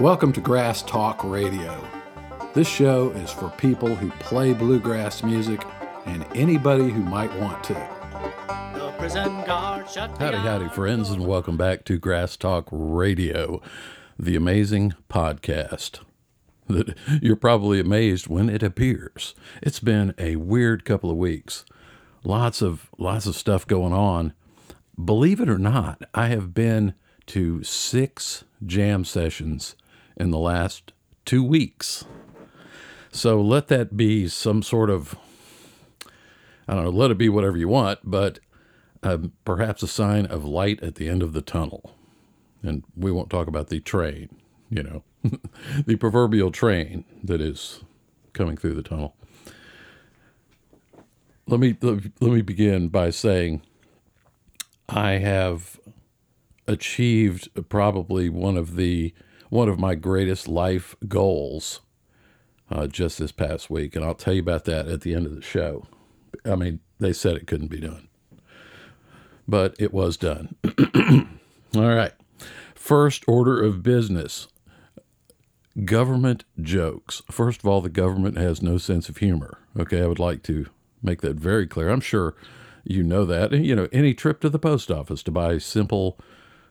Welcome 0.00 0.34
to 0.34 0.42
Grass 0.42 0.82
Talk 0.82 1.24
Radio. 1.24 1.82
This 2.52 2.68
show 2.68 3.08
is 3.12 3.30
for 3.30 3.48
people 3.56 3.94
who 3.94 4.10
play 4.20 4.52
bluegrass 4.52 5.22
music 5.22 5.64
and 6.04 6.26
anybody 6.34 6.90
who 6.90 7.00
might 7.00 7.34
want 7.40 7.64
to. 7.64 7.72
The 8.74 8.92
prison 8.98 9.42
guard 9.44 9.88
shut 9.88 10.10
me 10.10 10.18
Howdy, 10.18 10.36
howdy, 10.36 10.68
friends, 10.68 11.08
and 11.08 11.26
welcome 11.26 11.56
back 11.56 11.86
to 11.86 11.96
Grass 11.96 12.36
Talk 12.36 12.68
Radio, 12.70 13.62
the 14.18 14.36
amazing 14.36 14.92
podcast 15.08 16.00
that 16.68 16.94
you're 17.22 17.34
probably 17.34 17.80
amazed 17.80 18.28
when 18.28 18.50
it 18.50 18.62
appears. 18.62 19.34
It's 19.62 19.80
been 19.80 20.12
a 20.18 20.36
weird 20.36 20.84
couple 20.84 21.10
of 21.10 21.16
weeks. 21.16 21.64
Lots 22.22 22.60
of 22.60 22.90
lots 22.98 23.24
of 23.24 23.34
stuff 23.34 23.66
going 23.66 23.94
on. 23.94 24.34
Believe 25.02 25.40
it 25.40 25.48
or 25.48 25.58
not, 25.58 26.02
I 26.12 26.26
have 26.26 26.52
been 26.52 26.92
to 27.28 27.62
six 27.62 28.44
jam 28.62 29.02
sessions 29.06 29.74
in 30.16 30.30
the 30.30 30.38
last 30.38 30.92
two 31.24 31.42
weeks. 31.42 32.04
So 33.10 33.40
let 33.40 33.68
that 33.68 33.96
be 33.96 34.28
some 34.28 34.62
sort 34.62 34.90
of 34.90 35.16
I 36.68 36.74
don't 36.74 36.84
know, 36.84 36.90
let 36.90 37.10
it 37.10 37.18
be 37.18 37.28
whatever 37.28 37.56
you 37.56 37.68
want, 37.68 38.00
but 38.02 38.40
uh, 39.02 39.18
perhaps 39.44 39.82
a 39.82 39.88
sign 39.88 40.26
of 40.26 40.44
light 40.44 40.82
at 40.82 40.96
the 40.96 41.08
end 41.08 41.22
of 41.22 41.32
the 41.32 41.42
tunnel. 41.42 41.94
And 42.62 42.82
we 42.96 43.12
won't 43.12 43.30
talk 43.30 43.46
about 43.46 43.68
the 43.68 43.78
train, 43.80 44.40
you 44.68 44.82
know, 44.82 45.04
the 45.86 45.96
proverbial 45.96 46.50
train 46.50 47.04
that 47.22 47.40
is 47.40 47.84
coming 48.32 48.56
through 48.56 48.74
the 48.74 48.82
tunnel. 48.82 49.14
Let 51.46 51.60
me 51.60 51.76
let, 51.80 52.02
let 52.20 52.32
me 52.32 52.42
begin 52.42 52.88
by 52.88 53.10
saying 53.10 53.62
I 54.88 55.12
have 55.12 55.78
achieved 56.66 57.48
probably 57.68 58.28
one 58.28 58.56
of 58.56 58.74
the 58.74 59.14
one 59.56 59.68
of 59.70 59.80
my 59.80 59.94
greatest 59.94 60.46
life 60.46 60.94
goals 61.08 61.80
uh, 62.70 62.86
just 62.86 63.18
this 63.18 63.32
past 63.32 63.70
week, 63.70 63.96
and 63.96 64.04
I'll 64.04 64.14
tell 64.14 64.34
you 64.34 64.42
about 64.42 64.66
that 64.66 64.86
at 64.86 65.00
the 65.00 65.14
end 65.14 65.24
of 65.24 65.34
the 65.34 65.40
show. 65.40 65.86
I 66.44 66.56
mean, 66.56 66.80
they 67.00 67.14
said 67.14 67.36
it 67.36 67.46
couldn't 67.46 67.70
be 67.70 67.80
done, 67.80 68.08
but 69.48 69.74
it 69.78 69.94
was 69.94 70.18
done. 70.18 70.56
All 71.74 71.94
right. 71.94 72.12
First 72.74 73.24
order 73.26 73.62
of 73.62 73.82
business 73.82 74.48
government 75.86 76.44
jokes. 76.60 77.22
First 77.30 77.60
of 77.60 77.66
all, 77.66 77.80
the 77.80 77.88
government 77.88 78.36
has 78.36 78.60
no 78.60 78.76
sense 78.76 79.08
of 79.08 79.16
humor. 79.16 79.60
Okay. 79.78 80.02
I 80.02 80.06
would 80.06 80.18
like 80.18 80.42
to 80.44 80.66
make 81.02 81.22
that 81.22 81.36
very 81.36 81.66
clear. 81.66 81.88
I'm 81.88 82.00
sure 82.02 82.34
you 82.84 83.02
know 83.02 83.24
that. 83.24 83.52
You 83.52 83.74
know, 83.74 83.88
any 83.90 84.12
trip 84.12 84.42
to 84.42 84.50
the 84.50 84.58
post 84.58 84.90
office 84.90 85.22
to 85.22 85.30
buy 85.30 85.56
simple 85.56 86.18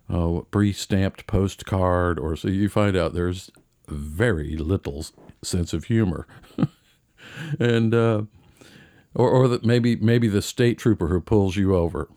uh, 0.09 0.42
pre 0.52 0.72
stamped 0.73 1.28
postcard, 1.28 2.20
or 2.20 2.36
so 2.36 2.48
you 2.48 2.70
find 2.70 2.95
out 2.95 3.14
there's 3.14 3.52
very 3.88 4.56
little 4.58 5.06
sense 5.44 5.73
of 5.73 5.86
humor. 5.86 6.28
and, 7.59 7.94
uh, 7.94 8.23
or, 9.16 9.30
or 9.30 9.48
that 9.48 9.66
maybe 9.66 9.95
maybe 9.95 10.28
the 10.28 10.42
state 10.42 10.78
trooper 10.78 11.08
who 11.08 11.22
pulls 11.22 11.56
you 11.56 11.76
over. 11.76 12.09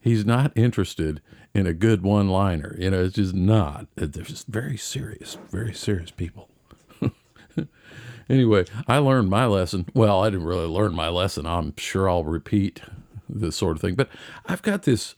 He's 0.00 0.24
not 0.24 0.52
interested 0.56 1.20
in 1.54 1.66
a 1.66 1.74
good 1.74 2.02
one 2.02 2.28
liner 2.28 2.74
you 2.78 2.90
know 2.90 3.04
it's 3.04 3.16
just 3.16 3.34
not. 3.34 3.86
They're 3.94 4.24
just 4.24 4.46
very 4.48 4.76
serious 4.76 5.36
very 5.50 5.74
serious 5.74 6.10
people. 6.10 6.48
Anyway 8.28 8.64
i 8.88 8.96
learned 8.98 9.28
my 9.28 9.46
lesson. 9.46 9.86
Well 9.94 10.22
i 10.22 10.30
didn't 10.30 10.46
really 10.46 10.66
learn 10.66 10.94
my 10.94 11.08
lesson. 11.08 11.46
I'm 11.46 11.74
sure 11.76 12.08
i'll 12.08 12.24
repeat 12.24 12.80
this 13.28 13.56
sort 13.56 13.76
of 13.76 13.80
thing 13.80 13.94
but 13.94 14.08
i've 14.46 14.62
got 14.62 14.82
this 14.82 15.14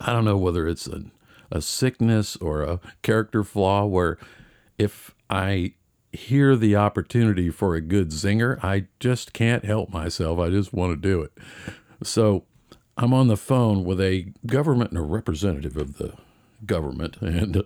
i 0.00 0.12
don't 0.12 0.24
know 0.24 0.36
whether 0.36 0.66
it's 0.66 0.86
a, 0.86 1.04
a 1.50 1.60
sickness 1.60 2.36
or 2.36 2.62
a 2.62 2.80
character 3.02 3.44
flaw 3.44 3.84
where 3.84 4.18
if 4.78 5.14
i 5.30 5.72
hear 6.14 6.56
the 6.56 6.76
opportunity 6.76 7.50
for 7.50 7.74
a 7.74 7.80
good 7.80 8.10
zinger, 8.10 8.62
I 8.62 8.86
just 9.00 9.32
can't 9.32 9.64
help 9.64 9.90
myself. 9.90 10.38
I 10.38 10.48
just 10.50 10.72
want 10.72 10.92
to 10.92 10.96
do 10.96 11.22
it. 11.22 11.32
So 12.02 12.44
I'm 12.96 13.12
on 13.12 13.28
the 13.28 13.36
phone 13.36 13.84
with 13.84 14.00
a 14.00 14.32
government 14.46 14.90
and 14.90 14.98
a 14.98 15.02
representative 15.02 15.76
of 15.76 15.98
the 15.98 16.14
government. 16.64 17.16
And 17.20 17.64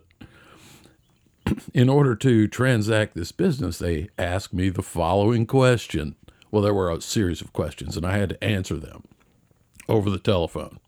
in 1.74 1.88
order 1.88 2.14
to 2.16 2.48
transact 2.48 3.14
this 3.14 3.32
business, 3.32 3.78
they 3.78 4.08
asked 4.18 4.52
me 4.52 4.68
the 4.68 4.82
following 4.82 5.46
question. 5.46 6.16
Well, 6.50 6.62
there 6.62 6.74
were 6.74 6.90
a 6.90 7.00
series 7.00 7.40
of 7.40 7.52
questions, 7.52 7.96
and 7.96 8.06
I 8.06 8.16
had 8.16 8.30
to 8.30 8.44
answer 8.44 8.76
them 8.76 9.04
over 9.88 10.08
the 10.08 10.18
telephone. 10.18 10.78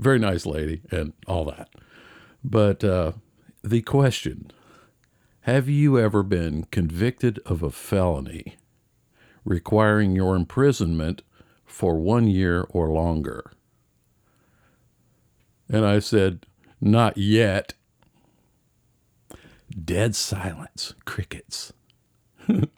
Very 0.00 0.18
nice 0.18 0.46
lady 0.46 0.80
and 0.90 1.12
all 1.26 1.44
that. 1.44 1.68
But 2.42 2.82
uh, 2.82 3.12
the 3.62 3.82
question 3.82 4.50
have 5.42 5.68
you 5.68 5.98
ever 5.98 6.22
been 6.22 6.64
convicted 6.70 7.38
of 7.44 7.62
a 7.62 7.70
felony 7.70 8.56
requiring 9.44 10.16
your 10.16 10.36
imprisonment 10.36 11.22
for 11.66 11.96
one 11.96 12.26
year 12.28 12.66
or 12.70 12.88
longer? 12.88 13.52
And 15.68 15.84
I 15.84 15.98
said, 15.98 16.46
Not 16.80 17.18
yet. 17.18 17.74
Dead 19.84 20.16
silence, 20.16 20.94
crickets. 21.04 21.74
and 22.48 22.68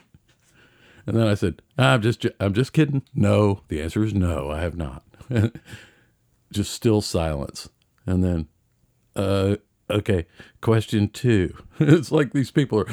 then 1.07 1.29
I 1.29 1.35
said, 1.35 1.63
I'm 1.79 2.03
just 2.03 2.27
I'm 2.41 2.53
just 2.53 2.73
kidding. 2.73 3.03
No, 3.15 3.61
the 3.69 3.81
answer 3.81 4.03
is 4.03 4.13
no, 4.13 4.51
I 4.51 4.61
have 4.61 4.77
not. 4.77 5.05
just 6.53 6.73
still 6.73 7.01
silence. 7.01 7.69
And 8.07 8.23
then 8.23 8.49
uh 9.15 9.57
okay 9.91 10.27
question 10.61 11.09
two. 11.09 11.55
It's 11.81 12.13
like 12.13 12.33
these 12.33 12.51
people 12.51 12.81
are 12.81 12.87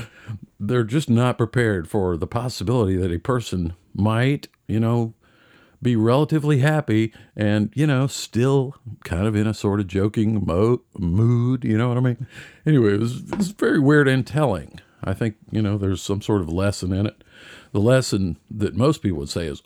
they're 0.60 0.84
just 0.84 1.10
not 1.10 1.38
prepared 1.38 1.88
for 1.88 2.18
the 2.18 2.28
possibility 2.28 2.96
that 2.98 3.12
a 3.12 3.20
person 3.20 3.74
might 3.94 4.48
you 4.68 4.80
know 4.80 5.14
be 5.82 5.96
relatively 5.96 6.60
happy 6.60 7.14
and 7.36 7.72
you 7.74 7.88
know 7.88 8.08
still 8.08 8.76
kind 9.06 9.26
of 9.26 9.36
in 9.36 9.48
a 9.48 9.54
sort 9.54 9.80
of 9.80 9.88
joking 9.88 10.44
mo- 10.46 10.82
mood 10.98 11.64
you 11.64 11.78
know 11.78 11.88
what 11.88 11.98
i 11.98 12.02
mean? 12.02 12.28
Anyway 12.66 12.96
it 12.96 13.00
was, 13.00 13.20
it 13.32 13.38
was 13.38 13.52
very 13.52 13.80
weird 13.80 14.08
and 14.08 14.28
telling. 14.28 14.80
I 15.04 15.14
think 15.14 15.36
you 15.52 15.62
know 15.62 15.78
there's 15.78 16.02
some 16.02 16.22
sort 16.22 16.42
of 16.42 16.50
lesson 16.50 16.92
in 16.92 17.06
it. 17.06 17.24
The 17.72 17.80
lesson 17.80 18.38
that 18.52 18.76
most 18.76 19.02
people 19.02 19.20
would 19.20 19.30
say 19.30 19.46
is 19.46 19.62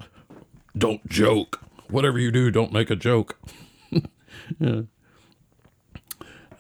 don't 0.77 1.07
joke. 1.09 1.59
Whatever 1.89 2.19
you 2.19 2.31
do 2.31 2.51
don't 2.51 2.71
make 2.71 2.89
a 2.89 2.95
joke. 2.95 3.39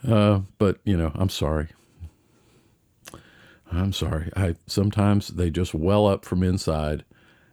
Uh, 0.07 0.41
but 0.57 0.79
you 0.83 0.97
know, 0.97 1.11
I'm 1.15 1.29
sorry. 1.29 1.69
I'm 3.71 3.93
sorry. 3.93 4.31
I 4.35 4.55
sometimes 4.67 5.29
they 5.29 5.49
just 5.49 5.73
well 5.73 6.07
up 6.07 6.25
from 6.25 6.43
inside, 6.43 7.05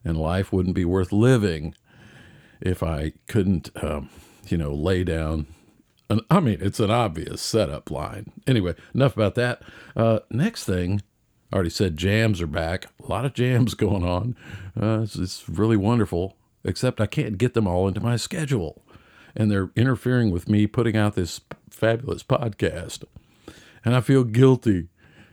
and 0.04 0.16
life 0.16 0.52
wouldn't 0.52 0.74
be 0.74 0.84
worth 0.84 1.12
living 1.12 1.74
if 2.60 2.82
I 2.82 3.12
couldn't, 3.26 3.70
um, 3.82 4.10
you 4.48 4.58
know, 4.58 4.72
lay 4.74 5.04
down. 5.04 5.46
An, 6.10 6.20
I 6.30 6.40
mean, 6.40 6.58
it's 6.60 6.80
an 6.80 6.90
obvious 6.90 7.40
setup 7.40 7.90
line. 7.90 8.32
Anyway, 8.46 8.74
enough 8.94 9.14
about 9.14 9.34
that. 9.36 9.62
Uh, 9.96 10.20
next 10.30 10.64
thing, 10.64 11.02
I 11.52 11.56
already 11.56 11.70
said 11.70 11.96
jams 11.96 12.42
are 12.42 12.46
back. 12.46 12.86
A 13.02 13.06
lot 13.06 13.24
of 13.24 13.32
jams 13.32 13.74
going 13.76 14.04
on. 14.04 14.36
Uh, 14.80 15.00
it's, 15.02 15.16
it's 15.16 15.48
really 15.48 15.76
wonderful. 15.76 16.36
Except 16.62 17.00
I 17.00 17.06
can't 17.06 17.38
get 17.38 17.54
them 17.54 17.66
all 17.66 17.88
into 17.88 18.00
my 18.00 18.16
schedule, 18.16 18.82
and 19.34 19.50
they're 19.50 19.70
interfering 19.76 20.30
with 20.30 20.48
me 20.48 20.66
putting 20.66 20.96
out 20.96 21.14
this 21.14 21.40
fabulous 21.70 22.22
podcast. 22.22 23.04
And 23.84 23.94
I 23.94 24.00
feel 24.00 24.24
guilty. 24.24 24.88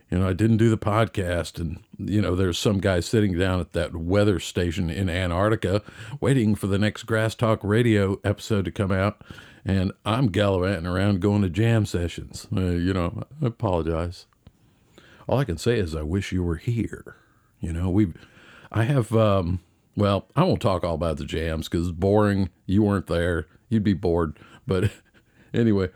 You 0.10 0.20
know, 0.20 0.30
I 0.30 0.34
didn't 0.34 0.58
do 0.58 0.70
the 0.70 0.78
podcast. 0.78 1.60
And, 1.60 1.84
you 1.98 2.22
know, 2.22 2.36
there's 2.36 2.58
some 2.58 2.80
guy 2.80 3.02
sitting 3.02 3.38
down 3.38 3.60
at 3.60 3.74
that 3.74 3.96
weather 3.96 4.40
station 4.40 4.90
in 4.90 5.10
Antarctica 5.10 5.82
waiting 6.22 6.56
for 6.56 6.68
the 6.68 6.80
next 6.80 7.04
Grass 7.04 7.36
Talk 7.36 7.60
radio 7.62 8.20
episode 8.24 8.66
to 8.66 8.72
come 8.72 8.92
out. 8.92 9.22
And 9.66 9.92
I'm 10.06 10.28
gallivanting 10.30 10.86
around 10.86 11.20
going 11.20 11.42
to 11.42 11.50
jam 11.50 11.86
sessions. 11.86 12.48
Uh, 12.56 12.62
you 12.62 12.94
know, 12.94 13.24
I 13.42 13.48
apologize. 13.48 14.28
All 15.28 15.40
I 15.40 15.44
can 15.44 15.58
say 15.58 15.78
is 15.78 15.94
I 15.94 16.04
wish 16.04 16.32
you 16.32 16.42
were 16.42 16.56
here. 16.56 17.18
You 17.60 17.74
know, 17.74 17.90
we, 17.90 18.14
I 18.72 18.84
have, 18.84 19.14
um, 19.14 19.60
well, 19.98 20.28
I 20.38 20.44
won't 20.44 20.62
talk 20.62 20.86
all 20.86 20.96
about 20.96 21.18
the 21.18 21.26
jams 21.26 21.68
because 21.68 21.90
it's 21.90 21.98
boring. 21.98 22.50
You 22.66 22.84
weren't 22.84 23.08
there. 23.08 23.48
You'd 23.70 23.84
be 23.84 23.94
bored. 23.94 24.38
But 24.66 24.92
anyway, 25.54 25.90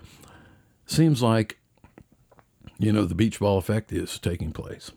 seems 0.85 1.21
like 1.21 1.59
you 2.79 2.91
know 2.91 3.05
the 3.05 3.15
beach 3.15 3.39
ball 3.39 3.57
effect 3.57 3.91
is 3.91 4.17
taking 4.19 4.51
place. 4.51 4.91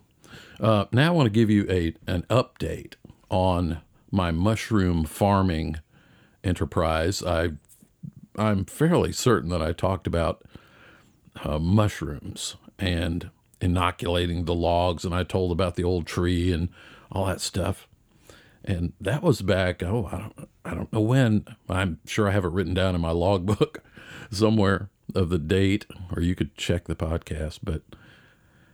Uh, 0.59 0.85
now 0.91 1.07
I 1.07 1.11
want 1.11 1.27
to 1.27 1.31
give 1.31 1.49
you 1.49 1.65
a 1.69 1.93
an 2.07 2.23
update 2.29 2.93
on 3.29 3.81
my 4.11 4.31
mushroom 4.31 5.05
farming 5.05 5.77
enterprise. 6.43 7.23
I 7.23 7.51
I'm 8.37 8.65
fairly 8.65 9.11
certain 9.11 9.49
that 9.49 9.61
I 9.61 9.71
talked 9.71 10.07
about 10.07 10.43
uh, 11.43 11.59
mushrooms 11.59 12.55
and 12.77 13.29
inoculating 13.61 14.45
the 14.45 14.55
logs, 14.55 15.05
and 15.05 15.13
I 15.13 15.23
told 15.23 15.51
about 15.51 15.75
the 15.75 15.83
old 15.83 16.05
tree 16.05 16.51
and 16.51 16.69
all 17.11 17.25
that 17.25 17.41
stuff. 17.41 17.87
And 18.63 18.93
that 18.99 19.21
was 19.21 19.41
back. 19.41 19.83
Oh, 19.83 20.09
I 20.11 20.17
don't 20.17 20.49
I 20.65 20.73
don't 20.73 20.91
know 20.91 21.01
when. 21.01 21.45
I'm 21.69 21.99
sure 22.05 22.27
I 22.27 22.31
have 22.31 22.43
it 22.43 22.51
written 22.51 22.73
down 22.73 22.95
in 22.95 23.01
my 23.01 23.11
logbook 23.11 23.83
somewhere 24.31 24.89
of 25.13 25.29
the 25.29 25.37
date, 25.37 25.85
or 26.13 26.21
you 26.21 26.35
could 26.35 26.55
check 26.57 26.85
the 26.85 26.95
podcast. 26.95 27.59
But 27.63 27.83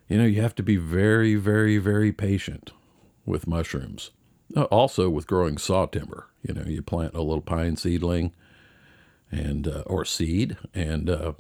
You 0.08 0.18
know, 0.18 0.26
you 0.26 0.42
have 0.42 0.56
to 0.56 0.64
be 0.64 0.78
very, 0.78 1.36
very, 1.36 1.78
very 1.78 2.12
patient 2.12 2.72
with 3.26 3.48
mushrooms. 3.48 4.12
Uh, 4.56 4.64
Also, 4.64 5.10
with 5.10 5.28
growing 5.28 5.58
saw 5.58 5.86
timber, 5.86 6.28
you 6.42 6.54
know, 6.54 6.64
you 6.66 6.82
plant 6.82 7.14
a 7.14 7.22
little 7.22 7.42
pine 7.42 7.76
seedling 7.78 8.34
and 9.32 9.68
uh, 9.68 9.84
or 9.86 10.04
seed, 10.06 10.58
and 10.74 11.10
uh, 11.10 11.34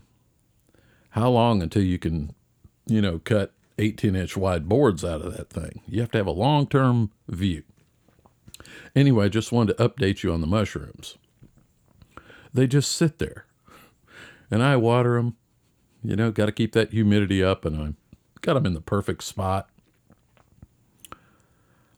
how 1.11 1.29
long 1.29 1.61
until 1.61 1.83
you 1.83 1.97
can, 1.99 2.33
you 2.85 3.01
know, 3.01 3.19
cut 3.19 3.53
18 3.77 4.15
inch 4.15 4.37
wide 4.37 4.69
boards 4.69 5.03
out 5.03 5.21
of 5.21 5.35
that 5.35 5.49
thing? 5.49 5.81
You 5.87 6.01
have 6.01 6.11
to 6.11 6.17
have 6.17 6.27
a 6.27 6.31
long 6.31 6.67
term 6.67 7.11
view. 7.27 7.63
Anyway, 8.95 9.25
I 9.25 9.29
just 9.29 9.51
wanted 9.51 9.77
to 9.77 9.89
update 9.89 10.23
you 10.23 10.33
on 10.33 10.41
the 10.41 10.47
mushrooms. 10.47 11.17
They 12.53 12.67
just 12.67 12.91
sit 12.91 13.19
there, 13.19 13.45
and 14.49 14.61
I 14.61 14.75
water 14.75 15.15
them. 15.15 15.37
You 16.03 16.15
know, 16.15 16.31
got 16.31 16.47
to 16.47 16.51
keep 16.51 16.73
that 16.73 16.91
humidity 16.91 17.43
up, 17.43 17.63
and 17.63 17.81
I've 17.81 18.41
got 18.41 18.55
them 18.55 18.65
in 18.65 18.73
the 18.73 18.81
perfect 18.81 19.23
spot. 19.23 19.69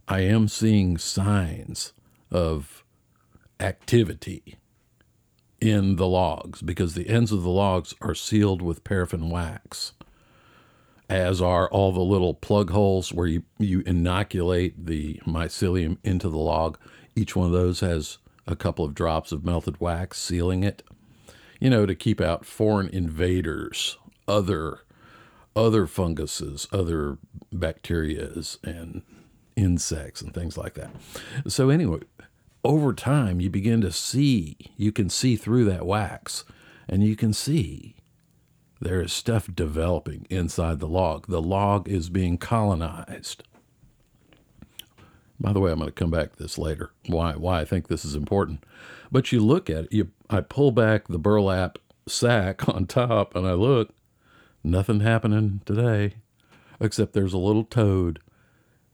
I 0.08 0.20
am 0.20 0.48
seeing 0.48 0.98
signs 0.98 1.94
of 2.30 2.84
activity 3.60 4.58
in 5.62 5.96
the 5.96 6.08
logs 6.08 6.62
because 6.62 6.94
the 6.94 7.08
ends 7.08 7.32
of 7.32 7.42
the 7.42 7.50
logs 7.50 7.96
are 8.02 8.14
sealed 8.14 8.62
with 8.62 8.84
paraffin 8.84 9.30
wax, 9.30 9.94
as 11.10 11.42
are 11.42 11.70
all 11.70 11.92
the 11.92 12.02
little 12.02 12.34
plug 12.34 12.72
holes 12.72 13.14
where 13.14 13.28
you, 13.28 13.44
you 13.58 13.82
inoculate 13.82 14.86
the 14.86 15.20
mycelium 15.26 15.98
into 16.04 16.30
the 16.30 16.38
log. 16.38 16.78
Each 17.16 17.36
one 17.36 17.48
of 17.48 17.52
those 17.52 17.82
has 17.82 18.18
a 18.48 18.56
couple 18.56 18.86
of 18.86 18.96
drops 18.96 19.32
of 19.32 19.46
melted 19.46 19.80
wax 19.80 20.20
sealing 20.20 20.64
it, 20.64 20.84
you 21.60 21.70
know, 21.70 21.86
to 21.86 21.96
keep 21.96 22.20
out 22.20 22.46
foreign 22.46 22.90
invaders, 22.90 23.98
other 24.28 24.80
other 25.56 25.86
funguses, 25.86 26.68
other 26.72 27.18
bacterias 27.54 28.58
and 28.64 29.04
insects 29.56 30.22
and 30.22 30.34
things 30.34 30.58
like 30.58 30.74
that. 30.74 30.90
So 31.48 31.70
anyway, 31.70 32.00
over 32.64 32.94
time 32.94 33.40
you 33.40 33.50
begin 33.50 33.82
to 33.82 33.92
see, 33.92 34.58
you 34.78 34.92
can 34.92 35.10
see 35.10 35.36
through 35.36 35.66
that 35.66 35.86
wax 35.86 36.44
and 36.88 37.04
you 37.04 37.16
can 37.16 37.34
see 37.34 37.96
there 38.84 39.02
is 39.02 39.14
stuff 39.14 39.50
developing 39.54 40.28
inside 40.30 40.80
the 40.80 40.88
log. 40.88 41.28
The 41.28 41.42
log 41.42 41.88
is 41.88 42.10
being 42.10 42.38
colonized. 42.38 43.44
By 45.40 45.54
the 45.54 45.60
way, 45.60 45.72
I'm 45.72 45.80
going 45.80 45.90
to 45.90 45.94
come 45.94 46.12
back 46.12 46.34
to 46.34 46.44
this 46.44 46.58
later. 46.58 46.92
Why 47.08 47.34
why 47.34 47.62
I 47.62 47.66
think 47.66 47.88
this 47.88 48.06
is 48.06 48.16
important. 48.16 48.64
But 49.12 49.32
you 49.32 49.40
look 49.42 49.70
at 49.70 49.86
it, 49.86 49.94
you 49.94 50.12
I 50.30 50.42
pull 50.42 50.72
back 50.72 51.08
the 51.08 51.20
burlap 51.20 51.80
sack 52.08 52.68
on 52.74 52.86
top 52.86 53.36
and 53.36 53.48
I 53.48 53.54
look, 53.54 53.90
nothing 54.64 55.02
happening 55.02 55.62
today 55.66 56.16
except 56.80 57.14
there's 57.14 57.34
a 57.34 57.38
little 57.38 57.64
toad. 57.66 58.20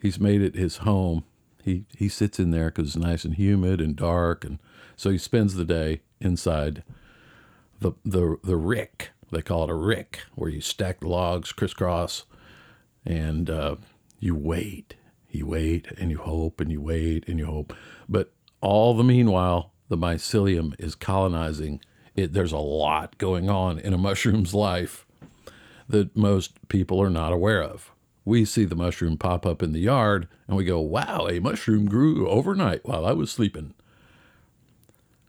He's 0.01 0.19
made 0.19 0.41
it 0.41 0.55
his 0.55 0.77
home. 0.77 1.23
He 1.63 1.85
he 1.97 2.09
sits 2.09 2.39
in 2.39 2.51
there 2.51 2.71
cuz 2.71 2.87
it's 2.87 2.95
nice 2.95 3.25
and 3.25 3.35
humid 3.35 3.81
and 3.81 3.95
dark 3.95 4.43
and 4.45 4.59
so 4.95 5.09
he 5.09 5.17
spends 5.17 5.55
the 5.55 5.65
day 5.65 6.01
inside 6.19 6.83
the 7.79 7.93
the 8.03 8.37
the 8.43 8.57
rick. 8.57 9.11
They 9.31 9.41
call 9.41 9.65
it 9.65 9.69
a 9.69 9.75
rick 9.75 10.21
where 10.35 10.49
you 10.49 10.61
stack 10.61 11.03
logs 11.03 11.51
crisscross 11.51 12.25
and 13.05 13.49
uh, 13.49 13.75
you 14.19 14.35
wait 14.35 14.95
you 15.31 15.45
wait 15.45 15.91
and 15.97 16.11
you 16.11 16.17
hope 16.17 16.59
and 16.59 16.71
you 16.71 16.81
wait 16.81 17.27
and 17.27 17.39
you 17.39 17.45
hope. 17.45 17.73
But 18.07 18.33
all 18.61 18.95
the 18.95 19.03
meanwhile, 19.03 19.73
the 19.87 19.97
mycelium 19.97 20.75
is 20.79 20.95
colonizing. 20.95 21.81
It, 22.15 22.33
there's 22.33 22.51
a 22.51 22.57
lot 22.57 23.17
going 23.17 23.49
on 23.49 23.79
in 23.79 23.93
a 23.93 23.97
mushroom's 23.97 24.53
life 24.53 25.05
that 25.87 26.15
most 26.15 26.67
people 26.67 27.01
are 27.01 27.09
not 27.09 27.33
aware 27.33 27.63
of. 27.63 27.91
We 28.25 28.45
see 28.45 28.65
the 28.65 28.75
mushroom 28.75 29.17
pop 29.17 29.45
up 29.45 29.63
in 29.63 29.71
the 29.71 29.79
yard 29.79 30.27
and 30.47 30.55
we 30.55 30.65
go, 30.65 30.79
wow, 30.79 31.27
a 31.27 31.39
mushroom 31.39 31.85
grew 31.85 32.27
overnight 32.27 32.85
while 32.85 33.05
I 33.05 33.13
was 33.13 33.31
sleeping. 33.31 33.73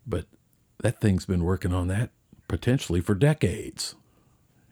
But 0.06 0.26
that 0.82 1.00
thing's 1.00 1.24
been 1.24 1.44
working 1.44 1.72
on 1.72 1.88
that 1.88 2.10
potentially 2.50 3.00
for 3.00 3.14
decades. 3.14 3.94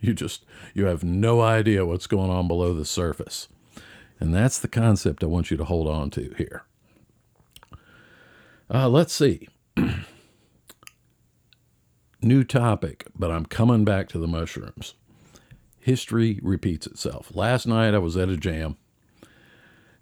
You 0.00 0.12
just, 0.12 0.44
you 0.74 0.86
have 0.86 1.04
no 1.04 1.40
idea 1.40 1.86
what's 1.86 2.08
going 2.08 2.30
on 2.30 2.48
below 2.48 2.74
the 2.74 2.84
surface. 2.84 3.48
And 4.20 4.34
that's 4.34 4.58
the 4.58 4.68
concept 4.68 5.22
I 5.22 5.26
want 5.26 5.50
you 5.50 5.56
to 5.56 5.64
hold 5.64 5.88
on 5.88 6.10
to 6.10 6.34
here. 6.36 6.64
Uh, 8.68 8.88
let's 8.88 9.12
see. 9.14 9.48
New 12.20 12.42
topic, 12.42 13.06
but 13.16 13.30
I'm 13.30 13.46
coming 13.46 13.84
back 13.84 14.08
to 14.08 14.18
the 14.18 14.26
mushrooms. 14.26 14.94
History 15.78 16.40
repeats 16.42 16.86
itself. 16.86 17.34
Last 17.34 17.66
night 17.66 17.94
I 17.94 17.98
was 17.98 18.16
at 18.16 18.28
a 18.28 18.36
jam. 18.36 18.76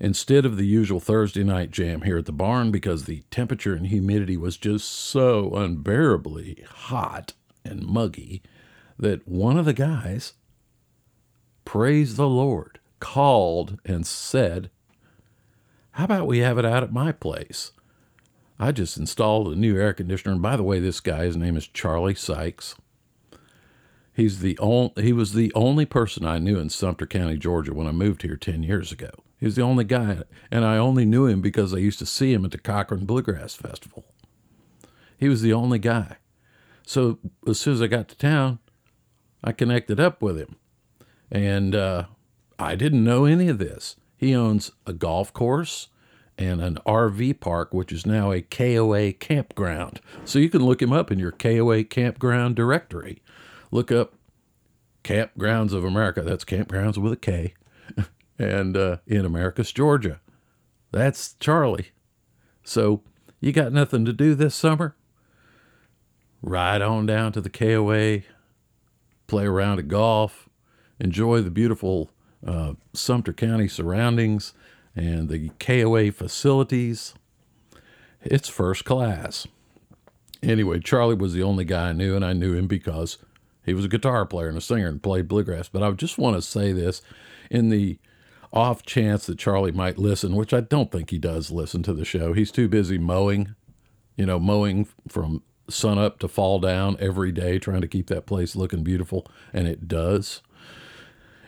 Instead 0.00 0.44
of 0.44 0.56
the 0.56 0.66
usual 0.66 1.00
Thursday 1.00 1.44
night 1.44 1.70
jam 1.70 2.02
here 2.02 2.18
at 2.18 2.26
the 2.26 2.32
barn, 2.32 2.70
because 2.70 3.04
the 3.04 3.22
temperature 3.30 3.74
and 3.74 3.86
humidity 3.86 4.36
was 4.36 4.56
just 4.56 4.90
so 4.90 5.54
unbearably 5.54 6.64
hot 6.68 7.34
and 7.66 7.86
muggy, 7.86 8.42
that 8.98 9.26
one 9.26 9.58
of 9.58 9.64
the 9.64 9.72
guys, 9.72 10.34
praise 11.64 12.16
the 12.16 12.28
Lord, 12.28 12.78
called 13.00 13.78
and 13.84 14.06
said, 14.06 14.70
How 15.92 16.04
about 16.04 16.26
we 16.26 16.38
have 16.38 16.58
it 16.58 16.64
out 16.64 16.82
at 16.82 16.92
my 16.92 17.12
place? 17.12 17.72
I 18.58 18.72
just 18.72 18.96
installed 18.96 19.48
a 19.48 19.56
new 19.56 19.78
air 19.78 19.92
conditioner. 19.92 20.32
And 20.32 20.42
by 20.42 20.56
the 20.56 20.62
way, 20.62 20.80
this 20.80 21.00
guy, 21.00 21.24
his 21.24 21.36
name 21.36 21.56
is 21.56 21.66
Charlie 21.66 22.14
Sykes. 22.14 22.74
He's 24.14 24.40
the 24.40 24.58
only, 24.58 24.92
he 25.02 25.12
was 25.12 25.34
the 25.34 25.52
only 25.54 25.84
person 25.84 26.24
I 26.24 26.38
knew 26.38 26.58
in 26.58 26.70
Sumter 26.70 27.06
County, 27.06 27.36
Georgia 27.36 27.74
when 27.74 27.86
I 27.86 27.92
moved 27.92 28.22
here 28.22 28.36
10 28.36 28.62
years 28.62 28.90
ago. 28.90 29.10
He 29.38 29.44
was 29.44 29.56
the 29.56 29.62
only 29.62 29.84
guy, 29.84 30.22
and 30.50 30.64
I 30.64 30.78
only 30.78 31.04
knew 31.04 31.26
him 31.26 31.42
because 31.42 31.74
I 31.74 31.78
used 31.78 31.98
to 31.98 32.06
see 32.06 32.32
him 32.32 32.46
at 32.46 32.52
the 32.52 32.58
Cochran 32.58 33.04
Bluegrass 33.04 33.54
Festival. 33.54 34.06
He 35.18 35.28
was 35.28 35.42
the 35.42 35.52
only 35.52 35.78
guy. 35.78 36.16
So 36.86 37.18
as 37.46 37.60
soon 37.60 37.74
as 37.74 37.82
I 37.82 37.88
got 37.88 38.08
to 38.08 38.16
town, 38.16 38.60
I 39.44 39.52
connected 39.52 40.00
up 40.00 40.22
with 40.22 40.38
him. 40.38 40.56
And 41.30 41.74
uh, 41.74 42.04
I 42.58 42.76
didn't 42.76 43.04
know 43.04 43.26
any 43.26 43.48
of 43.48 43.58
this. 43.58 43.96
He 44.16 44.34
owns 44.34 44.70
a 44.86 44.94
golf 44.94 45.32
course 45.32 45.88
and 46.38 46.62
an 46.62 46.78
RV 46.86 47.40
park, 47.40 47.74
which 47.74 47.92
is 47.92 48.06
now 48.06 48.30
a 48.30 48.40
KOA 48.40 49.12
campground. 49.12 50.00
So 50.24 50.38
you 50.38 50.48
can 50.48 50.64
look 50.64 50.80
him 50.80 50.92
up 50.92 51.10
in 51.10 51.18
your 51.18 51.32
KOA 51.32 51.84
campground 51.84 52.54
directory. 52.54 53.20
Look 53.70 53.90
up 53.90 54.14
Kampgrounds 55.02 55.72
of 55.72 55.84
America. 55.84 56.22
That's 56.22 56.44
campgrounds 56.44 56.98
with 56.98 57.12
a 57.12 57.16
K. 57.16 57.54
and 58.38 58.76
uh, 58.76 58.98
in 59.06 59.24
America's 59.24 59.72
Georgia. 59.72 60.20
That's 60.92 61.34
Charlie. 61.34 61.90
So 62.64 63.02
you 63.40 63.52
got 63.52 63.72
nothing 63.72 64.04
to 64.04 64.12
do 64.12 64.34
this 64.34 64.54
summer? 64.54 64.94
Ride 66.42 66.82
on 66.82 67.06
down 67.06 67.32
to 67.32 67.40
the 67.40 67.50
KOA, 67.50 68.22
play 69.26 69.44
around 69.44 69.78
at 69.78 69.88
golf, 69.88 70.48
enjoy 71.00 71.40
the 71.40 71.50
beautiful 71.50 72.10
uh, 72.46 72.74
Sumter 72.92 73.32
County 73.32 73.68
surroundings 73.68 74.52
and 74.94 75.28
the 75.28 75.50
KOA 75.60 76.12
facilities. 76.12 77.14
It's 78.22 78.48
first 78.48 78.84
class. 78.84 79.46
Anyway, 80.42 80.80
Charlie 80.80 81.14
was 81.14 81.32
the 81.32 81.42
only 81.42 81.64
guy 81.64 81.90
I 81.90 81.92
knew, 81.92 82.14
and 82.14 82.24
I 82.24 82.32
knew 82.32 82.54
him 82.54 82.66
because 82.66 83.18
he 83.64 83.74
was 83.74 83.84
a 83.84 83.88
guitar 83.88 84.24
player 84.26 84.48
and 84.48 84.58
a 84.58 84.60
singer 84.60 84.88
and 84.88 85.02
played 85.02 85.28
bluegrass. 85.28 85.68
But 85.68 85.82
I 85.82 85.90
just 85.92 86.18
want 86.18 86.36
to 86.36 86.42
say 86.42 86.72
this 86.72 87.02
in 87.50 87.68
the 87.68 87.98
off 88.52 88.84
chance 88.84 89.26
that 89.26 89.38
Charlie 89.38 89.72
might 89.72 89.98
listen, 89.98 90.36
which 90.36 90.54
I 90.54 90.60
don't 90.60 90.90
think 90.92 91.10
he 91.10 91.18
does 91.18 91.50
listen 91.50 91.82
to 91.84 91.92
the 91.92 92.04
show. 92.04 92.32
He's 92.32 92.52
too 92.52 92.68
busy 92.68 92.96
mowing, 92.96 93.54
you 94.16 94.24
know, 94.24 94.38
mowing 94.38 94.86
from 95.08 95.42
sun 95.68 95.98
up 95.98 96.18
to 96.20 96.28
fall 96.28 96.58
down 96.58 96.96
every 97.00 97.32
day, 97.32 97.58
trying 97.58 97.80
to 97.80 97.88
keep 97.88 98.06
that 98.08 98.26
place 98.26 98.56
looking 98.56 98.82
beautiful, 98.82 99.26
and 99.52 99.66
it 99.66 99.88
does. 99.88 100.42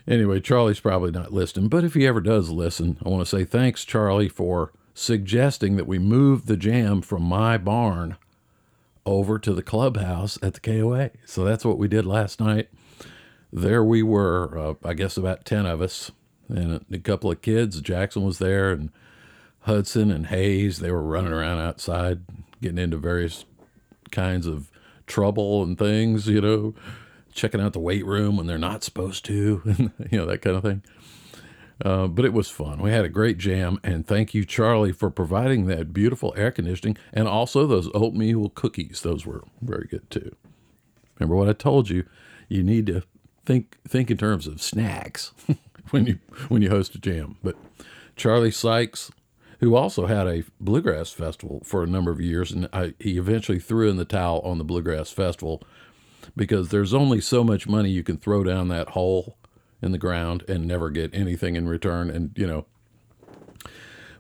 Anyway, 0.07 0.41
Charlie's 0.41 0.81
probably 0.81 1.11
not 1.11 1.33
listening, 1.33 1.69
but 1.69 1.85
if 1.85 1.95
he 1.95 2.07
ever 2.07 2.21
does 2.21 2.51
listen, 2.51 2.99
I 3.05 3.09
want 3.09 3.27
to 3.27 3.37
say 3.37 3.45
thanks, 3.45 3.85
Charlie, 3.85 4.29
for 4.29 4.73
suggesting 4.95 5.77
that 5.77 5.87
we 5.87 5.99
move 5.99 6.47
the 6.47 6.57
jam 6.57 7.03
from 7.03 7.23
my 7.23 7.59
barn 7.59 8.17
over 9.05 9.39
to 9.39 9.53
the 9.53 9.63
clubhouse 9.63 10.39
at 10.43 10.55
the 10.55 10.61
KOA. 10.61 11.11
So 11.25 11.45
that's 11.45 11.65
what 11.65 11.79
we 11.79 11.89
did 11.89 12.07
last 12.07 12.41
night. 12.41 12.69
There 13.53 13.85
we 13.85 14.03
were, 14.03 14.59
uh, 14.59 14.75
I 14.85 14.95
guess 14.95 15.17
about 15.17 15.45
10 15.45 15.67
of 15.67 15.81
us, 15.81 16.11
and 16.49 16.85
a 16.91 16.99
couple 16.99 17.31
of 17.31 17.43
kids. 17.43 17.81
Jackson 17.81 18.25
was 18.25 18.39
there, 18.39 18.73
and 18.73 18.91
Hudson 19.61 20.11
and 20.11 20.27
Hayes. 20.27 20.79
They 20.79 20.91
were 20.91 21.03
running 21.03 21.33
around 21.33 21.59
outside, 21.59 22.21
getting 22.61 22.79
into 22.79 22.97
various 22.97 23.45
kinds 24.09 24.47
of 24.47 24.71
trouble 25.07 25.63
and 25.63 25.79
things, 25.79 26.29
you 26.29 26.41
know, 26.41 26.75
checking 27.33 27.61
out 27.61 27.73
the 27.73 27.81
weight 27.81 28.05
room 28.05 28.37
when 28.37 28.47
they're 28.47 28.59
not 28.59 28.85
supposed 28.85 29.25
to, 29.27 29.63
you 30.11 30.19
know, 30.19 30.27
that 30.27 30.43
kind 30.43 30.57
of 30.57 30.63
thing. 30.63 30.83
Uh, 31.85 32.09
but 32.09 32.25
it 32.25 32.33
was 32.33 32.51
fun. 32.51 32.83
We 32.83 32.91
had 32.91 33.05
a 33.05 33.09
great 33.09 33.39
jam, 33.39 33.79
and 33.85 34.05
thank 34.05 34.35
you, 34.35 34.45
Charlie, 34.45 34.91
for 34.91 35.11
providing 35.11 35.67
that 35.67 35.93
beautiful 35.93 36.35
air 36.37 36.51
conditioning 36.51 36.97
and 37.13 37.29
also 37.29 37.67
those 37.67 37.89
oatmeal 37.95 38.49
cookies. 38.51 39.03
Those 39.03 39.25
were 39.25 39.45
very 39.63 39.87
good 39.89 40.11
too. 40.11 40.35
Remember 41.19 41.37
what 41.37 41.49
I 41.49 41.53
told 41.53 41.89
you? 41.89 42.05
You 42.49 42.65
need 42.65 42.87
to 42.87 43.03
think 43.47 43.79
think 43.87 44.11
in 44.11 44.17
terms 44.17 44.49
of 44.49 44.61
snacks. 44.61 45.33
when 45.91 46.07
you 46.07 46.19
when 46.49 46.63
you 46.63 46.71
host 46.71 46.95
a 46.95 46.99
jam. 46.99 47.37
But 47.43 47.57
Charlie 48.17 48.51
Sykes, 48.51 49.11
who 49.61 49.75
also 49.75 50.07
had 50.07 50.27
a 50.27 50.45
bluegrass 50.61 51.11
festival 51.11 51.61
for 51.65 51.83
a 51.83 51.87
number 51.87 52.11
of 52.11 52.21
years, 52.21 52.53
and 52.53 52.69
I, 52.73 52.95
he 52.99 53.19
eventually 53.19 53.59
threw 53.59 53.89
in 53.91 53.97
the 53.97 54.05
towel 54.05 54.41
on 54.41 54.59
the 54.59 54.65
bluegrass 54.65 55.11
festival 55.11 55.63
because 56.37 56.69
there's 56.69 56.95
only 56.95 57.21
so 57.21 57.43
much 57.43 57.67
money 57.67 57.91
you 57.91 58.03
can 58.03 58.19
throw 58.19 58.45
down 58.45 58.69
that 58.69 58.91
hole 58.91 59.37
in 59.83 59.93
the 59.93 59.99
ground 59.99 60.45
and 60.49 60.67
never 60.67 60.91
get 60.91 61.15
anything 61.15 61.57
in 61.57 61.69
return. 61.69 62.11
And 62.11 62.33
you 62.37 62.47
know, 62.47 62.67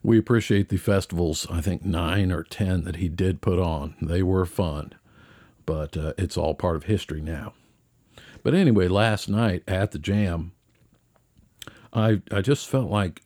we 0.03 0.19
appreciate 0.19 0.69
the 0.69 0.77
festivals. 0.77 1.47
I 1.51 1.61
think 1.61 1.85
nine 1.85 2.33
or 2.33 2.43
ten 2.43 2.85
that 2.85 2.97
he 2.97 3.09
did 3.09 3.41
put 3.41 3.59
on. 3.59 3.95
They 4.01 4.23
were 4.23 4.47
fun, 4.47 4.95
but 5.67 5.97
uh, 5.97 6.15
it's 6.19 6.37
all 6.37 6.55
part 6.55 6.77
of 6.77 6.85
history 6.85 7.21
now. 7.21 7.55
But 8.43 8.55
anyway, 8.55 8.89
last 8.89 9.29
night 9.29 9.63
at 9.69 9.93
the 9.93 9.99
jam, 9.99 10.53
I 11.93 12.23
I 12.33 12.41
just 12.41 12.69
felt 12.69 12.91
like 12.91 13.23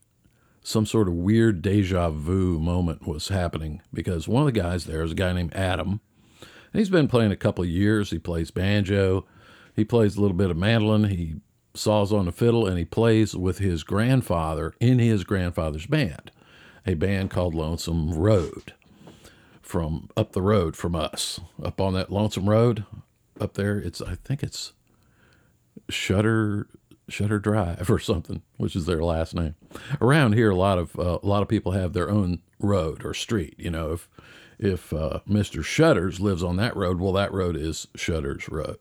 some 0.62 0.86
sort 0.86 1.08
of 1.08 1.14
weird 1.14 1.62
deja 1.62 2.10
vu 2.10 2.58
moment 2.58 3.06
was 3.06 3.28
happening 3.28 3.82
because 3.92 4.28
one 4.28 4.46
of 4.46 4.52
the 4.52 4.60
guys 4.60 4.84
there 4.84 5.02
is 5.02 5.12
a 5.12 5.16
guy 5.16 5.32
named 5.32 5.54
Adam. 5.54 6.00
And 6.40 6.80
he's 6.80 6.90
been 6.90 7.08
playing 7.08 7.32
a 7.32 7.36
couple 7.36 7.64
of 7.64 7.70
years. 7.70 8.10
He 8.10 8.18
plays 8.18 8.50
banjo, 8.50 9.26
he 9.74 9.84
plays 9.84 10.16
a 10.16 10.20
little 10.20 10.36
bit 10.36 10.50
of 10.50 10.56
mandolin, 10.56 11.04
he 11.04 11.36
saws 11.74 12.12
on 12.12 12.26
the 12.26 12.32
fiddle, 12.32 12.66
and 12.66 12.78
he 12.78 12.84
plays 12.84 13.34
with 13.34 13.58
his 13.58 13.82
grandfather 13.82 14.74
in 14.80 14.98
his 14.98 15.24
grandfather's 15.24 15.86
band, 15.86 16.30
a 16.86 16.94
band 16.94 17.30
called 17.30 17.54
Lonesome 17.54 18.14
Road. 18.14 18.74
From 19.60 20.10
up 20.16 20.32
the 20.32 20.42
road 20.42 20.76
from 20.76 20.94
us, 20.94 21.40
up 21.62 21.80
on 21.80 21.94
that 21.94 22.12
Lonesome 22.12 22.48
Road, 22.48 22.84
up 23.40 23.54
there, 23.54 23.78
it's 23.78 24.02
I 24.02 24.16
think 24.16 24.42
it's 24.42 24.74
Shutter 25.88 26.68
Shutter 27.12 27.38
Drive 27.38 27.90
or 27.90 27.98
something, 27.98 28.42
which 28.56 28.74
is 28.74 28.86
their 28.86 29.02
last 29.02 29.34
name. 29.34 29.54
Around 30.00 30.34
here, 30.34 30.50
a 30.50 30.56
lot 30.56 30.78
of 30.78 30.98
uh, 30.98 31.18
a 31.22 31.26
lot 31.26 31.42
of 31.42 31.48
people 31.48 31.72
have 31.72 31.92
their 31.92 32.10
own 32.10 32.40
road 32.58 33.04
or 33.04 33.14
street. 33.14 33.54
You 33.58 33.70
know, 33.70 33.92
if 33.92 34.08
if 34.58 34.92
uh, 34.92 35.20
Mister 35.26 35.62
Shutters 35.62 36.20
lives 36.20 36.42
on 36.42 36.56
that 36.56 36.76
road, 36.76 37.00
well, 37.00 37.12
that 37.12 37.32
road 37.32 37.56
is 37.56 37.86
Shutters 37.94 38.48
Road. 38.48 38.78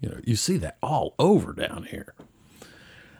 You 0.00 0.10
know, 0.10 0.20
you 0.24 0.36
see 0.36 0.56
that 0.58 0.78
all 0.82 1.14
over 1.18 1.52
down 1.52 1.86
here. 1.90 2.14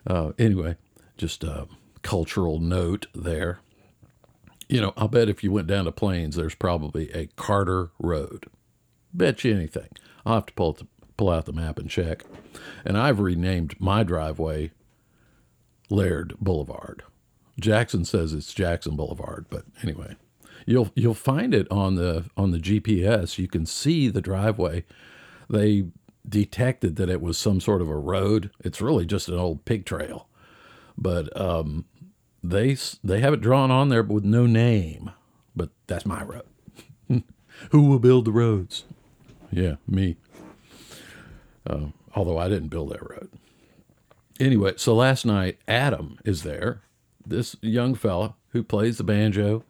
Uh, 0.06 0.32
anyway, 0.38 0.76
just 1.16 1.44
a 1.44 1.66
cultural 2.02 2.58
note 2.58 3.06
there. 3.14 3.60
You 4.68 4.80
know, 4.80 4.92
I'll 4.96 5.08
bet 5.08 5.28
if 5.28 5.44
you 5.44 5.52
went 5.52 5.66
down 5.66 5.84
to 5.84 5.92
Plains, 5.92 6.36
there's 6.36 6.54
probably 6.54 7.10
a 7.12 7.28
Carter 7.36 7.90
Road. 7.98 8.46
Bet 9.12 9.44
you 9.44 9.54
anything. 9.54 9.88
I'll 10.26 10.34
have 10.36 10.46
to 10.46 10.52
pull 10.54 10.70
it 10.72 10.86
pull 11.16 11.30
out 11.30 11.46
the 11.46 11.52
map 11.52 11.78
and 11.78 11.88
check. 11.88 12.24
And 12.84 12.96
I've 12.96 13.20
renamed 13.20 13.80
my 13.80 14.02
driveway 14.02 14.72
Laird 15.90 16.34
Boulevard. 16.40 17.02
Jackson 17.58 18.04
says 18.04 18.32
it's 18.32 18.52
Jackson 18.52 18.96
Boulevard, 18.96 19.46
but 19.48 19.64
anyway, 19.82 20.16
you'll 20.66 20.90
you'll 20.94 21.14
find 21.14 21.54
it 21.54 21.70
on 21.70 21.94
the 21.94 22.24
on 22.36 22.50
the 22.50 22.58
GPS. 22.58 23.38
You 23.38 23.48
can 23.48 23.66
see 23.66 24.08
the 24.08 24.20
driveway. 24.20 24.84
They 25.48 25.86
detected 26.28 26.96
that 26.96 27.10
it 27.10 27.20
was 27.20 27.38
some 27.38 27.60
sort 27.60 27.82
of 27.82 27.88
a 27.88 27.96
road. 27.96 28.50
It's 28.60 28.80
really 28.80 29.06
just 29.06 29.28
an 29.28 29.38
old 29.38 29.64
pig 29.64 29.84
trail, 29.84 30.28
but 30.98 31.34
um, 31.40 31.84
they 32.42 32.76
they 33.04 33.20
have 33.20 33.34
it 33.34 33.40
drawn 33.40 33.70
on 33.70 33.88
there 33.88 34.02
with 34.02 34.24
no 34.24 34.46
name. 34.46 35.10
But 35.54 35.70
that's 35.86 36.06
my 36.06 36.24
road. 36.24 36.42
Who 37.70 37.82
will 37.82 38.00
build 38.00 38.24
the 38.24 38.32
roads? 38.32 38.84
Yeah, 39.52 39.76
me. 39.86 40.16
Uh, 41.66 41.86
although 42.14 42.38
I 42.38 42.48
didn't 42.48 42.68
build 42.68 42.90
that 42.90 43.02
road. 43.02 43.30
Anyway, 44.40 44.74
so 44.76 44.94
last 44.94 45.24
night, 45.24 45.58
Adam 45.68 46.18
is 46.24 46.42
there, 46.42 46.82
this 47.24 47.56
young 47.62 47.94
fella 47.94 48.34
who 48.50 48.62
plays 48.62 48.98
the 48.98 49.04
banjo. 49.04 49.64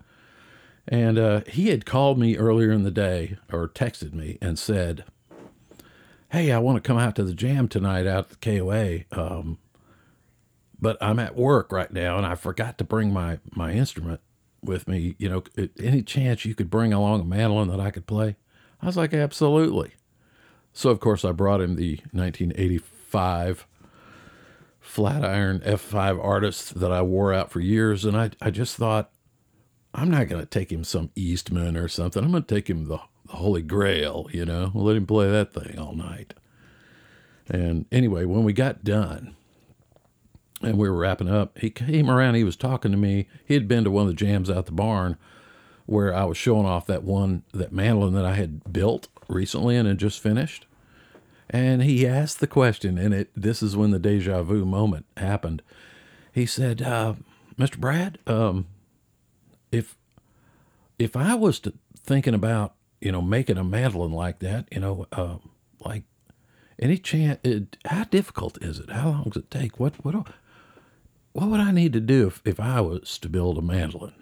And 0.87 1.19
uh, 1.19 1.41
he 1.47 1.69
had 1.69 1.87
called 1.87 2.19
me 2.19 2.37
earlier 2.37 2.71
in 2.71 2.83
the 2.83 2.91
day 2.91 3.39
or 3.53 3.69
texted 3.69 4.13
me 4.13 4.39
and 4.41 4.59
said, 4.59 5.05
Hey, 6.31 6.51
I 6.51 6.59
want 6.59 6.77
to 6.77 6.87
come 6.87 6.99
out 6.99 7.15
to 7.17 7.25
the 7.25 7.35
jam 7.35 7.69
tonight 7.69 8.07
out 8.07 8.31
at 8.31 8.41
the 8.41 8.59
KOA. 8.59 9.05
Um, 9.19 9.59
but 10.81 10.99
I'm 11.01 11.19
at 11.19 11.37
work 11.37 11.73
right 11.73 11.91
now 11.91 12.17
and 12.17 12.27
I 12.27 12.35
forgot 12.35 12.77
to 12.79 12.85
bring 12.85 13.13
my, 13.13 13.39
my 13.53 13.73
instrument 13.73 14.21
with 14.63 14.89
me. 14.89 15.15
You 15.19 15.29
know, 15.29 15.69
any 15.79 16.03
chance 16.03 16.45
you 16.45 16.55
could 16.55 16.71
bring 16.71 16.93
along 16.93 17.21
a 17.21 17.25
mandolin 17.25 17.69
that 17.69 17.81
I 17.81 17.91
could 17.91 18.07
play? 18.07 18.37
I 18.83 18.87
was 18.87 18.97
like, 18.97 19.15
Absolutely. 19.15 19.93
So, 20.75 20.91
of 20.91 21.01
course, 21.01 21.25
I 21.25 21.33
brought 21.33 21.61
him 21.61 21.77
the 21.77 22.01
1985 22.11 23.67
Flatiron 24.81 25.61
F5 25.61 26.23
artist 26.23 26.79
that 26.79 26.93
I 26.93 27.01
wore 27.01 27.33
out 27.33 27.51
for 27.51 27.61
years. 27.61 28.05
And 28.05 28.17
I, 28.17 28.31
I 28.43 28.51
just 28.51 28.77
thought, 28.77 29.11
I'm 29.95 30.11
not 30.11 30.29
going 30.29 30.43
to 30.43 30.47
take 30.47 30.73
him 30.73 30.83
some 30.83 31.11
Eastman 31.15 31.77
or 31.77 31.87
something. 31.87 32.23
I'm 32.23 32.33
going 32.33 32.43
to 32.43 32.55
take 32.55 32.69
him 32.69 32.89
the, 32.89 32.99
the 33.27 33.37
Holy 33.37 33.63
Grail, 33.63 34.29
you 34.33 34.45
know, 34.45 34.73
we'll 34.75 34.85
let 34.85 34.97
him 34.97 35.07
play 35.07 35.31
that 35.31 35.55
thing 35.55 35.79
all 35.79 35.95
night. 35.95 36.35
And 37.49 37.87
anyway, 37.93 38.25
when 38.25 38.43
we 38.43 38.53
got 38.53 38.83
done 38.85 39.37
and 40.61 40.77
we 40.77 40.89
were 40.89 40.97
wrapping 40.97 41.31
up, 41.31 41.59
he 41.59 41.71
came 41.71 42.11
around, 42.11 42.35
he 42.35 42.45
was 42.45 42.57
talking 42.57 42.91
to 42.91 42.99
me. 42.99 43.29
He 43.45 43.55
had 43.55 43.69
been 43.69 43.85
to 43.85 43.91
one 43.91 44.03
of 44.03 44.09
the 44.09 44.15
jams 44.15 44.51
out 44.51 44.67
the 44.67 44.73
barn 44.73 45.17
where 45.87 46.15
I 46.15 46.25
was 46.25 46.37
showing 46.39 46.67
off 46.67 46.87
that 46.87 47.05
one, 47.05 47.45
that 47.53 47.73
mandolin 47.73 48.15
that 48.15 48.25
I 48.25 48.35
had 48.35 48.73
built 48.73 49.09
recently 49.29 49.77
and 49.77 49.89
had 49.89 49.99
just 49.99 50.21
finished. 50.21 50.67
And 51.51 51.83
he 51.83 52.07
asked 52.07 52.41
the 52.41 52.47
question, 52.47 52.99
and 52.99 53.13
it 53.13 53.31
this 53.37 53.63
is 53.63 53.77
when 53.77 53.91
the 53.91 53.99
deja 53.99 54.43
vu 54.43 54.65
moment 54.65 55.07
happened. 55.17 55.63
He 56.33 56.47
said, 56.47 56.83
uh, 56.83 57.15
"Mr. 57.59 57.79
Brad, 57.79 58.19
um, 58.27 58.67
if 59.71 59.97
if 60.99 61.17
I 61.17 61.35
was 61.35 61.61
to 61.61 61.75
thinking 61.97 62.35
about 62.35 62.75
you 63.01 63.13
know 63.13 63.21
making 63.21 63.59
a 63.59 63.65
mandolin 63.65 64.13
like 64.13 64.39
that, 64.39 64.67
you 64.73 64.81
know, 64.81 65.07
uh, 65.13 65.37
like 65.85 66.05
any 66.79 66.97
chance, 66.97 67.39
it, 67.45 67.77
how 67.85 68.05
difficult 68.05 68.63
is 68.63 68.79
it? 68.79 68.91
How 68.91 69.11
long 69.11 69.25
does 69.25 69.43
it 69.43 69.51
take? 69.51 69.79
What 69.79 70.03
what 70.05 70.15
what 71.33 71.49
would 71.49 71.61
I 71.61 71.73
need 71.73 71.93
to 71.93 72.01
do 72.01 72.29
if, 72.29 72.41
if 72.45 72.59
I 72.59 72.81
was 72.81 73.19
to 73.19 73.29
build 73.29 73.59
a 73.59 73.63
mandolin?" 73.63 74.15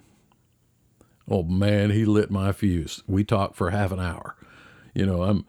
Oh 1.30 1.44
man, 1.44 1.90
he 1.90 2.04
lit 2.04 2.32
my 2.32 2.50
fuse. 2.50 3.02
We 3.06 3.23
talked 3.23 3.54
for 3.54 3.71
half 3.71 3.92
an 3.92 4.00
hour 4.00 4.37
you 4.94 5.06
know, 5.06 5.22
I'm 5.22 5.44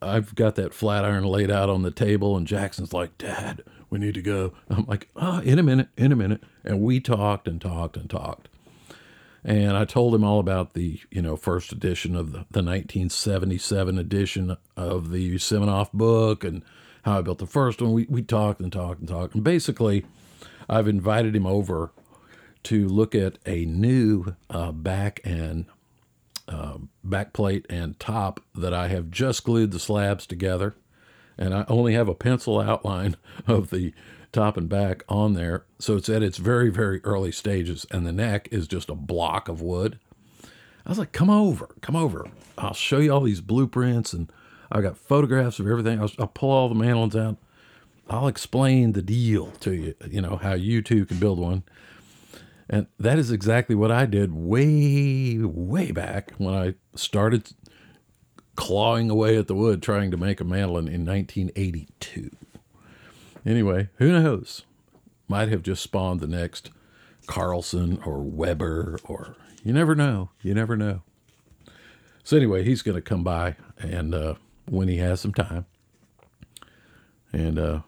I've 0.00 0.34
got 0.34 0.54
that 0.56 0.74
Flatiron 0.74 1.24
laid 1.24 1.50
out 1.50 1.70
on 1.70 1.82
the 1.82 1.90
table, 1.90 2.36
and 2.36 2.46
Jackson's 2.46 2.92
like, 2.92 3.16
Dad, 3.18 3.62
we 3.90 3.98
need 3.98 4.14
to 4.14 4.22
go. 4.22 4.52
I'm 4.70 4.86
like, 4.86 5.08
ah, 5.16 5.38
oh, 5.38 5.42
in 5.42 5.58
a 5.58 5.62
minute, 5.62 5.88
in 5.96 6.12
a 6.12 6.16
minute. 6.16 6.42
And 6.64 6.80
we 6.80 7.00
talked 7.00 7.46
and 7.46 7.60
talked 7.60 7.96
and 7.96 8.08
talked. 8.08 8.48
And 9.44 9.76
I 9.76 9.84
told 9.84 10.14
him 10.14 10.24
all 10.24 10.38
about 10.38 10.74
the, 10.74 11.00
you 11.10 11.20
know, 11.20 11.36
first 11.36 11.72
edition 11.72 12.14
of 12.14 12.26
the, 12.26 12.38
the 12.50 12.62
1977 12.62 13.98
edition 13.98 14.56
of 14.76 15.10
the 15.10 15.34
Siminoff 15.34 15.92
book 15.92 16.44
and 16.44 16.62
how 17.02 17.18
I 17.18 17.22
built 17.22 17.38
the 17.38 17.46
first 17.46 17.82
one. 17.82 17.92
We, 17.92 18.06
we 18.08 18.22
talked 18.22 18.60
and 18.60 18.72
talked 18.72 19.00
and 19.00 19.08
talked. 19.08 19.34
And 19.34 19.42
basically, 19.42 20.06
I've 20.68 20.86
invited 20.86 21.34
him 21.34 21.46
over 21.46 21.90
to 22.64 22.86
look 22.86 23.14
at 23.16 23.38
a 23.44 23.64
new 23.64 24.36
uh, 24.48 24.70
back 24.70 25.20
and 25.24 25.66
uh, 26.52 26.78
backplate 27.06 27.64
and 27.70 27.98
top 27.98 28.40
that 28.54 28.74
I 28.74 28.88
have 28.88 29.10
just 29.10 29.44
glued 29.44 29.72
the 29.72 29.78
slabs 29.78 30.26
together. 30.26 30.74
And 31.38 31.54
I 31.54 31.64
only 31.68 31.94
have 31.94 32.08
a 32.08 32.14
pencil 32.14 32.60
outline 32.60 33.16
of 33.46 33.70
the 33.70 33.94
top 34.32 34.56
and 34.56 34.68
back 34.68 35.02
on 35.08 35.34
there. 35.34 35.64
So 35.78 35.96
it's 35.96 36.08
at 36.08 36.22
its 36.22 36.38
very, 36.38 36.70
very 36.70 37.02
early 37.04 37.32
stages. 37.32 37.86
And 37.90 38.06
the 38.06 38.12
neck 38.12 38.48
is 38.50 38.68
just 38.68 38.90
a 38.90 38.94
block 38.94 39.48
of 39.48 39.60
wood. 39.60 39.98
I 40.84 40.88
was 40.88 40.98
like, 40.98 41.12
come 41.12 41.30
over, 41.30 41.68
come 41.80 41.96
over. 41.96 42.26
I'll 42.58 42.74
show 42.74 42.98
you 42.98 43.12
all 43.12 43.20
these 43.20 43.40
blueprints 43.40 44.12
and 44.12 44.30
I've 44.70 44.82
got 44.82 44.96
photographs 44.96 45.58
of 45.58 45.68
everything. 45.68 46.00
I'll, 46.00 46.10
I'll 46.18 46.26
pull 46.26 46.50
all 46.50 46.68
the 46.68 46.74
mandolins 46.74 47.14
out. 47.14 47.36
I'll 48.10 48.26
explain 48.26 48.92
the 48.92 49.02
deal 49.02 49.52
to 49.60 49.72
you, 49.72 49.94
you 50.10 50.20
know, 50.20 50.36
how 50.36 50.54
you 50.54 50.82
too 50.82 51.06
can 51.06 51.18
build 51.18 51.38
one. 51.38 51.62
And 52.72 52.86
that 52.98 53.18
is 53.18 53.30
exactly 53.30 53.74
what 53.74 53.90
I 53.90 54.06
did 54.06 54.32
way, 54.32 55.36
way 55.36 55.92
back 55.92 56.32
when 56.38 56.54
I 56.54 56.74
started 56.96 57.52
clawing 58.56 59.10
away 59.10 59.36
at 59.36 59.46
the 59.46 59.54
wood 59.54 59.82
trying 59.82 60.10
to 60.10 60.16
make 60.16 60.40
a 60.40 60.44
mandolin 60.44 60.88
in 60.88 61.04
1982. 61.04 62.30
Anyway, 63.44 63.90
who 63.96 64.10
knows? 64.10 64.62
Might 65.28 65.50
have 65.50 65.62
just 65.62 65.82
spawned 65.82 66.20
the 66.20 66.26
next 66.26 66.70
Carlson 67.26 68.00
or 68.06 68.22
Weber, 68.22 68.98
or 69.04 69.36
you 69.62 69.74
never 69.74 69.94
know. 69.94 70.30
You 70.40 70.54
never 70.54 70.74
know. 70.74 71.02
So, 72.24 72.38
anyway, 72.38 72.64
he's 72.64 72.80
going 72.80 72.94
to 72.94 73.02
come 73.02 73.22
by 73.22 73.56
and 73.78 74.14
uh, 74.14 74.34
when 74.66 74.88
he 74.88 74.96
has 74.96 75.20
some 75.20 75.34
time. 75.34 75.66
And 77.34 77.58
uh, 77.58 77.80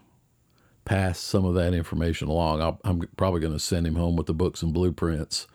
pass 0.84 1.18
some 1.18 1.44
of 1.44 1.54
that 1.54 1.74
information 1.74 2.28
along. 2.28 2.60
i 2.84 2.88
am 2.88 3.02
probably 3.16 3.40
going 3.40 3.52
to 3.52 3.58
send 3.58 3.86
him 3.86 3.96
home 3.96 4.16
with 4.16 4.26
the 4.26 4.34
books 4.34 4.62
and 4.62 4.72
blueprints 4.74 5.46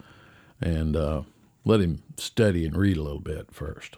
and 0.61 0.95
uh, 0.95 1.21
let 1.65 1.79
him 1.81 2.01
study 2.17 2.65
and 2.65 2.75
read 2.77 2.97
a 2.97 3.03
little 3.03 3.19
bit 3.21 3.51
first. 3.51 3.97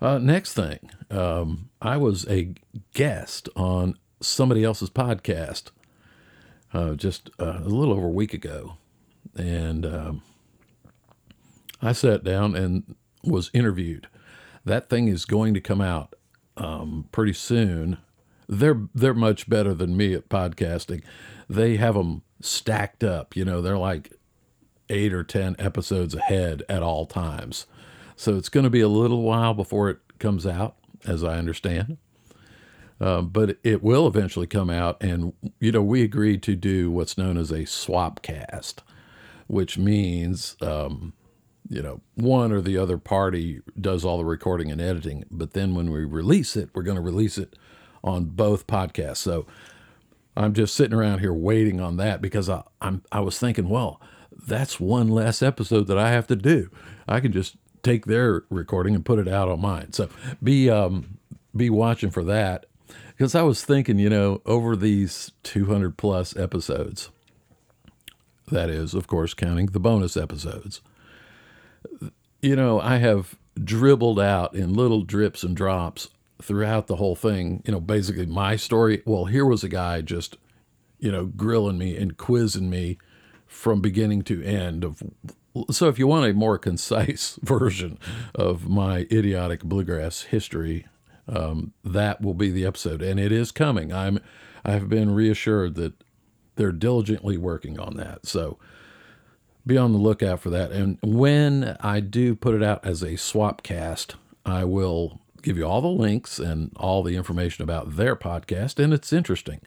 Uh, 0.00 0.18
next 0.18 0.52
thing, 0.54 0.90
um, 1.10 1.70
I 1.80 1.96
was 1.96 2.26
a 2.28 2.54
guest 2.94 3.48
on 3.56 3.96
somebody 4.20 4.64
else's 4.64 4.90
podcast. 4.90 5.70
uh, 6.72 6.94
just 6.94 7.30
uh, 7.40 7.60
a 7.64 7.68
little 7.68 7.94
over 7.94 8.06
a 8.06 8.10
week 8.10 8.34
ago, 8.34 8.76
and 9.36 9.86
um, 9.86 10.22
I 11.80 11.92
sat 11.92 12.24
down 12.24 12.54
and 12.54 12.94
was 13.24 13.50
interviewed. 13.54 14.08
That 14.64 14.88
thing 14.90 15.08
is 15.08 15.24
going 15.24 15.54
to 15.54 15.60
come 15.60 15.80
out 15.80 16.14
um, 16.56 17.08
pretty 17.12 17.32
soon. 17.32 17.98
They're 18.48 18.80
they're 18.94 19.14
much 19.14 19.48
better 19.48 19.74
than 19.74 19.96
me 19.96 20.14
at 20.14 20.28
podcasting. 20.28 21.02
They 21.48 21.76
have 21.76 21.94
them 21.94 22.22
stacked 22.40 23.02
up. 23.02 23.36
You 23.36 23.44
know, 23.44 23.60
they're 23.60 23.78
like 23.78 24.12
eight 24.88 25.12
or 25.12 25.24
ten 25.24 25.56
episodes 25.58 26.14
ahead 26.14 26.62
at 26.68 26.82
all 26.82 27.06
times. 27.06 27.66
So 28.14 28.36
it's 28.36 28.48
going 28.48 28.64
to 28.64 28.70
be 28.70 28.80
a 28.80 28.88
little 28.88 29.22
while 29.22 29.52
before 29.52 29.90
it 29.90 29.98
comes 30.18 30.46
out, 30.46 30.76
as 31.06 31.22
I 31.22 31.36
understand. 31.36 31.98
Uh, 32.98 33.20
but 33.20 33.58
it 33.62 33.82
will 33.82 34.06
eventually 34.06 34.46
come 34.46 34.70
out, 34.70 34.96
and 35.02 35.34
you 35.60 35.70
know 35.70 35.82
we 35.82 36.02
agreed 36.02 36.42
to 36.44 36.56
do 36.56 36.90
what's 36.90 37.18
known 37.18 37.36
as 37.36 37.52
a 37.52 37.66
swap 37.66 38.22
cast, 38.22 38.82
which 39.48 39.76
means 39.76 40.56
um, 40.62 41.12
you 41.68 41.82
know 41.82 42.00
one 42.14 42.52
or 42.52 42.62
the 42.62 42.78
other 42.78 42.96
party 42.96 43.60
does 43.78 44.02
all 44.02 44.16
the 44.16 44.24
recording 44.24 44.72
and 44.72 44.80
editing, 44.80 45.26
but 45.30 45.52
then 45.52 45.74
when 45.74 45.90
we 45.90 46.06
release 46.06 46.56
it, 46.56 46.70
we're 46.72 46.82
going 46.82 46.96
to 46.96 47.02
release 47.02 47.36
it 47.36 47.54
on 48.06 48.24
both 48.26 48.66
podcasts. 48.66 49.18
So 49.18 49.46
I'm 50.36 50.54
just 50.54 50.74
sitting 50.74 50.96
around 50.96 51.18
here 51.18 51.34
waiting 51.34 51.80
on 51.80 51.96
that 51.96 52.22
because 52.22 52.48
I, 52.48 52.62
I'm 52.80 53.02
I 53.10 53.20
was 53.20 53.38
thinking, 53.38 53.68
well, 53.68 54.00
that's 54.46 54.78
one 54.80 55.08
less 55.08 55.42
episode 55.42 55.88
that 55.88 55.98
I 55.98 56.10
have 56.10 56.26
to 56.28 56.36
do. 56.36 56.70
I 57.08 57.20
can 57.20 57.32
just 57.32 57.56
take 57.82 58.06
their 58.06 58.44
recording 58.48 58.94
and 58.94 59.04
put 59.04 59.18
it 59.18 59.28
out 59.28 59.48
on 59.48 59.60
mine. 59.60 59.92
So 59.92 60.08
be 60.42 60.70
um, 60.70 61.18
be 61.54 61.68
watching 61.68 62.10
for 62.10 62.22
that 62.24 62.66
because 63.16 63.34
I 63.34 63.42
was 63.42 63.64
thinking, 63.64 63.98
you 63.98 64.10
know, 64.10 64.42
over 64.46 64.76
these 64.76 65.32
200 65.42 65.96
plus 65.96 66.36
episodes, 66.36 67.10
that 68.50 68.68
is, 68.68 68.94
of 68.94 69.06
course, 69.06 69.34
counting 69.34 69.66
the 69.66 69.80
bonus 69.80 70.16
episodes, 70.16 70.82
you 72.42 72.54
know, 72.54 72.78
I 72.78 72.98
have 72.98 73.36
dribbled 73.62 74.20
out 74.20 74.54
in 74.54 74.74
little 74.74 75.02
drips 75.02 75.42
and 75.42 75.56
drops 75.56 76.10
throughout 76.40 76.86
the 76.86 76.96
whole 76.96 77.16
thing, 77.16 77.62
you 77.64 77.72
know, 77.72 77.80
basically 77.80 78.26
my 78.26 78.56
story. 78.56 79.02
Well, 79.04 79.26
here 79.26 79.44
was 79.44 79.64
a 79.64 79.68
guy 79.68 80.00
just, 80.02 80.36
you 80.98 81.10
know, 81.10 81.26
grilling 81.26 81.78
me 81.78 81.96
and 81.96 82.16
quizzing 82.16 82.70
me 82.70 82.98
from 83.46 83.80
beginning 83.80 84.22
to 84.22 84.42
end 84.42 84.84
of 84.84 85.02
so 85.70 85.88
if 85.88 85.98
you 85.98 86.06
want 86.06 86.28
a 86.28 86.34
more 86.34 86.58
concise 86.58 87.38
version 87.42 87.98
of 88.34 88.68
my 88.68 89.06
idiotic 89.10 89.62
bluegrass 89.62 90.22
history 90.22 90.86
um, 91.28 91.72
that 91.84 92.20
will 92.20 92.34
be 92.34 92.50
the 92.50 92.64
episode, 92.64 93.02
and 93.02 93.18
it 93.18 93.32
is 93.32 93.50
coming. 93.50 93.92
I'm 93.92 94.20
I 94.64 94.72
have 94.72 94.88
been 94.88 95.14
reassured 95.14 95.74
that 95.76 95.94
they're 96.56 96.72
diligently 96.72 97.36
working 97.36 97.78
on 97.78 97.96
that. 97.96 98.26
So 98.26 98.58
be 99.66 99.76
on 99.76 99.92
the 99.92 99.98
lookout 99.98 100.40
for 100.40 100.50
that. 100.50 100.72
And 100.72 100.98
when 101.02 101.76
I 101.80 102.00
do 102.00 102.34
put 102.34 102.54
it 102.54 102.62
out 102.62 102.84
as 102.84 103.02
a 103.02 103.16
swap 103.16 103.62
cast, 103.62 104.16
I 104.44 104.64
will 104.64 105.20
give 105.46 105.56
you 105.56 105.64
all 105.64 105.80
the 105.80 105.88
links 105.88 106.40
and 106.40 106.72
all 106.76 107.04
the 107.04 107.16
information 107.16 107.62
about 107.62 107.94
their 107.94 108.16
podcast, 108.16 108.82
and 108.82 108.92
it's 108.92 109.12
interesting. 109.12 109.60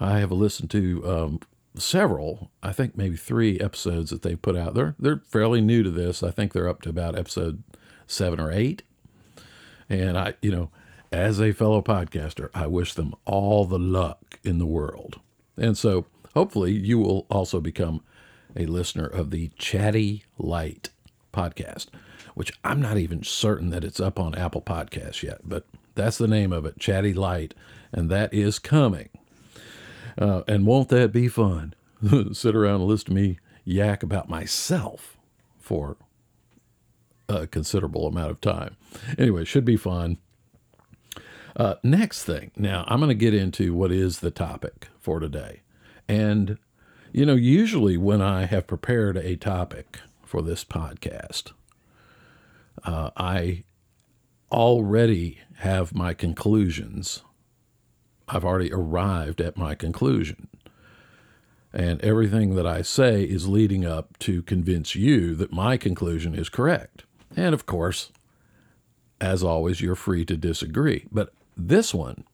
I 0.00 0.18
have 0.18 0.32
listened 0.32 0.68
to 0.72 1.08
um, 1.08 1.40
several, 1.76 2.50
I 2.60 2.72
think 2.72 2.96
maybe 2.96 3.16
three 3.16 3.60
episodes 3.60 4.10
that 4.10 4.22
they've 4.22 4.40
put 4.40 4.56
out. 4.56 4.74
They're 4.74 4.96
they're 4.98 5.22
fairly 5.24 5.60
new 5.60 5.84
to 5.84 5.90
this. 5.90 6.24
I 6.24 6.32
think 6.32 6.52
they're 6.52 6.68
up 6.68 6.82
to 6.82 6.90
about 6.90 7.16
episode 7.16 7.62
seven 8.08 8.40
or 8.40 8.50
eight. 8.50 8.82
And 9.88 10.18
I, 10.18 10.34
you 10.42 10.50
know, 10.50 10.70
as 11.12 11.40
a 11.40 11.52
fellow 11.52 11.82
podcaster, 11.82 12.50
I 12.52 12.66
wish 12.66 12.94
them 12.94 13.14
all 13.24 13.64
the 13.64 13.78
luck 13.78 14.40
in 14.42 14.58
the 14.58 14.66
world. 14.66 15.20
And 15.56 15.78
so 15.78 16.06
hopefully 16.34 16.72
you 16.72 16.98
will 16.98 17.26
also 17.30 17.60
become 17.60 18.02
a 18.56 18.66
listener 18.66 19.06
of 19.06 19.30
the 19.30 19.50
Chatty 19.56 20.24
Light 20.36 20.90
podcast, 21.32 21.86
which 22.36 22.52
I'm 22.62 22.82
not 22.82 22.98
even 22.98 23.22
certain 23.22 23.70
that 23.70 23.82
it's 23.82 23.98
up 23.98 24.20
on 24.20 24.34
Apple 24.34 24.60
Podcasts 24.60 25.22
yet, 25.22 25.40
but 25.42 25.64
that's 25.94 26.18
the 26.18 26.28
name 26.28 26.52
of 26.52 26.66
it, 26.66 26.78
Chatty 26.78 27.14
Light, 27.14 27.54
and 27.92 28.10
that 28.10 28.34
is 28.34 28.58
coming. 28.58 29.08
Uh, 30.18 30.42
and 30.46 30.66
won't 30.66 30.90
that 30.90 31.12
be 31.12 31.28
fun? 31.28 31.74
Sit 32.34 32.54
around 32.54 32.82
and 32.82 32.84
listen 32.84 33.06
to 33.06 33.14
me 33.14 33.38
yak 33.64 34.02
about 34.02 34.28
myself 34.28 35.16
for 35.58 35.96
a 37.26 37.46
considerable 37.46 38.06
amount 38.06 38.32
of 38.32 38.42
time. 38.42 38.76
Anyway, 39.16 39.46
should 39.46 39.64
be 39.64 39.78
fun. 39.78 40.18
Uh, 41.56 41.76
next 41.82 42.24
thing. 42.24 42.50
Now, 42.54 42.84
I'm 42.86 43.00
going 43.00 43.08
to 43.08 43.14
get 43.14 43.32
into 43.32 43.72
what 43.72 43.90
is 43.90 44.20
the 44.20 44.30
topic 44.30 44.88
for 45.00 45.20
today. 45.20 45.62
And, 46.06 46.58
you 47.12 47.24
know, 47.24 47.34
usually 47.34 47.96
when 47.96 48.20
I 48.20 48.44
have 48.44 48.66
prepared 48.66 49.16
a 49.16 49.36
topic 49.36 50.00
for 50.22 50.42
this 50.42 50.66
podcast, 50.66 51.52
uh, 52.86 53.10
I 53.16 53.64
already 54.50 55.40
have 55.56 55.94
my 55.94 56.14
conclusions. 56.14 57.22
I've 58.28 58.44
already 58.44 58.72
arrived 58.72 59.40
at 59.40 59.56
my 59.56 59.74
conclusion. 59.74 60.48
And 61.72 62.00
everything 62.00 62.54
that 62.54 62.66
I 62.66 62.82
say 62.82 63.24
is 63.24 63.48
leading 63.48 63.84
up 63.84 64.18
to 64.20 64.42
convince 64.42 64.94
you 64.94 65.34
that 65.34 65.52
my 65.52 65.76
conclusion 65.76 66.34
is 66.34 66.48
correct. 66.48 67.04
And 67.36 67.54
of 67.54 67.66
course, 67.66 68.12
as 69.20 69.42
always, 69.42 69.80
you're 69.80 69.94
free 69.94 70.24
to 70.24 70.36
disagree. 70.36 71.06
But 71.10 71.32
this 71.56 71.92
one, 71.92 72.24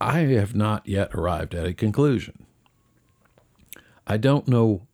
I 0.00 0.20
have 0.20 0.54
not 0.54 0.86
yet 0.86 1.14
arrived 1.14 1.54
at 1.54 1.66
a 1.66 1.72
conclusion. 1.72 2.46
I 4.06 4.16
don't 4.16 4.48
know 4.48 4.86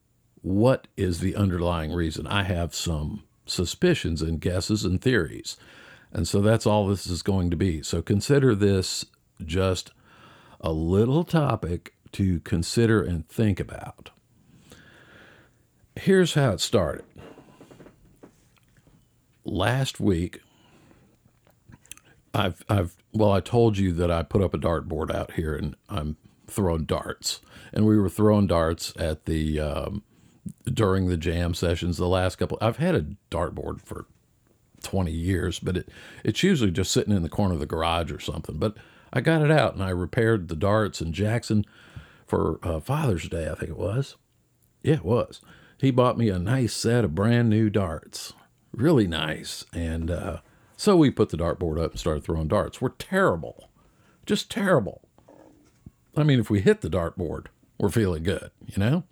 what 0.42 0.86
is 0.96 1.20
the 1.20 1.34
underlying 1.34 1.92
reason. 1.92 2.26
I 2.26 2.44
have 2.44 2.74
some 2.74 3.24
suspicions 3.50 4.22
and 4.22 4.40
guesses 4.40 4.84
and 4.84 5.00
theories. 5.00 5.56
And 6.12 6.26
so 6.26 6.40
that's 6.40 6.66
all 6.66 6.86
this 6.86 7.06
is 7.06 7.22
going 7.22 7.50
to 7.50 7.56
be. 7.56 7.82
So 7.82 8.02
consider 8.02 8.54
this 8.54 9.04
just 9.44 9.92
a 10.60 10.72
little 10.72 11.24
topic 11.24 11.94
to 12.12 12.40
consider 12.40 13.02
and 13.02 13.28
think 13.28 13.60
about. 13.60 14.10
Here's 15.96 16.34
how 16.34 16.50
it 16.50 16.60
started 16.60 17.04
last 19.44 20.00
week, 20.00 20.40
I've 22.32 22.64
I've 22.68 22.96
well, 23.12 23.32
I 23.32 23.40
told 23.40 23.76
you 23.78 23.92
that 23.94 24.10
I 24.10 24.22
put 24.22 24.42
up 24.42 24.54
a 24.54 24.58
dartboard 24.58 25.12
out 25.12 25.32
here 25.32 25.54
and 25.54 25.74
I'm 25.88 26.16
throwing 26.46 26.84
darts, 26.84 27.40
and 27.72 27.86
we 27.86 27.98
were 27.98 28.08
throwing 28.08 28.46
darts 28.46 28.92
at 28.96 29.26
the 29.26 29.58
um, 29.60 30.02
during 30.64 31.08
the 31.08 31.16
jam 31.16 31.54
sessions. 31.54 31.96
The 31.96 32.06
last 32.06 32.36
couple, 32.36 32.58
I've 32.60 32.78
had 32.78 32.94
a 32.94 33.06
dartboard 33.30 33.80
for 33.80 34.06
20 34.82 35.10
years, 35.10 35.58
but 35.58 35.76
it 35.76 35.88
it's 36.24 36.42
usually 36.42 36.70
just 36.70 36.92
sitting 36.92 37.14
in 37.14 37.22
the 37.22 37.28
corner 37.28 37.54
of 37.54 37.60
the 37.60 37.66
garage 37.66 38.12
or 38.12 38.20
something. 38.20 38.56
But 38.56 38.76
I 39.12 39.20
got 39.20 39.42
it 39.42 39.50
out 39.50 39.74
and 39.74 39.82
I 39.82 39.90
repaired 39.90 40.48
the 40.48 40.56
darts. 40.56 41.00
And 41.00 41.12
Jackson, 41.12 41.64
for 42.26 42.58
uh, 42.62 42.80
Father's 42.80 43.28
Day, 43.28 43.48
I 43.48 43.54
think 43.54 43.70
it 43.70 43.78
was, 43.78 44.16
yeah, 44.82 44.94
it 44.94 45.04
was. 45.04 45.40
He 45.78 45.90
bought 45.90 46.18
me 46.18 46.28
a 46.28 46.38
nice 46.38 46.74
set 46.74 47.04
of 47.04 47.14
brand 47.14 47.48
new 47.48 47.70
darts 47.70 48.34
really 48.72 49.06
nice. 49.06 49.64
And 49.72 50.10
uh, 50.10 50.38
so 50.76 50.96
we 50.96 51.10
put 51.10 51.30
the 51.30 51.36
dartboard 51.36 51.82
up 51.82 51.92
and 51.92 52.00
started 52.00 52.24
throwing 52.24 52.48
darts. 52.48 52.80
We're 52.80 52.90
terrible, 52.90 53.70
just 54.26 54.50
terrible. 54.50 55.02
I 56.16 56.22
mean, 56.22 56.40
if 56.40 56.50
we 56.50 56.60
hit 56.60 56.80
the 56.80 56.90
dartboard, 56.90 57.46
we're 57.78 57.90
feeling 57.90 58.22
good, 58.22 58.50
you 58.66 58.78
know? 58.78 59.04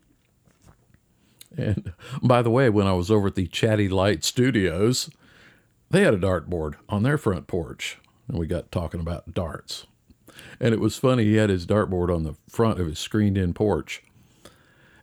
And 1.57 1.93
by 2.23 2.43
the 2.43 2.51
way, 2.51 2.71
when 2.71 2.87
I 2.87 2.93
was 2.93 3.11
over 3.11 3.29
at 3.29 3.35
the 3.35 3.47
Chatty 3.47 3.89
Light 3.89 4.25
Studios, 4.25 5.11
they 5.91 6.03
had 6.03 6.15
a 6.15 6.19
dartboard 6.19 6.75
on 6.89 7.03
their 7.03 7.19
front 7.19 7.47
porch, 7.47 7.99
and 8.29 8.39
we 8.39 8.47
got 8.47 8.71
talking 8.71 9.01
about 9.01 9.35
darts. 9.35 9.87
And 10.61 10.75
it 10.75 10.81
was 10.81 10.97
funny, 10.97 11.25
he 11.25 11.37
had 11.37 11.51
his 11.51 11.67
dartboard 11.67 12.15
on 12.15 12.25
the 12.25 12.37
front 12.49 12.79
of 12.81 12.87
his 12.87 12.99
screened 12.99 13.39
in 13.39 13.55
porch. 13.55 14.03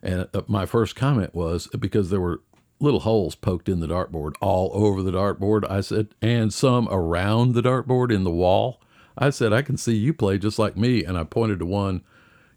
And 0.02 0.28
uh, 0.32 0.42
my 0.46 0.66
first 0.66 0.94
comment 0.94 1.34
was 1.34 1.66
because 1.68 2.10
there 2.10 2.20
were 2.20 2.42
little 2.78 3.00
holes 3.00 3.34
poked 3.34 3.68
in 3.68 3.80
the 3.80 3.86
dartboard 3.86 4.34
all 4.40 4.70
over 4.74 5.02
the 5.02 5.10
dartboard. 5.10 5.68
I 5.68 5.80
said, 5.80 6.08
and 6.20 6.52
some 6.52 6.88
around 6.90 7.54
the 7.54 7.62
dartboard 7.62 8.14
in 8.14 8.24
the 8.24 8.30
wall. 8.30 8.80
I 9.18 9.30
said, 9.30 9.52
I 9.52 9.62
can 9.62 9.76
see 9.76 9.96
you 9.96 10.12
play 10.12 10.38
just 10.38 10.58
like 10.58 10.76
me. 10.76 11.02
And 11.02 11.16
I 11.16 11.24
pointed 11.24 11.58
to 11.60 11.66
one, 11.66 12.02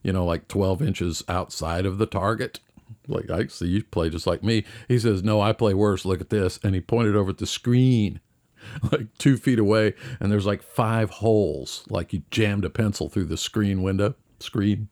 you 0.03 0.11
know, 0.11 0.25
like 0.25 0.47
12 0.47 0.81
inches 0.81 1.23
outside 1.29 1.85
of 1.85 1.97
the 1.97 2.05
target. 2.05 2.59
Like, 3.07 3.29
I 3.29 3.47
see 3.47 3.67
you 3.67 3.83
play 3.83 4.09
just 4.09 4.27
like 4.27 4.43
me. 4.43 4.65
He 4.87 4.99
says, 4.99 5.23
No, 5.23 5.41
I 5.41 5.53
play 5.53 5.73
worse. 5.73 6.05
Look 6.05 6.21
at 6.21 6.29
this. 6.29 6.59
And 6.63 6.75
he 6.75 6.81
pointed 6.81 7.15
over 7.15 7.31
at 7.31 7.37
the 7.37 7.45
screen, 7.45 8.19
like 8.91 9.17
two 9.17 9.37
feet 9.37 9.59
away. 9.59 9.93
And 10.19 10.31
there's 10.31 10.45
like 10.45 10.63
five 10.63 11.09
holes, 11.09 11.83
like 11.89 12.13
you 12.13 12.23
jammed 12.31 12.65
a 12.65 12.69
pencil 12.69 13.09
through 13.09 13.25
the 13.25 13.37
screen 13.37 13.81
window, 13.81 14.15
screen. 14.39 14.89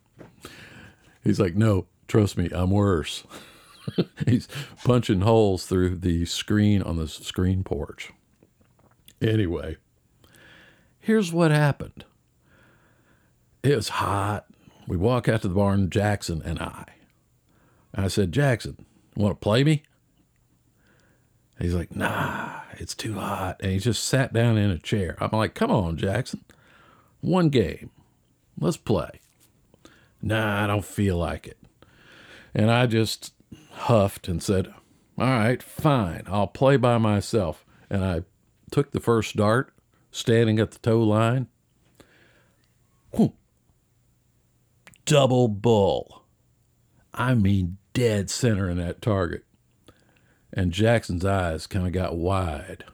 He's 1.24 1.40
like, 1.40 1.56
No, 1.56 1.88
trust 2.08 2.38
me, 2.38 2.50
I'm 2.52 2.72
worse. 2.72 3.24
He's 4.26 4.48
punching 4.84 5.22
holes 5.22 5.66
through 5.66 5.98
the 5.98 6.26
screen 6.26 6.82
on 6.82 6.98
the 6.98 7.08
screen 7.08 7.64
porch. 7.64 8.12
Anyway, 9.22 9.78
here's 11.00 11.32
what 11.32 11.52
happened. 11.52 12.06
It 13.64 13.76
was 13.76 13.90
hot. 13.90 14.46
we 14.88 14.98
walk 14.98 15.28
out 15.28 15.42
to 15.42 15.48
the 15.48 15.56
barn, 15.56 15.90
Jackson 15.90 16.42
and 16.44 16.60
I. 16.60 16.86
I 17.94 18.08
said, 18.08 18.32
Jackson, 18.32 18.86
want 19.16 19.32
to 19.32 19.44
play 19.44 19.64
me? 19.64 19.84
He's 21.60 21.74
like, 21.74 21.96
nah, 21.96 22.60
it's 22.74 22.94
too 22.94 23.16
hot. 23.16 23.58
And 23.62 23.72
he 23.72 23.80
just 23.80 24.04
sat 24.04 24.32
down 24.34 24.58
in 24.58 24.70
a 24.70 24.78
chair. 24.78 25.18
I'm 25.20 25.32
like, 25.32 25.56
come 25.56 25.72
on, 25.72 25.98
Jackson. 25.98 26.46
One 27.22 27.50
game. 27.50 27.90
Let's 28.60 28.78
play. 28.78 29.22
Nah, 30.22 30.64
I 30.64 30.68
don't 30.68 30.86
feel 30.86 31.18
like 31.18 31.48
it. 31.48 31.58
And 32.54 32.70
I 32.70 32.86
just 32.86 33.34
huffed 33.72 34.28
and 34.28 34.42
said, 34.42 34.68
all 35.18 35.26
right, 35.26 35.62
fine. 35.64 36.24
I'll 36.28 36.48
play 36.48 36.78
by 36.78 36.98
myself. 37.00 37.66
And 37.90 38.06
I 38.06 38.22
took 38.72 38.92
the 38.92 39.00
first 39.00 39.36
dart, 39.36 39.74
standing 40.12 40.60
at 40.60 40.72
the 40.72 40.80
toe 40.80 41.02
line. 41.02 41.48
Whew. 43.12 43.34
Double 45.06 45.48
bull. 45.48 46.24
I 47.18 47.34
mean, 47.34 47.78
dead 47.94 48.30
center 48.30 48.70
in 48.70 48.78
that 48.78 49.02
target. 49.02 49.44
And 50.54 50.72
Jackson's 50.72 51.26
eyes 51.26 51.68
kind 51.68 51.86
of 51.86 51.92
got 51.92 52.16
wide. 52.16 52.86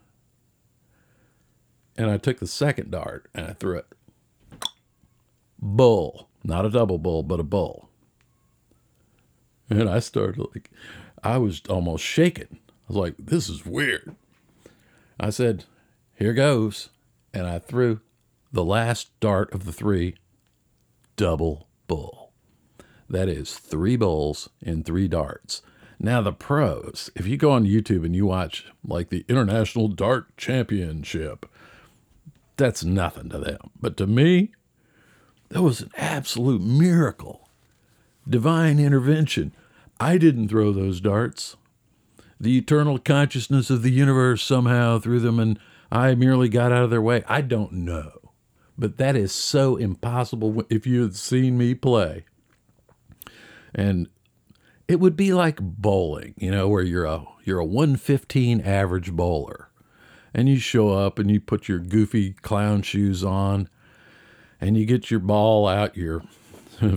And 1.98 2.10
I 2.10 2.18
took 2.18 2.40
the 2.40 2.48
second 2.48 2.90
dart 2.90 3.28
and 3.36 3.46
I 3.46 3.54
threw 3.54 3.78
it. 3.78 3.86
Bull. 5.60 6.30
Not 6.44 6.66
a 6.66 6.70
double 6.70 6.98
bull, 6.98 7.24
but 7.24 7.40
a 7.40 7.44
bull. 7.44 7.90
And 9.70 9.90
I 9.90 10.00
started 10.00 10.46
like, 10.54 10.70
I 11.24 11.38
was 11.38 11.62
almost 11.70 12.04
shaking. 12.04 12.60
I 12.70 12.74
was 12.88 12.98
like, 12.98 13.16
this 13.18 13.50
is 13.50 13.66
weird. 13.66 14.16
I 15.20 15.30
said, 15.30 15.66
here 16.16 16.34
goes. 16.34 16.90
And 17.34 17.48
I 17.48 17.60
threw 17.60 18.02
the 18.52 18.64
last 18.64 19.20
dart 19.20 19.54
of 19.54 19.66
the 19.66 19.72
three, 19.72 20.16
double 21.16 21.68
bull. 21.88 22.23
That 23.14 23.30
is 23.30 23.60
three 23.60 23.96
bulls 23.96 24.50
in 24.60 24.84
three 24.84 25.08
darts. 25.08 25.62
Now, 26.00 26.24
the 26.24 26.34
pros, 26.34 27.12
if 27.16 27.28
you 27.28 27.38
go 27.38 27.52
on 27.52 27.64
YouTube 27.64 28.04
and 28.04 28.16
you 28.16 28.26
watch 28.26 28.66
like 28.84 29.10
the 29.10 29.24
International 29.30 29.88
Dart 29.88 30.36
Championship, 30.36 31.46
that's 32.58 32.84
nothing 32.84 33.30
to 33.30 33.38
them. 33.38 33.70
But 33.80 33.98
to 33.98 34.08
me, 34.08 34.54
that 35.50 35.62
was 35.62 35.82
an 35.82 35.92
absolute 35.96 36.64
miracle. 36.64 37.48
Divine 38.28 38.80
intervention. 38.80 39.54
I 40.00 40.18
didn't 40.18 40.48
throw 40.48 40.72
those 40.72 41.00
darts. 41.00 41.56
The 42.40 42.58
eternal 42.58 42.98
consciousness 42.98 43.70
of 43.70 43.84
the 43.84 43.92
universe 43.92 44.42
somehow 44.42 44.98
threw 44.98 45.20
them, 45.20 45.38
and 45.38 45.60
I 45.92 46.16
merely 46.16 46.50
got 46.50 46.72
out 46.72 46.86
of 46.86 46.90
their 46.90 47.00
way. 47.00 47.24
I 47.28 47.42
don't 47.42 47.74
know. 47.74 48.32
But 48.76 48.98
that 48.98 49.16
is 49.16 49.32
so 49.32 49.76
impossible 49.76 50.66
if 50.72 50.88
you 50.88 51.04
had 51.04 51.16
seen 51.16 51.60
me 51.60 51.76
play. 51.76 52.26
And 53.74 54.08
it 54.88 55.00
would 55.00 55.16
be 55.16 55.34
like 55.34 55.60
bowling, 55.62 56.34
you 56.38 56.52
know, 56.52 56.68
where 56.68 56.84
you're 56.84 57.06
a 57.06 57.26
you're 57.44 57.60
a 57.60 57.66
115 57.66 58.62
average 58.62 59.12
bowler. 59.12 59.70
And 60.34 60.50
you 60.50 60.58
show 60.58 60.90
up 60.90 61.20
and 61.20 61.30
you 61.30 61.40
put 61.40 61.68
your 61.68 61.80
goofy 61.80 62.34
clown 62.34 62.82
shoes 62.82 63.24
on 63.24 63.70
and 64.60 64.78
you 64.78 64.86
get 64.86 65.12
your 65.12 65.20
ball 65.20 65.68
out, 65.68 65.96
your 65.96 66.24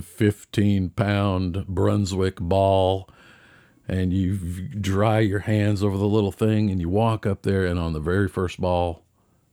15 0.01 0.89
pound 0.89 1.65
Brunswick 1.67 2.37
ball, 2.39 3.09
and 3.87 4.11
you 4.11 4.37
dry 4.69 5.19
your 5.19 5.39
hands 5.39 5.83
over 5.83 5.97
the 5.97 6.07
little 6.07 6.31
thing 6.31 6.69
and 6.69 6.81
you 6.81 6.89
walk 6.89 7.25
up 7.25 7.43
there 7.43 7.65
and 7.65 7.79
on 7.79 7.93
the 7.93 7.99
very 7.99 8.27
first 8.27 8.59
ball, 8.59 9.03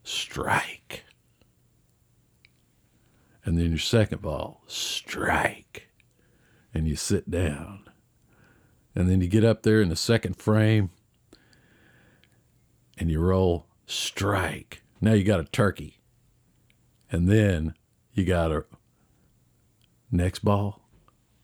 strike. 0.02 1.04
And 3.44 3.58
then 3.58 3.70
your 3.70 3.78
second 3.78 4.22
ball, 4.22 4.62
strike. 4.66 5.83
And 6.74 6.88
you 6.88 6.96
sit 6.96 7.30
down. 7.30 7.88
And 8.94 9.08
then 9.08 9.20
you 9.20 9.28
get 9.28 9.44
up 9.44 9.62
there 9.62 9.80
in 9.80 9.88
the 9.88 9.96
second 9.96 10.36
frame 10.36 10.90
and 12.98 13.10
you 13.10 13.20
roll 13.20 13.66
strike. 13.86 14.82
Now 15.00 15.12
you 15.12 15.24
got 15.24 15.40
a 15.40 15.44
turkey. 15.44 16.00
And 17.10 17.28
then 17.28 17.74
you 18.12 18.24
got 18.24 18.52
a 18.52 18.64
next 20.10 20.44
ball, 20.44 20.80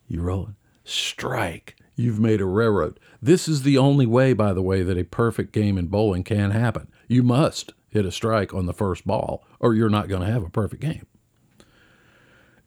you 0.09 0.21
roll 0.21 0.49
it, 0.49 0.55
strike. 0.85 1.77
You've 1.97 2.21
made 2.21 2.41
a 2.41 2.47
railroad. 2.47 2.99
This 3.21 3.47
is 3.47 3.63
the 3.63 3.77
only 3.77 4.07
way, 4.07 4.33
by 4.33 4.53
the 4.53 4.63
way, 4.63 4.83
that 4.83 4.97
a 4.97 5.05
perfect 5.05 5.53
game 5.53 5.77
in 5.77 5.89
bowling 5.89 6.25
can 6.25 6.53
happen. 6.53 6.89
You 7.09 7.23
must 7.23 7.75
hit 7.89 8.07
a 8.07 8.13
strike 8.13 8.55
on 8.55 8.67
the 8.67 8.73
first 8.73 9.07
ball, 9.07 9.45
or 9.59 9.75
you're 9.75 9.91
not 9.91 10.09
going 10.09 10.23
to 10.23 10.33
have 10.33 10.43
a 10.43 10.51
perfect 10.51 10.81
game. 10.81 11.07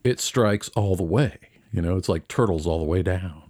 It 0.04 0.20
strikes 0.20 0.68
all 0.70 0.94
the 0.94 1.02
way. 1.02 1.38
You 1.74 1.82
know, 1.82 1.96
it's 1.96 2.08
like 2.08 2.28
turtles 2.28 2.68
all 2.68 2.78
the 2.78 2.84
way 2.84 3.02
down. 3.02 3.42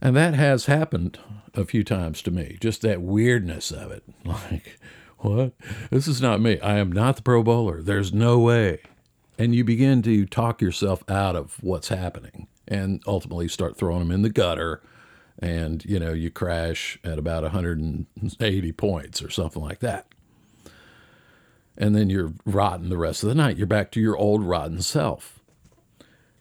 And 0.00 0.14
that 0.14 0.34
has 0.34 0.66
happened 0.66 1.18
a 1.54 1.64
few 1.64 1.82
times 1.82 2.22
to 2.22 2.30
me, 2.30 2.56
just 2.60 2.82
that 2.82 3.02
weirdness 3.02 3.72
of 3.72 3.90
it. 3.90 4.04
Like, 4.24 4.78
what? 5.18 5.52
This 5.90 6.06
is 6.06 6.22
not 6.22 6.40
me. 6.40 6.60
I 6.60 6.78
am 6.78 6.92
not 6.92 7.16
the 7.16 7.22
pro 7.22 7.42
bowler. 7.42 7.82
There's 7.82 8.12
no 8.12 8.38
way. 8.38 8.78
And 9.38 9.52
you 9.52 9.64
begin 9.64 10.02
to 10.02 10.24
talk 10.24 10.62
yourself 10.62 11.02
out 11.10 11.34
of 11.34 11.56
what's 11.60 11.88
happening 11.88 12.46
and 12.68 13.02
ultimately 13.06 13.48
start 13.48 13.76
throwing 13.76 13.98
them 13.98 14.12
in 14.12 14.22
the 14.22 14.30
gutter. 14.30 14.80
And, 15.40 15.84
you 15.84 15.98
know, 15.98 16.12
you 16.12 16.30
crash 16.30 16.98
at 17.02 17.18
about 17.18 17.42
180 17.42 18.72
points 18.72 19.20
or 19.20 19.30
something 19.30 19.60
like 19.60 19.80
that. 19.80 20.06
And 21.76 21.96
then 21.96 22.08
you're 22.08 22.34
rotten 22.46 22.88
the 22.88 22.96
rest 22.96 23.24
of 23.24 23.28
the 23.28 23.34
night. 23.34 23.56
You're 23.56 23.66
back 23.66 23.90
to 23.92 24.00
your 24.00 24.16
old 24.16 24.44
rotten 24.44 24.80
self. 24.80 25.39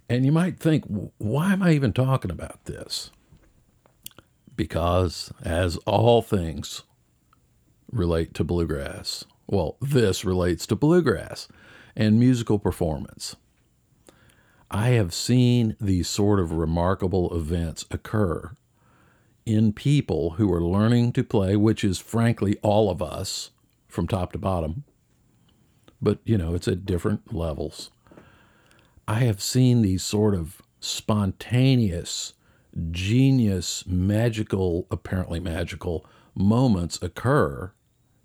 And 0.09 0.25
you 0.25 0.31
might 0.31 0.59
think, 0.59 0.85
why 1.19 1.53
am 1.53 1.61
I 1.61 1.73
even 1.73 1.93
talking 1.93 2.31
about 2.31 2.65
this? 2.65 3.11
Because, 4.55 5.31
as 5.43 5.77
all 5.85 6.21
things 6.21 6.81
relate 7.91 8.33
to 8.33 8.43
bluegrass, 8.43 9.23
well, 9.47 9.77
this 9.79 10.25
relates 10.25 10.65
to 10.67 10.75
bluegrass 10.75 11.47
and 11.95 12.19
musical 12.19 12.57
performance. 12.57 13.35
I 14.71 14.89
have 14.89 15.13
seen 15.13 15.75
these 15.79 16.07
sort 16.07 16.39
of 16.39 16.51
remarkable 16.51 17.35
events 17.35 17.85
occur 17.89 18.55
in 19.45 19.73
people 19.73 20.31
who 20.31 20.51
are 20.53 20.63
learning 20.63 21.13
to 21.13 21.23
play, 21.23 21.55
which 21.55 21.83
is 21.83 21.99
frankly 21.99 22.57
all 22.61 22.89
of 22.91 23.01
us 23.01 23.51
from 23.87 24.07
top 24.07 24.31
to 24.33 24.37
bottom. 24.37 24.83
But, 26.01 26.19
you 26.23 26.37
know, 26.37 26.53
it's 26.53 26.67
at 26.67 26.85
different 26.85 27.33
levels. 27.33 27.91
I 29.09 29.21
have 29.21 29.41
seen 29.41 29.81
these 29.81 30.03
sort 30.03 30.35
of 30.35 30.61
spontaneous 30.79 32.33
genius, 32.91 33.83
magical, 33.87 34.85
apparently 34.91 35.39
magical 35.39 36.05
moments 36.35 37.01
occur 37.01 37.71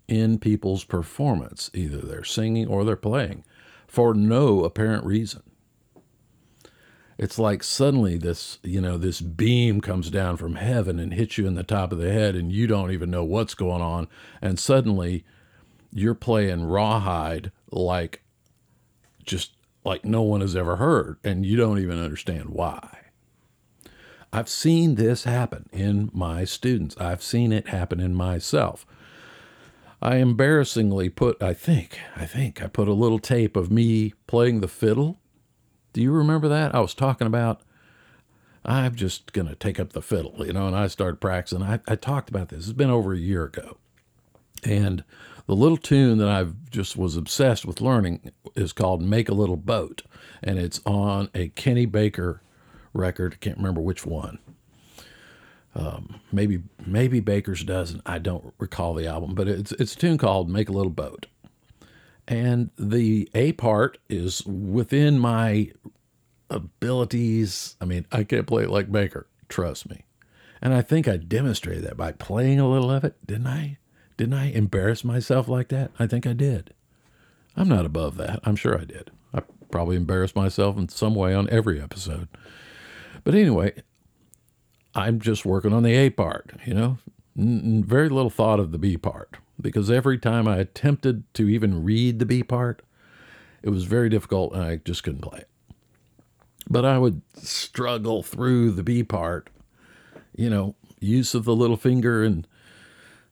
in 0.07 0.37
people's 0.37 0.83
performance. 0.83 1.71
Either 1.73 1.97
they're 1.97 2.23
singing 2.23 2.67
or 2.67 2.83
they're 2.83 2.95
playing 2.95 3.43
for 3.87 4.13
no 4.13 4.63
apparent 4.63 5.03
reason. 5.05 5.41
It's 7.17 7.39
like 7.39 7.63
suddenly 7.63 8.15
this, 8.19 8.59
you 8.61 8.79
know, 8.79 8.99
this 8.99 9.21
beam 9.21 9.81
comes 9.81 10.11
down 10.11 10.37
from 10.37 10.53
heaven 10.53 10.99
and 10.99 11.15
hits 11.15 11.39
you 11.39 11.47
in 11.47 11.55
the 11.55 11.63
top 11.63 11.93
of 11.93 11.97
the 11.97 12.13
head, 12.13 12.35
and 12.35 12.51
you 12.51 12.67
don't 12.67 12.91
even 12.91 13.09
know 13.09 13.23
what's 13.23 13.55
going 13.55 13.81
on. 13.81 14.07
And 14.39 14.59
suddenly 14.59 15.25
you're 15.91 16.13
playing 16.13 16.65
rawhide 16.65 17.51
like 17.71 18.21
just 19.23 19.54
like 19.85 20.03
no 20.03 20.23
one 20.23 20.41
has 20.41 20.55
ever 20.55 20.77
heard, 20.77 21.17
and 21.23 21.45
you 21.45 21.55
don't 21.55 21.79
even 21.79 21.99
understand 21.99 22.49
why. 22.49 22.99
I've 24.33 24.49
seen 24.49 24.95
this 24.95 25.23
happen 25.23 25.69
in 25.71 26.09
my 26.13 26.43
students. 26.43 26.97
I've 26.97 27.23
seen 27.23 27.53
it 27.53 27.69
happen 27.69 28.01
in 28.01 28.13
myself. 28.13 28.85
I 30.01 30.17
embarrassingly 30.17 31.09
put, 31.09 31.41
I 31.41 31.53
think, 31.53 31.99
I 32.17 32.25
think 32.25 32.61
I 32.61 32.67
put 32.67 32.89
a 32.89 32.93
little 32.93 33.19
tape 33.19 33.55
of 33.55 33.71
me 33.71 34.13
playing 34.27 34.59
the 34.59 34.67
fiddle. 34.67 35.19
Do 35.93 36.01
you 36.01 36.11
remember 36.11 36.49
that? 36.49 36.75
I 36.75 36.81
was 36.81 36.93
talking 36.93 37.27
about, 37.27 37.61
I'm 38.65 38.95
just 38.95 39.31
going 39.31 39.47
to 39.47 39.55
take 39.55 39.79
up 39.79 39.93
the 39.93 40.01
fiddle, 40.01 40.45
you 40.45 40.51
know, 40.51 40.67
and 40.67 40.75
I 40.75 40.87
started 40.87 41.21
practicing. 41.21 41.63
I, 41.63 41.79
I 41.87 41.95
talked 41.95 42.29
about 42.29 42.49
this. 42.49 42.65
It's 42.65 42.73
been 42.73 42.89
over 42.89 43.13
a 43.13 43.17
year 43.17 43.45
ago. 43.45 43.77
And 44.63 45.03
the 45.47 45.55
little 45.55 45.77
tune 45.77 46.17
that 46.17 46.29
I've 46.29 46.69
just 46.69 46.97
was 46.97 47.15
obsessed 47.15 47.65
with 47.65 47.81
learning 47.81 48.31
is 48.55 48.73
called 48.73 49.01
Make 49.01 49.29
a 49.29 49.33
Little 49.33 49.57
Boat. 49.57 50.03
And 50.41 50.57
it's 50.57 50.81
on 50.85 51.29
a 51.33 51.49
Kenny 51.49 51.85
Baker 51.85 52.41
record. 52.93 53.33
I 53.33 53.37
can't 53.37 53.57
remember 53.57 53.81
which 53.81 54.05
one. 54.05 54.39
Um, 55.75 56.21
maybe 56.31 56.63
maybe 56.85 57.19
Baker's 57.19 57.63
dozen. 57.63 58.01
I 58.05 58.17
don't 58.17 58.53
recall 58.59 58.93
the 58.93 59.07
album, 59.07 59.35
but 59.35 59.47
it's 59.49 59.73
it's 59.73 59.93
a 59.93 59.97
tune 59.97 60.17
called 60.17 60.49
"Make 60.49 60.69
a 60.69 60.71
Little 60.71 60.89
Boat," 60.89 61.25
and 62.27 62.69
the 62.79 63.29
A 63.35 63.51
part 63.51 63.97
is 64.07 64.45
within 64.45 65.19
my 65.19 65.71
abilities. 66.49 67.75
I 67.81 67.85
mean, 67.85 68.05
I 68.09 68.23
can't 68.23 68.47
play 68.47 68.63
it 68.63 68.69
like 68.69 68.89
Baker. 68.89 69.27
Trust 69.49 69.89
me, 69.89 70.05
and 70.61 70.73
I 70.73 70.81
think 70.81 71.09
I 71.09 71.17
demonstrated 71.17 71.83
that 71.83 71.97
by 71.97 72.13
playing 72.13 72.61
a 72.61 72.69
little 72.69 72.89
of 72.89 73.03
it. 73.03 73.17
Didn't 73.27 73.47
I? 73.47 73.77
Didn't 74.17 74.33
I 74.33 74.51
embarrass 74.51 75.03
myself 75.03 75.47
like 75.47 75.69
that? 75.69 75.91
I 75.99 76.07
think 76.07 76.25
I 76.25 76.33
did. 76.33 76.73
I'm 77.57 77.67
not 77.67 77.85
above 77.85 78.17
that. 78.17 78.39
I'm 78.43 78.55
sure 78.55 78.79
I 78.79 78.85
did. 78.85 79.11
I 79.33 79.41
probably 79.71 79.95
embarrassed 79.95 80.35
myself 80.35 80.77
in 80.77 80.89
some 80.89 81.15
way 81.15 81.33
on 81.33 81.49
every 81.49 81.81
episode. 81.81 82.27
But 83.23 83.35
anyway, 83.35 83.73
I'm 84.93 85.19
just 85.19 85.45
working 85.45 85.73
on 85.73 85.83
the 85.83 85.95
A 85.95 86.09
part, 86.09 86.51
you 86.65 86.73
know, 86.73 86.97
very 87.35 88.09
little 88.09 88.29
thought 88.29 88.59
of 88.59 88.71
the 88.71 88.77
B 88.77 88.97
part 88.97 89.37
because 89.59 89.91
every 89.91 90.17
time 90.17 90.47
I 90.47 90.57
attempted 90.57 91.23
to 91.35 91.49
even 91.49 91.83
read 91.83 92.19
the 92.19 92.25
B 92.25 92.43
part, 92.43 92.81
it 93.61 93.69
was 93.69 93.85
very 93.85 94.09
difficult 94.09 94.53
and 94.53 94.63
I 94.63 94.77
just 94.77 95.03
couldn't 95.03 95.21
play 95.21 95.39
it. 95.39 95.49
But 96.69 96.85
I 96.85 96.97
would 96.97 97.21
struggle 97.35 98.23
through 98.23 98.71
the 98.71 98.83
B 98.83 99.03
part, 99.03 99.49
you 100.35 100.49
know, 100.49 100.75
use 100.99 101.35
of 101.35 101.45
the 101.45 101.55
little 101.55 101.77
finger 101.77 102.23
and 102.23 102.47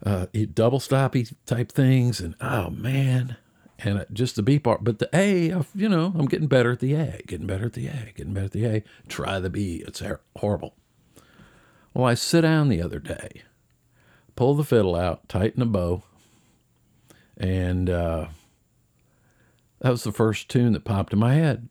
uh, 0.05 0.27
double 0.53 0.79
stoppy 0.79 1.33
type 1.45 1.71
things. 1.71 2.19
And 2.19 2.35
oh 2.41 2.69
man, 2.69 3.37
and 3.79 4.05
just 4.11 4.35
the 4.35 4.43
B 4.43 4.59
part. 4.59 4.83
But 4.83 4.99
the 4.99 5.09
A, 5.13 5.47
you 5.75 5.89
know, 5.89 6.13
I'm 6.17 6.27
getting 6.27 6.47
better 6.47 6.71
at 6.71 6.79
the 6.79 6.93
A, 6.95 7.21
getting 7.27 7.47
better 7.47 7.65
at 7.65 7.73
the 7.73 7.87
A, 7.87 8.13
getting 8.15 8.33
better 8.33 8.45
at 8.45 8.51
the 8.51 8.65
A. 8.65 8.83
Try 9.07 9.39
the 9.39 9.49
B. 9.49 9.83
It's 9.87 10.01
horrible. 10.37 10.75
Well, 11.93 12.05
I 12.05 12.15
sit 12.15 12.41
down 12.41 12.69
the 12.69 12.81
other 12.81 12.99
day, 12.99 13.43
pull 14.35 14.55
the 14.55 14.63
fiddle 14.63 14.95
out, 14.95 15.29
tighten 15.29 15.59
the 15.59 15.65
bow, 15.67 16.03
and 17.37 17.89
uh, 17.89 18.27
that 19.79 19.91
was 19.91 20.03
the 20.03 20.11
first 20.11 20.49
tune 20.49 20.73
that 20.73 20.85
popped 20.85 21.13
in 21.13 21.19
my 21.19 21.35
head. 21.35 21.69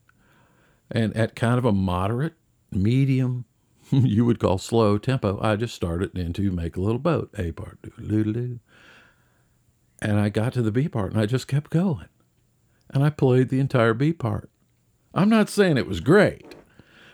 And 0.90 1.16
at 1.16 1.34
kind 1.34 1.58
of 1.58 1.64
a 1.64 1.72
moderate, 1.72 2.34
medium, 2.70 3.46
you 4.06 4.24
would 4.24 4.38
call 4.38 4.56
slow 4.56 4.96
tempo, 4.96 5.38
I 5.42 5.56
just 5.56 5.74
started 5.74 6.16
into 6.16 6.50
Make 6.50 6.76
a 6.76 6.80
Little 6.80 6.98
Boat, 6.98 7.30
A 7.36 7.52
part, 7.52 7.78
doo 7.82 8.58
And 10.00 10.18
I 10.18 10.30
got 10.30 10.54
to 10.54 10.62
the 10.62 10.72
B 10.72 10.88
part 10.88 11.12
and 11.12 11.20
I 11.20 11.26
just 11.26 11.46
kept 11.46 11.70
going. 11.70 12.08
And 12.88 13.04
I 13.04 13.10
played 13.10 13.50
the 13.50 13.60
entire 13.60 13.92
B 13.92 14.14
part. 14.14 14.50
I'm 15.14 15.28
not 15.28 15.50
saying 15.50 15.76
it 15.76 15.86
was 15.86 16.00
great, 16.00 16.54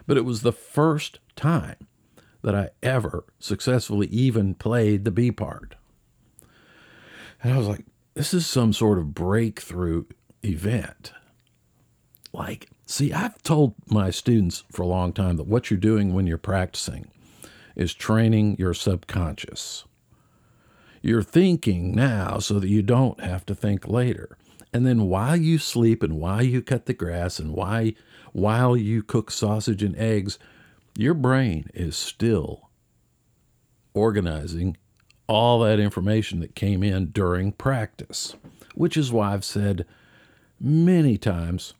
but 0.06 0.16
it 0.16 0.24
was 0.24 0.42
the 0.42 0.52
first 0.52 1.18
time 1.34 1.88
that 2.42 2.54
I 2.54 2.70
ever 2.80 3.24
successfully 3.40 4.06
even 4.06 4.54
played 4.54 5.04
the 5.04 5.10
B 5.10 5.32
part. 5.32 5.74
And 7.42 7.52
I 7.52 7.58
was 7.58 7.66
like, 7.66 7.84
this 8.14 8.32
is 8.32 8.46
some 8.46 8.72
sort 8.72 8.98
of 8.98 9.14
breakthrough 9.14 10.04
event. 10.44 11.12
Like, 12.32 12.70
see, 12.88 13.12
I've 13.12 13.40
told 13.42 13.74
my 13.86 14.10
students 14.10 14.64
for 14.72 14.82
a 14.82 14.86
long 14.86 15.12
time 15.12 15.36
that 15.36 15.46
what 15.46 15.70
you're 15.70 15.78
doing 15.78 16.14
when 16.14 16.26
you're 16.26 16.38
practicing 16.38 17.10
is 17.76 17.94
training 17.94 18.56
your 18.58 18.74
subconscious. 18.74 19.84
You're 21.02 21.22
thinking 21.22 21.92
now 21.92 22.38
so 22.38 22.58
that 22.58 22.68
you 22.68 22.82
don't 22.82 23.20
have 23.20 23.46
to 23.46 23.54
think 23.54 23.86
later. 23.86 24.36
And 24.72 24.84
then 24.86 25.02
while 25.08 25.36
you 25.36 25.58
sleep 25.58 26.02
and 26.02 26.14
while 26.14 26.42
you 26.42 26.60
cut 26.60 26.86
the 26.86 26.94
grass 26.94 27.38
and 27.38 27.52
why 27.52 27.94
while 28.32 28.76
you 28.76 29.02
cook 29.02 29.30
sausage 29.30 29.82
and 29.82 29.96
eggs, 29.96 30.38
your 30.96 31.14
brain 31.14 31.70
is 31.74 31.96
still 31.96 32.68
organizing 33.94 34.76
all 35.26 35.60
that 35.60 35.78
information 35.78 36.40
that 36.40 36.54
came 36.54 36.82
in 36.82 37.06
during 37.06 37.52
practice, 37.52 38.34
which 38.74 38.96
is 38.96 39.12
why 39.12 39.34
I've 39.34 39.44
said 39.44 39.86
many 40.60 41.16
times 41.16 41.74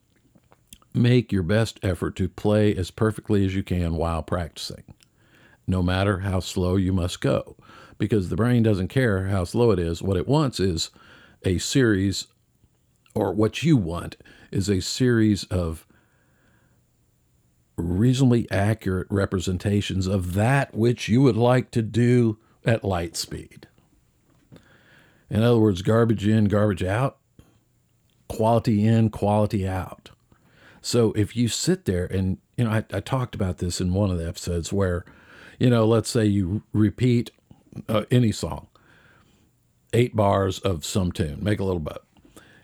make 0.99 1.33
your 1.33 1.43
best 1.43 1.79
effort 1.83 2.17
to 2.17 2.29
play 2.29 2.75
as 2.75 2.91
perfectly 2.91 3.45
as 3.45 3.55
you 3.55 3.63
can 3.63 3.95
while 3.95 4.23
practicing, 4.23 4.85
no 5.67 5.83
matter 5.83 6.21
how 6.21 6.41
slow 6.41 6.77
you 6.77 6.93
must 6.93 7.21
go, 7.21 7.57
because 7.97 8.29
the 8.29 8.37
brain 8.37 8.63
doesn't 8.63 8.89
care 8.89 9.29
how 9.29 9.45
slow 9.45 9.71
it 9.71 9.79
is. 9.79 10.03
What 10.03 10.17
it 10.17 10.29
wants 10.29 10.61
is 10.61 10.91
a 11.45 11.59
series, 11.59 12.27
or 13.15 13.33
what 13.33 13.63
you 13.63 13.77
want 13.77 14.17
is 14.51 14.69
a 14.69 14.81
series 14.81 15.45
of 15.45 15.87
reasonably 17.77 18.51
accurate 18.51 19.07
representations 19.11 20.07
of 20.07 20.35
that 20.35 20.75
which 20.75 21.09
you 21.09 21.23
would 21.23 21.37
like 21.37 21.71
to 21.71 21.83
do 21.83 22.39
at 22.65 22.85
light 22.85 23.17
speed. 23.17 23.69
In 25.31 25.43
other 25.43 25.59
words, 25.59 25.83
garbage 25.83 26.27
in, 26.27 26.47
garbage 26.47 26.83
out, 26.83 27.19
quality 28.29 28.87
in, 28.87 29.11
quality 29.11 29.67
out. 29.67 30.11
So 30.81 31.13
if 31.13 31.37
you 31.37 31.49
sit 31.49 31.85
there 31.85 32.07
and, 32.07 32.39
you 32.57 32.65
know, 32.65 32.71
I, 32.71 32.85
I 32.93 33.01
talked 33.01 33.35
about 33.35 33.59
this 33.59 33.81
in 33.81 33.93
one 33.93 34.11
of 34.11 34.19
the 34.19 34.29
episodes 34.29 34.73
where, 34.73 35.05
you 35.59 35.71
know, 35.71 35.87
let's 35.87 36.11
say 36.11 36.25
you 36.25 36.63
repeat 36.73 37.31
uh, 37.89 38.05
any 38.11 38.33
song, 38.33 38.69
eight 39.93 40.15
bars 40.15 40.59
of 40.61 40.85
some 40.85 41.13
tune, 41.13 41.43
make 41.43 41.61
a 41.61 41.65
little 41.65 41.81
boat, 41.81 42.05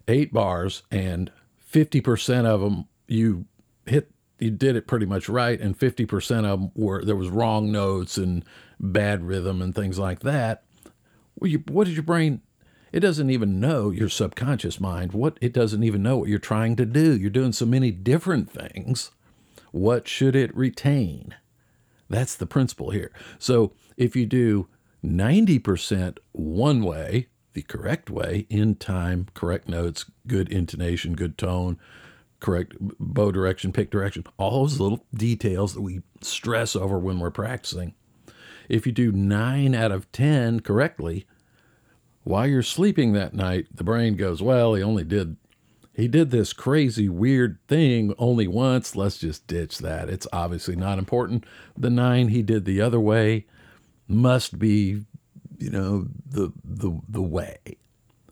eight 0.08 0.32
bars, 0.32 0.82
and 0.90 1.30
50% 1.72 2.44
of 2.44 2.60
them 2.60 2.86
you 3.06 3.46
hit 3.86 4.10
you 4.38 4.50
did 4.50 4.76
it 4.76 4.86
pretty 4.86 5.06
much 5.06 5.28
right, 5.28 5.60
and 5.60 5.78
50% 5.78 6.44
of 6.44 6.60
them 6.60 6.70
were 6.74 7.04
there 7.04 7.16
was 7.16 7.28
wrong 7.28 7.70
notes 7.70 8.18
and 8.18 8.44
bad 8.80 9.24
rhythm 9.24 9.62
and 9.62 9.74
things 9.74 9.98
like 9.98 10.20
that. 10.20 10.64
Well, 11.38 11.50
you, 11.50 11.62
what 11.68 11.86
did 11.86 11.94
your 11.94 12.02
brain? 12.02 12.42
It 12.94 13.00
doesn't 13.00 13.30
even 13.30 13.58
know 13.58 13.90
your 13.90 14.08
subconscious 14.08 14.78
mind. 14.78 15.14
What 15.14 15.36
it 15.40 15.52
doesn't 15.52 15.82
even 15.82 16.00
know 16.04 16.16
what 16.16 16.28
you're 16.28 16.38
trying 16.38 16.76
to 16.76 16.86
do. 16.86 17.16
You're 17.16 17.28
doing 17.28 17.52
so 17.52 17.66
many 17.66 17.90
different 17.90 18.48
things. 18.48 19.10
What 19.72 20.06
should 20.06 20.36
it 20.36 20.56
retain? 20.56 21.34
That's 22.08 22.36
the 22.36 22.46
principle 22.46 22.90
here. 22.90 23.10
So 23.36 23.72
if 23.96 24.14
you 24.14 24.26
do 24.26 24.68
90% 25.04 26.18
one 26.30 26.84
way, 26.84 27.26
the 27.54 27.62
correct 27.62 28.10
way, 28.10 28.46
in 28.48 28.76
time, 28.76 29.26
correct 29.34 29.68
notes, 29.68 30.04
good 30.28 30.48
intonation, 30.48 31.16
good 31.16 31.36
tone, 31.36 31.80
correct 32.38 32.76
bow 32.78 33.32
direction, 33.32 33.72
pick 33.72 33.90
direction, 33.90 34.22
all 34.36 34.62
those 34.62 34.78
little 34.78 35.04
details 35.12 35.74
that 35.74 35.82
we 35.82 36.02
stress 36.20 36.76
over 36.76 36.96
when 36.96 37.18
we're 37.18 37.32
practicing. 37.32 37.94
If 38.68 38.86
you 38.86 38.92
do 38.92 39.10
nine 39.10 39.74
out 39.74 39.90
of 39.90 40.12
10 40.12 40.60
correctly, 40.60 41.26
while 42.24 42.46
you're 42.46 42.62
sleeping 42.62 43.12
that 43.12 43.34
night, 43.34 43.66
the 43.72 43.84
brain 43.84 44.16
goes, 44.16 44.42
Well, 44.42 44.74
he 44.74 44.82
only 44.82 45.04
did, 45.04 45.36
he 45.92 46.08
did 46.08 46.30
this 46.30 46.52
crazy, 46.52 47.08
weird 47.08 47.58
thing 47.68 48.14
only 48.18 48.48
once. 48.48 48.96
Let's 48.96 49.18
just 49.18 49.46
ditch 49.46 49.78
that. 49.78 50.08
It's 50.08 50.26
obviously 50.32 50.74
not 50.74 50.98
important. 50.98 51.44
The 51.76 51.90
nine 51.90 52.28
he 52.28 52.42
did 52.42 52.64
the 52.64 52.80
other 52.80 53.00
way 53.00 53.46
must 54.08 54.58
be, 54.58 55.04
you 55.58 55.70
know, 55.70 56.08
the, 56.26 56.52
the, 56.64 57.00
the 57.08 57.22
way. 57.22 57.58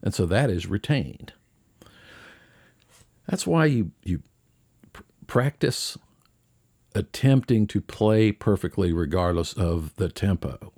And 0.03 0.15
so 0.15 0.27
that 0.27 0.51
is 0.51 0.67
retained. 0.67 1.33
That's 3.29 3.47
why 3.47 3.67
you, 3.67 3.93
you 4.03 4.23
pr- 4.93 5.03
practice 5.27 5.97
attempting 6.95 7.67
to 7.69 7.81
play 7.81 8.33
perfectly 8.33 8.93
regardless 8.93 9.53
of 9.53 9.95
the 9.97 10.09
tempo. 10.09 10.73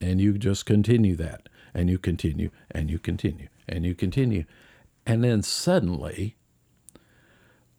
And 0.00 0.20
you 0.20 0.38
just 0.38 0.64
continue 0.64 1.16
that, 1.16 1.48
and 1.74 1.88
you 1.88 1.98
continue, 1.98 2.50
and 2.70 2.90
you 2.90 2.98
continue, 2.98 3.48
and 3.68 3.84
you 3.84 3.94
continue. 3.94 4.44
And 5.06 5.24
then 5.24 5.42
suddenly, 5.42 6.36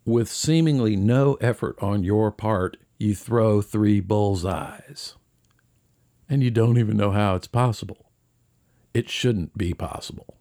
with 0.05 0.29
seemingly 0.29 0.95
no 0.95 1.35
effort 1.35 1.75
on 1.81 2.03
your 2.03 2.31
part, 2.31 2.77
you 2.97 3.15
throw 3.15 3.61
three 3.61 3.99
bullseyes. 3.99 5.15
And 6.29 6.41
you 6.41 6.51
don't 6.51 6.77
even 6.77 6.97
know 6.97 7.11
how 7.11 7.35
it's 7.35 7.47
possible. 7.47 8.11
It 8.93 9.09
shouldn't 9.09 9.57
be 9.57 9.73
possible. 9.73 10.37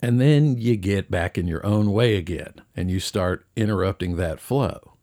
And 0.00 0.20
then 0.20 0.56
you 0.58 0.76
get 0.76 1.10
back 1.10 1.36
in 1.36 1.48
your 1.48 1.64
own 1.66 1.92
way 1.92 2.16
again 2.16 2.62
and 2.76 2.90
you 2.90 3.00
start 3.00 3.46
interrupting 3.56 4.16
that 4.16 4.40
flow. 4.40 4.94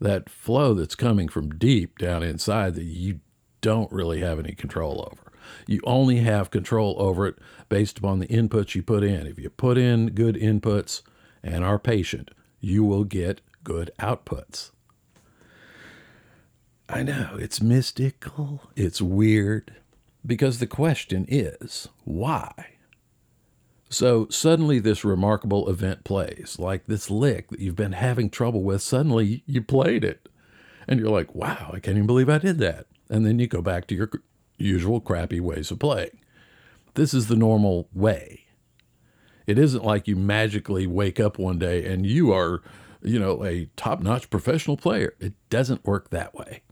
That 0.00 0.30
flow 0.30 0.74
that's 0.74 0.94
coming 0.94 1.28
from 1.28 1.50
deep 1.58 1.98
down 1.98 2.22
inside 2.22 2.74
that 2.76 2.84
you 2.84 3.20
don't 3.60 3.90
really 3.92 4.20
have 4.20 4.38
any 4.38 4.52
control 4.52 5.08
over. 5.10 5.32
You 5.66 5.80
only 5.84 6.18
have 6.18 6.50
control 6.50 6.96
over 6.98 7.26
it 7.26 7.36
based 7.68 7.98
upon 7.98 8.18
the 8.18 8.26
inputs 8.26 8.74
you 8.74 8.82
put 8.82 9.02
in. 9.02 9.26
If 9.26 9.38
you 9.38 9.50
put 9.50 9.78
in 9.78 10.10
good 10.10 10.36
inputs 10.36 11.02
and 11.42 11.64
are 11.64 11.78
patient, 11.78 12.30
you 12.60 12.84
will 12.84 13.04
get 13.04 13.40
good 13.64 13.90
outputs. 13.98 14.70
I 16.88 17.02
know, 17.02 17.36
it's 17.38 17.62
mystical, 17.62 18.70
it's 18.74 19.00
weird, 19.00 19.74
because 20.26 20.58
the 20.58 20.66
question 20.66 21.24
is 21.28 21.88
why? 22.04 22.52
So 23.88 24.28
suddenly, 24.28 24.78
this 24.78 25.04
remarkable 25.04 25.68
event 25.68 26.04
plays, 26.04 26.56
like 26.58 26.86
this 26.86 27.10
lick 27.10 27.50
that 27.50 27.58
you've 27.58 27.76
been 27.76 27.92
having 27.92 28.30
trouble 28.30 28.62
with. 28.62 28.82
Suddenly, 28.82 29.42
you 29.46 29.62
played 29.62 30.04
it. 30.04 30.28
And 30.86 30.98
you're 30.98 31.10
like, 31.10 31.34
wow, 31.34 31.70
I 31.72 31.80
can't 31.80 31.96
even 31.96 32.06
believe 32.06 32.28
I 32.28 32.38
did 32.38 32.58
that. 32.58 32.86
And 33.10 33.26
then 33.26 33.38
you 33.38 33.46
go 33.46 33.60
back 33.60 33.86
to 33.88 33.94
your 33.94 34.10
usual 34.56 35.00
crappy 35.00 35.40
ways 35.40 35.70
of 35.70 35.78
playing. 35.78 36.18
This 36.94 37.12
is 37.12 37.26
the 37.28 37.36
normal 37.36 37.88
way. 37.92 38.46
It 39.46 39.58
isn't 39.58 39.84
like 39.84 40.08
you 40.08 40.16
magically 40.16 40.86
wake 40.86 41.20
up 41.20 41.38
one 41.38 41.58
day 41.58 41.84
and 41.84 42.06
you 42.06 42.32
are, 42.32 42.62
you 43.02 43.18
know, 43.18 43.44
a 43.44 43.66
top 43.76 44.00
notch 44.00 44.30
professional 44.30 44.76
player. 44.76 45.14
It 45.20 45.34
doesn't 45.50 45.84
work 45.84 46.10
that 46.10 46.34
way. 46.34 46.62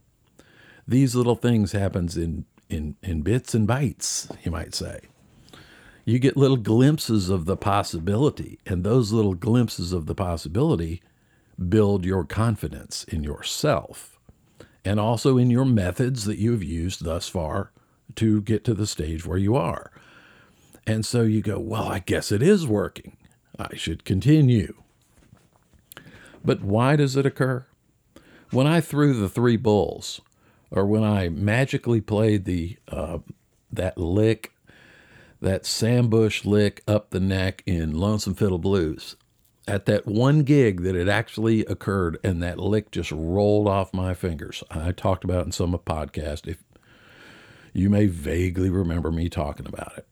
These 0.87 1.13
little 1.13 1.35
things 1.35 1.73
happens 1.73 2.17
in, 2.17 2.45
in, 2.69 2.95
in 3.03 3.21
bits 3.21 3.53
and 3.53 3.67
bytes, 3.67 4.33
you 4.43 4.51
might 4.51 4.73
say 4.73 5.01
you 6.09 6.17
get 6.17 6.35
little 6.35 6.57
glimpses 6.57 7.29
of 7.29 7.45
the 7.45 7.55
possibility, 7.55 8.59
and 8.65 8.83
those 8.83 9.11
little 9.11 9.35
glimpses 9.35 9.93
of 9.93 10.07
the 10.07 10.15
possibility 10.15 11.03
build 11.67 12.03
your 12.03 12.23
confidence 12.23 13.03
in 13.03 13.23
yourself 13.23 14.18
and 14.85 14.99
also 14.99 15.37
in 15.37 15.49
your 15.49 15.65
methods 15.65 16.25
that 16.25 16.37
you 16.37 16.51
have 16.51 16.63
used 16.63 17.03
thus 17.03 17.27
far 17.27 17.71
to 18.15 18.41
get 18.41 18.63
to 18.65 18.73
the 18.73 18.87
stage 18.87 19.25
where 19.25 19.37
you 19.37 19.55
are. 19.55 19.91
And 20.87 21.05
so 21.05 21.21
you 21.21 21.41
go, 21.41 21.59
well, 21.59 21.87
I 21.87 21.99
guess 21.99 22.31
it 22.31 22.41
is 22.41 22.65
working. 22.65 23.17
I 23.57 23.75
should 23.75 24.05
continue. 24.05 24.75
But 26.43 26.61
why 26.61 26.95
does 26.95 27.15
it 27.15 27.25
occur? 27.25 27.65
When 28.51 28.65
I 28.65 28.81
threw 28.81 29.13
the 29.13 29.29
three 29.29 29.57
bulls, 29.57 30.21
or 30.71 30.85
when 30.85 31.03
I 31.03 31.29
magically 31.29 32.01
played 32.01 32.45
the 32.45 32.77
uh, 32.87 33.19
that 33.71 33.97
lick, 33.97 34.53
that 35.41 35.65
Sam 35.65 36.09
Bush 36.09 36.45
lick 36.45 36.81
up 36.87 37.09
the 37.09 37.19
neck 37.19 37.63
in 37.65 37.97
Lonesome 37.97 38.33
Fiddle 38.33 38.57
Blues, 38.57 39.15
at 39.69 39.85
that 39.85 40.07
one 40.07 40.41
gig 40.41 40.81
that 40.81 40.95
it 40.95 41.07
actually 41.07 41.63
occurred 41.65 42.17
and 42.23 42.41
that 42.41 42.57
lick 42.57 42.89
just 42.89 43.11
rolled 43.11 43.67
off 43.67 43.93
my 43.93 44.15
fingers. 44.15 44.63
I 44.71 44.91
talked 44.91 45.23
about 45.23 45.41
it 45.41 45.45
in 45.45 45.51
some 45.51 45.73
podcast. 45.73 46.47
If 46.47 46.63
you 47.71 47.89
may 47.89 48.07
vaguely 48.07 48.71
remember 48.71 49.11
me 49.11 49.29
talking 49.29 49.67
about 49.67 49.93
it. 49.95 50.07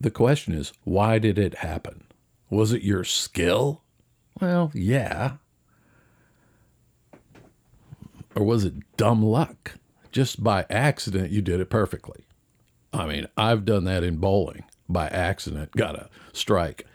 The 0.00 0.10
question 0.10 0.54
is, 0.54 0.72
why 0.84 1.18
did 1.18 1.38
it 1.38 1.56
happen? 1.56 2.04
Was 2.48 2.72
it 2.72 2.82
your 2.82 3.04
skill? 3.04 3.82
Well, 4.40 4.70
yeah. 4.72 5.32
Or 8.34 8.42
was 8.42 8.64
it 8.64 8.96
dumb 8.96 9.22
luck? 9.22 9.74
Just 10.10 10.42
by 10.42 10.64
accident, 10.70 11.30
you 11.30 11.42
did 11.42 11.60
it 11.60 11.68
perfectly. 11.68 12.24
I 12.92 13.06
mean, 13.06 13.26
I've 13.36 13.66
done 13.66 13.84
that 13.84 14.02
in 14.02 14.16
bowling 14.16 14.64
by 14.88 15.08
accident, 15.08 15.72
got 15.72 15.94
a 15.94 16.08
strike. 16.32 16.86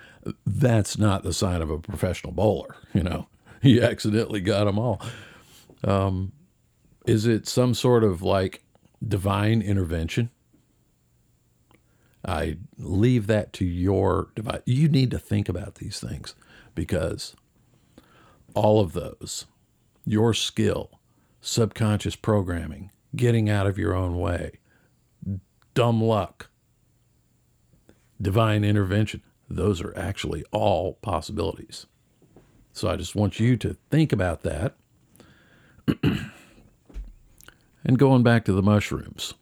That's 0.46 0.98
not 0.98 1.24
the 1.24 1.34
sign 1.34 1.62
of 1.62 1.70
a 1.70 1.80
professional 1.80 2.34
bowler, 2.34 2.76
you 2.94 3.04
know. 3.04 3.28
He 3.62 3.82
accidentally 3.82 4.42
got 4.42 4.66
them 4.66 4.78
all. 4.78 5.02
Um, 5.84 6.34
is 7.08 7.26
it 7.26 7.48
some 7.48 7.74
sort 7.74 8.04
of 8.04 8.22
like 8.22 8.64
divine 9.04 9.64
intervention? 9.64 10.30
I 12.24 12.58
leave 12.78 13.26
that 13.28 13.54
to 13.54 13.66
your 13.66 14.30
device. 14.36 14.62
You 14.66 14.88
need 14.88 15.10
to 15.12 15.18
think 15.20 15.50
about 15.50 15.76
these 15.76 16.00
things 16.00 16.36
because 16.76 17.36
all 18.54 18.80
of 18.80 18.94
those, 18.94 19.46
your 20.06 20.34
skill, 20.34 21.00
subconscious 21.42 22.16
programming, 22.16 22.92
getting 23.16 23.50
out 23.50 23.68
of 23.68 23.78
your 23.78 23.94
own 23.94 24.18
way, 24.18 24.60
dumb 25.74 26.04
luck, 26.04 26.50
divine 28.22 28.64
intervention, 28.64 29.22
those 29.50 29.82
are 29.82 29.98
actually 29.98 30.44
all 30.52 30.94
possibilities. 30.96 31.86
So 32.74 32.90
I 32.90 32.96
just 32.96 33.16
want 33.16 33.40
you 33.40 33.56
to 33.58 33.78
think 33.90 34.12
about 34.12 34.42
that. 34.42 34.76
and 37.86 38.00
going 38.00 38.24
back 38.24 38.44
to 38.46 38.54
the 38.54 38.64
mushrooms. 38.64 39.34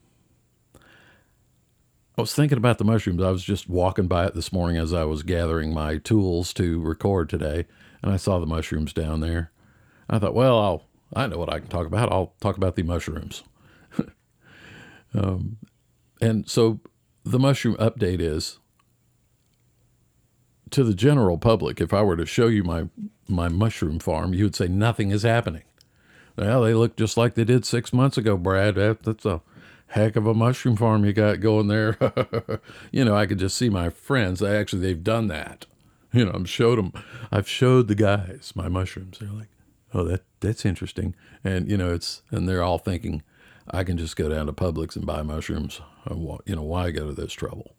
I 2.16 2.22
was 2.22 2.36
thinking 2.36 2.60
about 2.60 2.78
the 2.78 2.84
mushrooms. 2.84 3.24
I 3.24 3.32
was 3.32 3.44
just 3.44 3.68
walking 3.68 4.08
by 4.08 4.26
it 4.28 4.36
this 4.36 4.54
morning 4.54 4.78
as 4.78 4.94
I 4.94 5.04
was 5.04 5.24
gathering 5.24 5.74
my 5.74 5.98
tools 5.98 6.54
to 6.54 6.80
record 6.80 7.28
today, 7.28 7.66
and 8.04 8.12
I 8.12 8.18
saw 8.18 8.38
the 8.38 8.46
mushrooms 8.46 8.94
down 8.94 9.22
there. 9.22 9.52
I 10.08 10.20
thought, 10.20 10.36
well, 10.36 10.60
I'll, 10.60 10.86
I 11.16 11.26
know 11.26 11.40
what 11.40 11.52
I 11.52 11.60
can 11.60 11.70
talk 11.70 11.88
about. 11.88 12.12
I'll 12.12 12.36
talk 12.40 12.56
about 12.56 12.76
the 12.76 12.84
mushrooms. 12.84 13.44
um, 15.16 15.58
and 16.22 16.48
so 16.48 16.82
the 17.24 17.40
mushroom 17.40 17.76
update 17.78 18.20
is 18.20 18.60
to 20.74 20.84
the 20.84 20.94
general 20.94 21.38
public. 21.38 21.80
If 21.80 21.94
I 21.94 22.02
were 22.02 22.18
to 22.18 22.26
show 22.26 22.48
you 22.48 22.64
my 22.64 22.90
my 23.28 23.48
mushroom 23.48 24.00
farm, 24.00 24.34
you 24.34 24.46
would 24.46 24.56
say 24.56 24.68
nothing 24.68 25.12
is 25.12 25.24
happening. 25.24 25.64
Well, 26.36 26.64
they 26.64 26.74
look 26.74 26.98
just 26.98 27.16
like 27.16 27.36
they 27.36 27.44
did 27.44 27.66
six 27.66 27.94
months 27.94 28.18
ago, 28.18 28.38
Brad. 28.38 28.76
That's 28.76 29.26
a 29.26 29.42
heck 29.88 30.16
of 30.16 30.26
a 30.26 30.34
mushroom 30.34 30.76
farm 30.76 31.06
you 31.06 31.14
got 31.14 31.40
going 31.40 31.68
there. 31.68 31.98
you 32.92 33.06
know, 33.06 33.16
I 33.16 33.28
could 33.28 33.40
just 33.40 33.56
see 33.56 33.70
my 33.70 33.90
friends. 33.90 34.40
They 34.40 34.58
actually 34.58 34.82
they've 34.82 35.04
done 35.04 35.28
that. 35.28 35.66
You 36.12 36.26
know, 36.26 36.32
I'm 36.32 36.46
showed 36.46 36.78
them. 36.78 36.94
I've 37.32 37.48
showed 37.48 37.88
the 37.88 37.96
guys 37.96 38.54
my 38.56 38.68
mushrooms. 38.68 39.20
They're 39.20 39.30
like, 39.30 39.50
oh, 39.94 40.04
that 40.04 40.24
that's 40.40 40.66
interesting. 40.66 41.16
And 41.44 41.70
you 41.70 41.78
know, 41.78 41.94
it's 41.94 42.24
and 42.32 42.50
they're 42.50 42.64
all 42.64 42.80
thinking, 42.80 43.24
I 43.70 43.84
can 43.84 43.98
just 43.98 44.16
go 44.16 44.30
down 44.30 44.48
to 44.48 44.54
Publix 44.54 44.96
and 44.96 45.06
buy 45.06 45.22
mushrooms. 45.22 45.82
You 46.10 46.56
know, 46.56 46.64
why 46.64 46.92
go 46.92 47.08
to 47.08 47.14
this 47.14 47.34
trouble? 47.34 47.76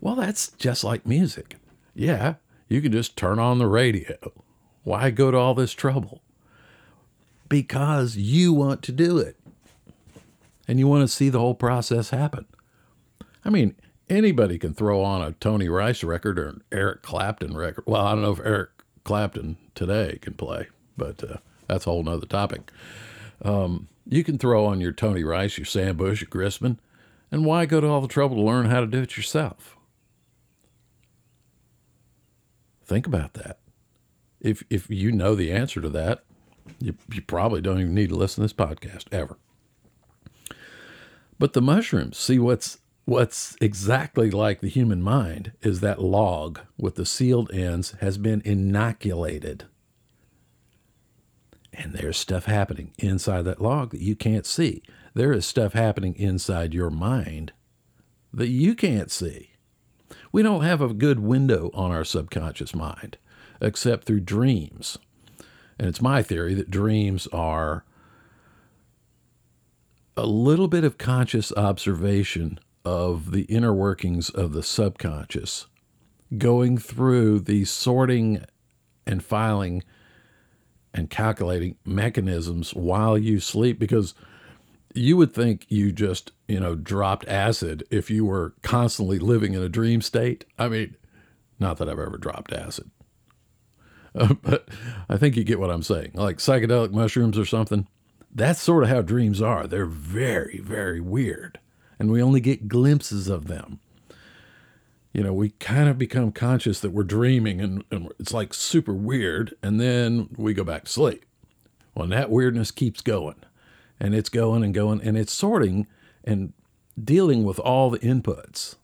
Well, 0.00 0.14
that's 0.14 0.52
just 0.52 0.82
like 0.82 1.06
music. 1.06 1.56
Yeah, 1.94 2.34
you 2.68 2.80
can 2.80 2.92
just 2.92 3.16
turn 3.16 3.38
on 3.38 3.58
the 3.58 3.66
radio. 3.66 4.16
Why 4.82 5.10
go 5.10 5.30
to 5.30 5.36
all 5.36 5.54
this 5.54 5.72
trouble? 5.72 6.22
Because 7.48 8.16
you 8.16 8.52
want 8.52 8.82
to 8.82 8.92
do 8.92 9.18
it 9.18 9.36
and 10.66 10.78
you 10.78 10.86
want 10.86 11.02
to 11.02 11.08
see 11.08 11.28
the 11.28 11.40
whole 11.40 11.54
process 11.54 12.10
happen. 12.10 12.46
I 13.44 13.50
mean, 13.50 13.74
anybody 14.08 14.58
can 14.58 14.72
throw 14.72 15.02
on 15.02 15.20
a 15.20 15.32
Tony 15.32 15.68
Rice 15.68 16.04
record 16.04 16.38
or 16.38 16.48
an 16.48 16.62
Eric 16.70 17.02
Clapton 17.02 17.56
record. 17.56 17.84
Well, 17.86 18.06
I 18.06 18.12
don't 18.12 18.22
know 18.22 18.32
if 18.32 18.40
Eric 18.40 18.70
Clapton 19.04 19.56
today 19.74 20.18
can 20.20 20.34
play, 20.34 20.68
but 20.96 21.22
uh, 21.24 21.36
that's 21.66 21.86
a 21.86 21.90
whole 21.90 22.04
nother 22.04 22.26
topic. 22.26 22.70
Um, 23.42 23.88
you 24.06 24.22
can 24.22 24.38
throw 24.38 24.64
on 24.64 24.80
your 24.80 24.92
Tony 24.92 25.24
Rice, 25.24 25.58
your 25.58 25.64
Sam 25.64 25.96
Bush, 25.96 26.20
your 26.20 26.30
Grisman, 26.30 26.78
and 27.32 27.44
why 27.44 27.66
go 27.66 27.80
to 27.80 27.88
all 27.88 28.00
the 28.00 28.08
trouble 28.08 28.36
to 28.36 28.42
learn 28.42 28.66
how 28.66 28.80
to 28.80 28.86
do 28.86 29.02
it 29.02 29.16
yourself? 29.16 29.76
Think 32.90 33.06
about 33.06 33.34
that. 33.34 33.60
If 34.40 34.64
if 34.68 34.90
you 34.90 35.12
know 35.12 35.36
the 35.36 35.52
answer 35.52 35.80
to 35.80 35.88
that, 35.90 36.24
you, 36.80 36.96
you 37.08 37.22
probably 37.22 37.60
don't 37.60 37.78
even 37.78 37.94
need 37.94 38.08
to 38.08 38.16
listen 38.16 38.42
to 38.42 38.46
this 38.46 38.52
podcast 38.52 39.04
ever. 39.12 39.38
But 41.38 41.52
the 41.52 41.62
mushrooms, 41.62 42.18
see 42.18 42.40
what's 42.40 42.78
what's 43.04 43.56
exactly 43.60 44.28
like 44.28 44.60
the 44.60 44.66
human 44.68 45.02
mind 45.02 45.52
is 45.62 45.78
that 45.78 46.02
log 46.02 46.62
with 46.76 46.96
the 46.96 47.06
sealed 47.06 47.52
ends 47.52 47.92
has 48.00 48.18
been 48.18 48.42
inoculated. 48.44 49.66
And 51.72 51.92
there's 51.92 52.16
stuff 52.16 52.46
happening 52.46 52.92
inside 52.98 53.42
that 53.42 53.62
log 53.62 53.92
that 53.92 54.00
you 54.00 54.16
can't 54.16 54.46
see. 54.46 54.82
There 55.14 55.30
is 55.30 55.46
stuff 55.46 55.74
happening 55.74 56.16
inside 56.16 56.74
your 56.74 56.90
mind 56.90 57.52
that 58.34 58.48
you 58.48 58.74
can't 58.74 59.12
see. 59.12 59.49
We 60.32 60.42
don't 60.42 60.62
have 60.62 60.80
a 60.80 60.94
good 60.94 61.20
window 61.20 61.70
on 61.74 61.90
our 61.90 62.04
subconscious 62.04 62.74
mind 62.74 63.18
except 63.60 64.04
through 64.04 64.20
dreams. 64.20 64.98
And 65.78 65.88
it's 65.88 66.02
my 66.02 66.22
theory 66.22 66.54
that 66.54 66.70
dreams 66.70 67.26
are 67.32 67.84
a 70.16 70.26
little 70.26 70.68
bit 70.68 70.84
of 70.84 70.98
conscious 70.98 71.52
observation 71.56 72.58
of 72.84 73.30
the 73.30 73.42
inner 73.42 73.72
workings 73.72 74.30
of 74.30 74.52
the 74.52 74.62
subconscious, 74.62 75.66
going 76.36 76.78
through 76.78 77.40
the 77.40 77.64
sorting 77.64 78.44
and 79.06 79.22
filing 79.22 79.82
and 80.92 81.08
calculating 81.08 81.76
mechanisms 81.84 82.74
while 82.74 83.16
you 83.16 83.40
sleep 83.40 83.78
because 83.78 84.14
you 84.94 85.16
would 85.16 85.32
think 85.32 85.66
you 85.68 85.92
just, 85.92 86.32
you 86.48 86.60
know, 86.60 86.74
dropped 86.74 87.26
acid 87.28 87.84
if 87.90 88.10
you 88.10 88.24
were 88.24 88.54
constantly 88.62 89.18
living 89.18 89.54
in 89.54 89.62
a 89.62 89.68
dream 89.68 90.00
state. 90.00 90.44
I 90.58 90.68
mean, 90.68 90.96
not 91.58 91.78
that 91.78 91.88
I've 91.88 91.98
ever 91.98 92.18
dropped 92.18 92.52
acid. 92.52 92.90
Uh, 94.14 94.34
but 94.42 94.68
I 95.08 95.16
think 95.16 95.36
you 95.36 95.44
get 95.44 95.60
what 95.60 95.70
I'm 95.70 95.82
saying. 95.82 96.12
Like 96.14 96.38
psychedelic 96.38 96.90
mushrooms 96.90 97.38
or 97.38 97.44
something 97.44 97.86
that's 98.32 98.60
sort 98.60 98.84
of 98.84 98.90
how 98.90 99.02
dreams 99.02 99.42
are. 99.42 99.66
They're 99.66 99.86
very, 99.86 100.58
very 100.58 101.00
weird, 101.00 101.58
and 101.98 102.10
we 102.10 102.22
only 102.22 102.40
get 102.40 102.68
glimpses 102.68 103.28
of 103.28 103.46
them. 103.46 103.80
You 105.12 105.24
know, 105.24 105.32
we 105.32 105.50
kind 105.50 105.88
of 105.88 105.98
become 105.98 106.30
conscious 106.30 106.80
that 106.80 106.92
we're 106.92 107.02
dreaming, 107.02 107.60
and, 107.60 107.84
and 107.90 108.12
it's 108.20 108.32
like 108.32 108.54
super 108.54 108.94
weird, 108.94 109.54
and 109.62 109.80
then 109.80 110.28
we 110.36 110.54
go 110.54 110.62
back 110.62 110.84
to 110.84 110.90
sleep. 110.90 111.24
Well, 111.94 112.06
that 112.08 112.30
weirdness 112.30 112.70
keeps 112.70 113.00
going, 113.00 113.42
and 114.00 114.14
it's 114.14 114.28
going 114.28 114.64
and 114.64 114.72
going, 114.72 115.00
and 115.02 115.16
it's 115.18 115.32
sorting 115.32 115.86
and 116.24 116.52
dealing 117.02 117.44
with 117.44 117.58
all 117.58 117.90
the 117.90 117.98
inputs. 117.98 118.76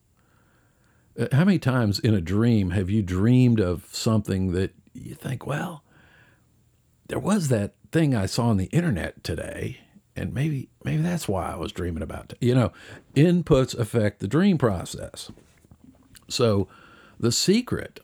Uh, 1.18 1.26
how 1.32 1.44
many 1.44 1.58
times 1.58 1.98
in 1.98 2.14
a 2.14 2.20
dream 2.20 2.70
have 2.70 2.90
you 2.90 3.02
dreamed 3.02 3.60
of 3.60 3.86
something 3.90 4.52
that 4.52 4.74
you 4.92 5.14
think, 5.14 5.46
well, 5.46 5.82
there 7.08 7.18
was 7.18 7.48
that 7.48 7.74
thing 7.92 8.14
I 8.14 8.26
saw 8.26 8.48
on 8.48 8.56
the 8.56 8.66
internet 8.66 9.24
today, 9.24 9.78
and 10.14 10.34
maybe 10.34 10.68
maybe 10.84 11.02
that's 11.02 11.28
why 11.28 11.52
I 11.52 11.56
was 11.56 11.72
dreaming 11.72 12.02
about 12.02 12.32
it. 12.32 12.38
You 12.40 12.54
know, 12.54 12.72
inputs 13.14 13.78
affect 13.78 14.20
the 14.20 14.28
dream 14.28 14.58
process. 14.58 15.30
So 16.28 16.68
the 17.18 17.32
secret, 17.32 18.00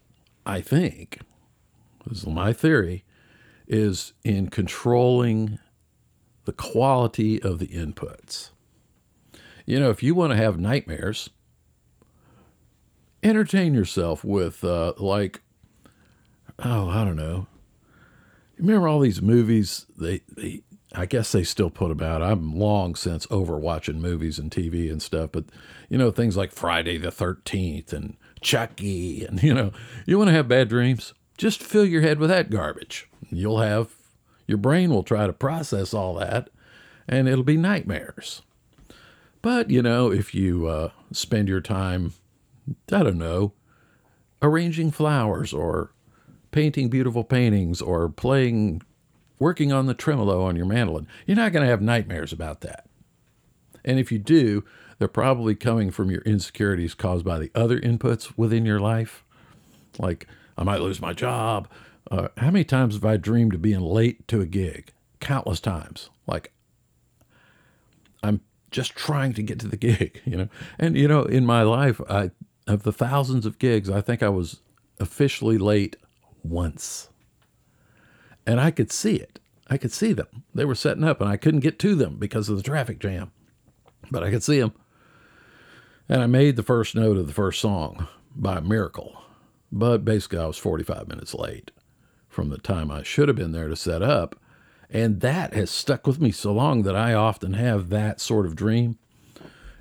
I 0.46 0.60
think, 0.60 1.20
this 2.06 2.18
is 2.18 2.26
my 2.26 2.52
theory, 2.52 3.04
is 3.66 4.12
in 4.24 4.48
controlling 4.48 5.58
the 6.44 6.52
quality 6.52 7.40
of 7.42 7.58
the 7.58 7.68
inputs. 7.68 8.50
You 9.66 9.78
know, 9.78 9.90
if 9.90 10.02
you 10.02 10.14
want 10.14 10.32
to 10.32 10.36
have 10.36 10.58
nightmares, 10.58 11.30
entertain 13.22 13.74
yourself 13.74 14.24
with 14.24 14.64
uh, 14.64 14.94
like 14.98 15.40
oh 16.58 16.88
I 16.88 17.04
don't 17.04 17.16
know. 17.16 17.46
Remember 18.58 18.88
all 18.88 19.00
these 19.00 19.22
movies? 19.22 19.86
They 19.96 20.22
they 20.28 20.62
I 20.94 21.06
guess 21.06 21.32
they 21.32 21.44
still 21.44 21.70
put 21.70 21.88
them 21.88 22.06
out. 22.06 22.22
I'm 22.22 22.54
long 22.54 22.94
since 22.94 23.26
over 23.30 23.58
watching 23.58 24.00
movies 24.00 24.38
and 24.38 24.50
TV 24.50 24.90
and 24.90 25.00
stuff, 25.00 25.30
but 25.32 25.44
you 25.88 25.96
know 25.96 26.10
things 26.10 26.36
like 26.36 26.52
Friday 26.52 26.98
the 26.98 27.10
Thirteenth 27.10 27.92
and 27.92 28.16
Chucky, 28.40 29.24
and 29.24 29.42
you 29.42 29.54
know 29.54 29.72
you 30.06 30.18
want 30.18 30.28
to 30.28 30.34
have 30.34 30.48
bad 30.48 30.68
dreams, 30.68 31.14
just 31.38 31.62
fill 31.62 31.84
your 31.84 32.02
head 32.02 32.18
with 32.18 32.30
that 32.30 32.50
garbage. 32.50 33.08
You'll 33.30 33.60
have 33.60 33.94
your 34.46 34.58
brain 34.58 34.90
will 34.90 35.02
try 35.02 35.26
to 35.26 35.32
process 35.32 35.94
all 35.94 36.14
that, 36.14 36.50
and 37.08 37.28
it'll 37.28 37.44
be 37.44 37.56
nightmares. 37.56 38.42
But 39.40 39.70
you 39.70 39.82
know 39.82 40.12
if 40.12 40.34
you 40.34 40.66
uh, 40.66 40.90
spend 41.10 41.48
your 41.48 41.60
time, 41.60 42.12
I 42.92 43.02
don't 43.02 43.18
know, 43.18 43.52
arranging 44.40 44.90
flowers 44.90 45.52
or 45.52 45.92
painting 46.50 46.88
beautiful 46.88 47.24
paintings 47.24 47.80
or 47.82 48.08
playing 48.08 48.82
working 49.38 49.72
on 49.72 49.86
the 49.86 49.94
tremolo 49.94 50.44
on 50.44 50.54
your 50.54 50.66
mandolin, 50.66 51.08
you're 51.26 51.36
not 51.36 51.52
going 51.52 51.64
to 51.64 51.70
have 51.70 51.82
nightmares 51.82 52.32
about 52.32 52.60
that. 52.60 52.86
And 53.84 53.98
if 53.98 54.12
you 54.12 54.18
do, 54.20 54.64
they're 54.98 55.08
probably 55.08 55.56
coming 55.56 55.90
from 55.90 56.12
your 56.12 56.22
insecurities 56.22 56.94
caused 56.94 57.24
by 57.24 57.40
the 57.40 57.50
other 57.52 57.80
inputs 57.80 58.38
within 58.38 58.64
your 58.64 58.78
life. 58.78 59.24
Like, 59.98 60.28
I 60.56 60.62
might 60.62 60.80
lose 60.80 61.00
my 61.00 61.12
job. 61.12 61.68
Uh, 62.12 62.28
how 62.36 62.50
many 62.50 62.62
times 62.62 62.94
have 62.94 63.06
I 63.06 63.16
dreamed 63.16 63.54
of 63.54 63.62
being 63.62 63.80
late 63.80 64.28
to 64.28 64.42
a 64.42 64.46
gig? 64.46 64.92
Countless 65.18 65.60
times. 65.60 66.10
Like, 66.26 66.52
I'm 68.22 68.42
just 68.70 68.94
trying 68.94 69.32
to 69.32 69.42
get 69.42 69.58
to 69.60 69.66
the 69.66 69.78
gig, 69.78 70.20
you 70.26 70.36
know? 70.36 70.48
And, 70.78 70.94
you 70.94 71.08
know, 71.08 71.22
in 71.22 71.46
my 71.46 71.62
life, 71.62 72.02
I, 72.10 72.30
of 72.66 72.82
the 72.82 72.92
thousands 72.92 73.46
of 73.46 73.58
gigs, 73.58 73.88
I 73.88 74.02
think 74.02 74.22
I 74.22 74.28
was 74.28 74.60
officially 75.00 75.56
late 75.56 75.96
once 76.44 77.08
and 78.46 78.60
I 78.60 78.70
could 78.70 78.92
see 78.92 79.16
it. 79.16 79.38
I 79.68 79.78
could 79.78 79.92
see 79.92 80.12
them. 80.12 80.44
They 80.54 80.66
were 80.66 80.74
setting 80.74 81.04
up, 81.04 81.20
and 81.20 81.30
I 81.30 81.38
couldn't 81.38 81.60
get 81.60 81.78
to 81.78 81.94
them 81.94 82.16
because 82.18 82.50
of 82.50 82.56
the 82.56 82.62
traffic 82.62 82.98
jam, 82.98 83.30
but 84.10 84.22
I 84.22 84.30
could 84.30 84.42
see 84.42 84.60
them. 84.60 84.74
And 86.10 86.20
I 86.20 86.26
made 86.26 86.56
the 86.56 86.62
first 86.62 86.94
note 86.94 87.16
of 87.16 87.26
the 87.26 87.32
first 87.32 87.60
song 87.60 88.08
by 88.36 88.60
miracle, 88.60 89.22
but 89.70 90.04
basically 90.04 90.40
I 90.40 90.46
was 90.46 90.58
45 90.58 91.08
minutes 91.08 91.32
late 91.32 91.70
from 92.32 92.48
the 92.48 92.58
time 92.58 92.90
I 92.90 93.02
should 93.02 93.28
have 93.28 93.36
been 93.36 93.52
there 93.52 93.68
to 93.68 93.76
set 93.76 94.02
up. 94.02 94.40
And 94.88 95.20
that 95.20 95.52
has 95.52 95.70
stuck 95.70 96.06
with 96.06 96.20
me 96.20 96.32
so 96.32 96.52
long 96.52 96.82
that 96.82 96.96
I 96.96 97.12
often 97.12 97.52
have 97.52 97.90
that 97.90 98.20
sort 98.20 98.46
of 98.46 98.56
dream. 98.56 98.98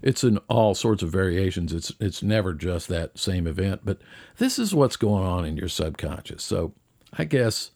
It's 0.01 0.23
in 0.23 0.37
all 0.49 0.75
sorts 0.75 1.01
of 1.01 1.11
variations. 1.11 1.73
It's 1.73 1.93
it's 1.99 2.21
never 2.21 2.53
just 2.53 2.87
that 2.87 3.17
same 3.17 3.47
event, 3.47 3.81
but 3.83 3.99
this 4.37 4.57
is 4.59 4.73
what's 4.73 4.95
going 4.95 5.23
on 5.23 5.45
in 5.45 5.57
your 5.57 5.69
subconscious. 5.69 6.43
So 6.43 6.73
I 7.13 7.23
guess 7.23 7.71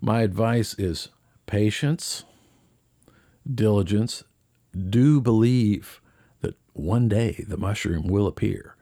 my 0.00 0.22
advice 0.22 0.74
is 0.78 1.08
patience, 1.46 2.24
diligence. 3.52 4.24
Do 4.88 5.20
believe 5.20 6.00
that 6.40 6.54
one 6.74 7.08
day 7.08 7.44
the 7.48 7.56
mushroom 7.56 8.06
will 8.06 8.26
appear. 8.26 8.76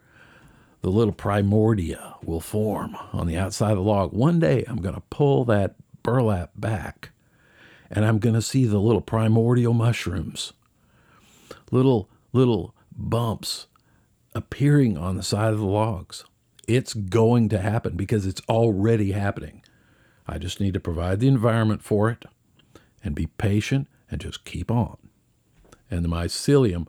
The 0.87 0.93
little 0.93 1.13
primordia 1.13 2.15
will 2.23 2.39
form 2.39 2.97
on 3.13 3.27
the 3.27 3.37
outside 3.37 3.73
of 3.73 3.79
the 3.79 3.83
log. 3.83 4.13
One 4.13 4.39
day 4.39 4.65
I'm 4.69 4.81
going 4.81 4.95
to 4.95 5.03
pull 5.11 5.45
that 5.47 5.75
burlap 6.05 6.53
back 6.55 7.11
and 7.91 8.05
I'm 8.05 8.21
going 8.21 8.37
to 8.37 8.41
see 8.41 8.67
the 8.67 8.79
little 8.79 9.01
primordial 9.01 9.75
mushrooms, 9.75 10.53
little, 11.73 12.09
little 12.33 12.73
bumps 12.93 13.67
appearing 14.33 14.97
on 14.97 15.17
the 15.17 15.25
side 15.25 15.53
of 15.53 15.59
the 15.59 15.67
logs. 15.67 16.25
It's 16.69 16.95
going 16.95 17.49
to 17.49 17.59
happen 17.59 17.97
because 17.97 18.25
it's 18.25 18.43
already 18.49 19.11
happening. 19.11 19.63
I 20.25 20.39
just 20.39 20.61
need 20.61 20.75
to 20.75 20.81
provide 20.81 21.19
the 21.19 21.27
environment 21.27 21.83
for 21.83 22.11
it 22.11 22.27
and 23.03 23.13
be 23.13 23.27
patient 23.27 23.89
and 24.09 24.21
just 24.21 24.45
keep 24.45 24.71
on. 24.71 24.99
And 25.91 26.05
the 26.05 26.09
mycelium, 26.09 26.87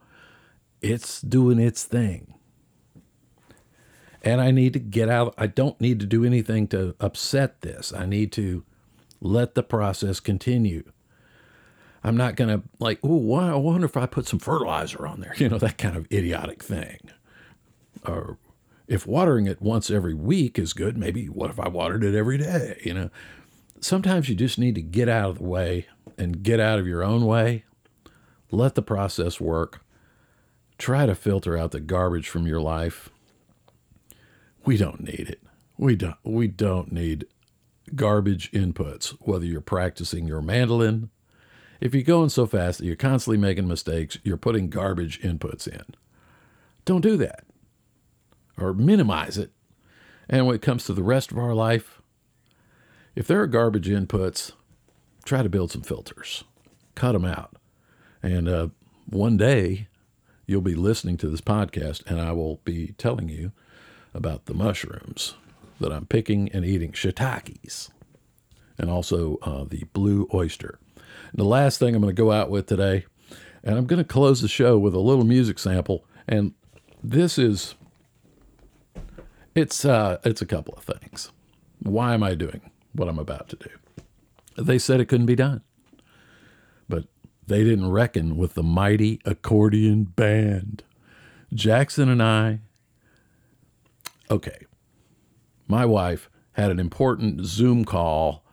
it's 0.84 1.20
doing 1.20 1.58
its 1.58 1.84
thing. 1.84 2.36
And 4.24 4.42
I 4.42 4.52
need 4.52 4.74
to 4.74 4.80
get 4.80 5.10
out. 5.10 5.34
I 5.38 5.48
don't 5.48 5.80
need 5.80 6.00
to 6.00 6.06
do 6.06 6.26
anything 6.26 6.68
to 6.70 6.96
upset 7.00 7.62
this. 7.62 7.94
I 7.94 8.06
need 8.06 8.32
to 8.34 8.64
let 9.22 9.56
the 9.56 9.64
process 9.64 10.20
continue. 10.20 10.84
I'm 12.04 12.18
not 12.18 12.36
going 12.36 12.50
to 12.50 12.68
like, 12.80 13.00
oh, 13.04 13.16
why? 13.16 13.50
I 13.50 13.56
wonder 13.56 13.86
if 13.86 13.98
I 13.98 14.06
put 14.06 14.28
some 14.28 14.40
fertilizer 14.40 15.06
on 15.06 15.20
there, 15.20 15.34
you 15.38 15.50
know, 15.50 15.58
that 15.58 15.78
kind 15.78 15.96
of 15.96 16.12
idiotic 16.12 16.64
thing. 16.64 17.00
Or 18.06 18.38
if 18.88 19.06
watering 19.06 19.48
it 19.48 19.62
once 19.62 19.92
every 19.92 20.14
week 20.14 20.58
is 20.58 20.74
good, 20.74 20.98
maybe 20.98 21.26
what 21.28 21.50
if 21.50 21.60
I 21.60 21.68
watered 21.68 22.04
it 22.04 22.16
every 22.16 22.38
day? 22.38 22.80
You 22.84 22.94
know, 22.94 23.10
sometimes 23.82 24.30
you 24.30 24.36
just 24.36 24.58
need 24.58 24.76
to 24.76 24.82
get 24.82 25.10
out 25.10 25.32
of 25.32 25.38
the 25.40 25.44
way 25.44 25.88
and 26.18 26.44
get 26.44 26.60
out 26.60 26.80
of 26.80 26.88
your 26.88 27.04
own 27.04 27.26
way. 27.26 27.66
Let 28.52 28.76
the 28.76 28.82
process 28.82 29.42
work. 29.42 29.82
Try 30.78 31.06
to 31.06 31.16
filter 31.16 31.58
out 31.58 31.72
the 31.72 31.80
garbage 31.80 32.30
from 32.30 32.48
your 32.48 32.62
life. 32.62 33.10
We 34.68 34.76
don't 34.76 35.02
need 35.02 35.30
it. 35.30 35.42
We 35.78 35.96
don't 35.96 36.18
we 36.26 36.50
don't 36.50 36.92
need 36.92 37.26
garbage 37.96 38.52
inputs 38.52 39.16
whether 39.22 39.46
you're 39.46 39.62
practicing 39.62 40.28
your 40.28 40.42
mandolin. 40.42 41.10
If 41.80 41.96
you're 41.96 42.04
going 42.04 42.28
so 42.28 42.46
fast 42.46 42.80
that 42.80 42.86
you're 42.86 42.98
constantly 42.98 43.38
making 43.38 43.70
mistakes, 43.70 44.18
you're 44.24 44.36
putting 44.36 44.70
garbage 44.70 45.22
inputs 45.22 45.70
in. 45.70 45.86
Don't 46.84 47.00
do 47.00 47.16
that 47.16 47.46
or 48.58 48.74
minimize 48.74 49.38
it. 49.38 49.52
And 50.28 50.46
when 50.46 50.58
it 50.58 50.62
comes 50.62 50.84
to 50.84 50.94
the 50.94 51.02
rest 51.02 51.32
of 51.32 51.38
our 51.38 51.54
life, 51.54 52.02
if 53.16 53.26
there 53.26 53.40
are 53.40 53.48
garbage 53.48 53.88
inputs, 53.88 54.52
try 55.24 55.44
to 55.44 55.50
build 55.50 55.72
some 55.72 55.82
filters, 55.82 56.44
cut 56.94 57.14
them 57.14 57.24
out. 57.24 57.56
And 58.22 58.50
uh, 58.50 58.68
one 59.06 59.38
day 59.38 59.88
you'll 60.46 60.60
be 60.60 60.76
listening 60.76 61.16
to 61.20 61.30
this 61.30 61.40
podcast, 61.40 62.06
and 62.06 62.20
I 62.20 62.34
will 62.34 62.58
be 62.66 62.96
telling 62.98 63.30
you 63.30 63.54
about 64.14 64.46
the 64.46 64.54
mushrooms 64.54 65.36
that 65.80 65.92
I'm 65.92 66.06
picking 66.06 66.50
and 66.50 66.66
eating, 66.66 66.92
shiitakes, 66.92 67.90
and 68.78 68.90
also 68.90 69.38
uh, 69.42 69.64
the 69.64 69.84
blue 69.94 70.28
oyster. 70.34 70.80
And 70.96 71.40
the 71.40 71.46
last 71.46 71.80
thing 71.80 71.96
I'm 71.96 72.02
going 72.02 72.16
to 72.16 72.22
go 72.22 72.32
out 72.32 72.50
with 72.50 72.68
today, 72.68 73.06
and 73.64 73.78
I'm 73.78 73.86
going 73.86 74.02
to 74.02 74.08
close 74.08 74.42
the 74.42 74.48
show 74.48 74.78
with 74.78 74.94
a 74.94 75.00
little 75.00 75.26
music 75.26 75.60
sample. 75.60 76.06
And 76.28 76.54
this 77.04 77.38
is 77.38 77.76
it's 79.56 79.86
uh, 79.86 80.20
it's 80.24 80.42
a 80.42 80.46
couple 80.46 80.76
of 80.76 80.84
things. 80.84 81.32
Why 81.82 82.14
am 82.14 82.24
I 82.24 82.36
doing 82.36 82.70
what 82.94 83.10
I'm 83.10 83.20
about 83.20 83.50
to 83.50 83.56
do? 83.56 83.70
They 84.56 84.80
said 84.80 85.00
it 85.00 85.06
couldn't 85.06 85.26
be 85.26 85.36
done, 85.36 85.62
but 86.90 87.06
they 87.46 87.64
didn't 87.64 87.92
reckon 87.92 88.38
with 88.38 88.54
the 88.56 88.64
mighty 88.64 89.20
accordion 89.26 90.04
band. 90.04 90.84
Jackson 91.54 92.10
and 92.10 92.22
I. 92.22 92.60
Okay, 94.30 94.66
my 95.68 95.86
wife 95.86 96.30
had 96.54 96.72
an 96.72 96.80
important 96.80 97.46
Zoom 97.46 97.86
call, 97.86 98.44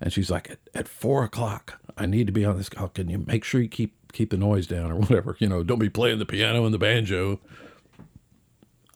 and 0.00 0.12
she's 0.12 0.30
like, 0.30 0.50
at, 0.50 0.58
at 0.74 0.88
four 0.88 1.24
o'clock, 1.24 1.80
I 1.96 2.06
need 2.06 2.26
to 2.26 2.32
be 2.32 2.44
on 2.44 2.56
this 2.56 2.68
call. 2.68 2.88
Can 2.88 3.08
you 3.08 3.18
make 3.18 3.44
sure 3.44 3.60
you 3.60 3.68
keep 3.68 3.94
keep 4.12 4.30
the 4.30 4.36
noise 4.36 4.66
down 4.66 4.90
or 4.90 4.96
whatever? 5.00 5.36
You 5.38 5.48
know, 5.48 5.62
don't 5.62 5.78
be 5.78 5.90
playing 5.90 6.18
the 6.18 6.26
piano 6.26 6.64
and 6.64 6.74
the 6.74 6.78
banjo. 6.78 7.40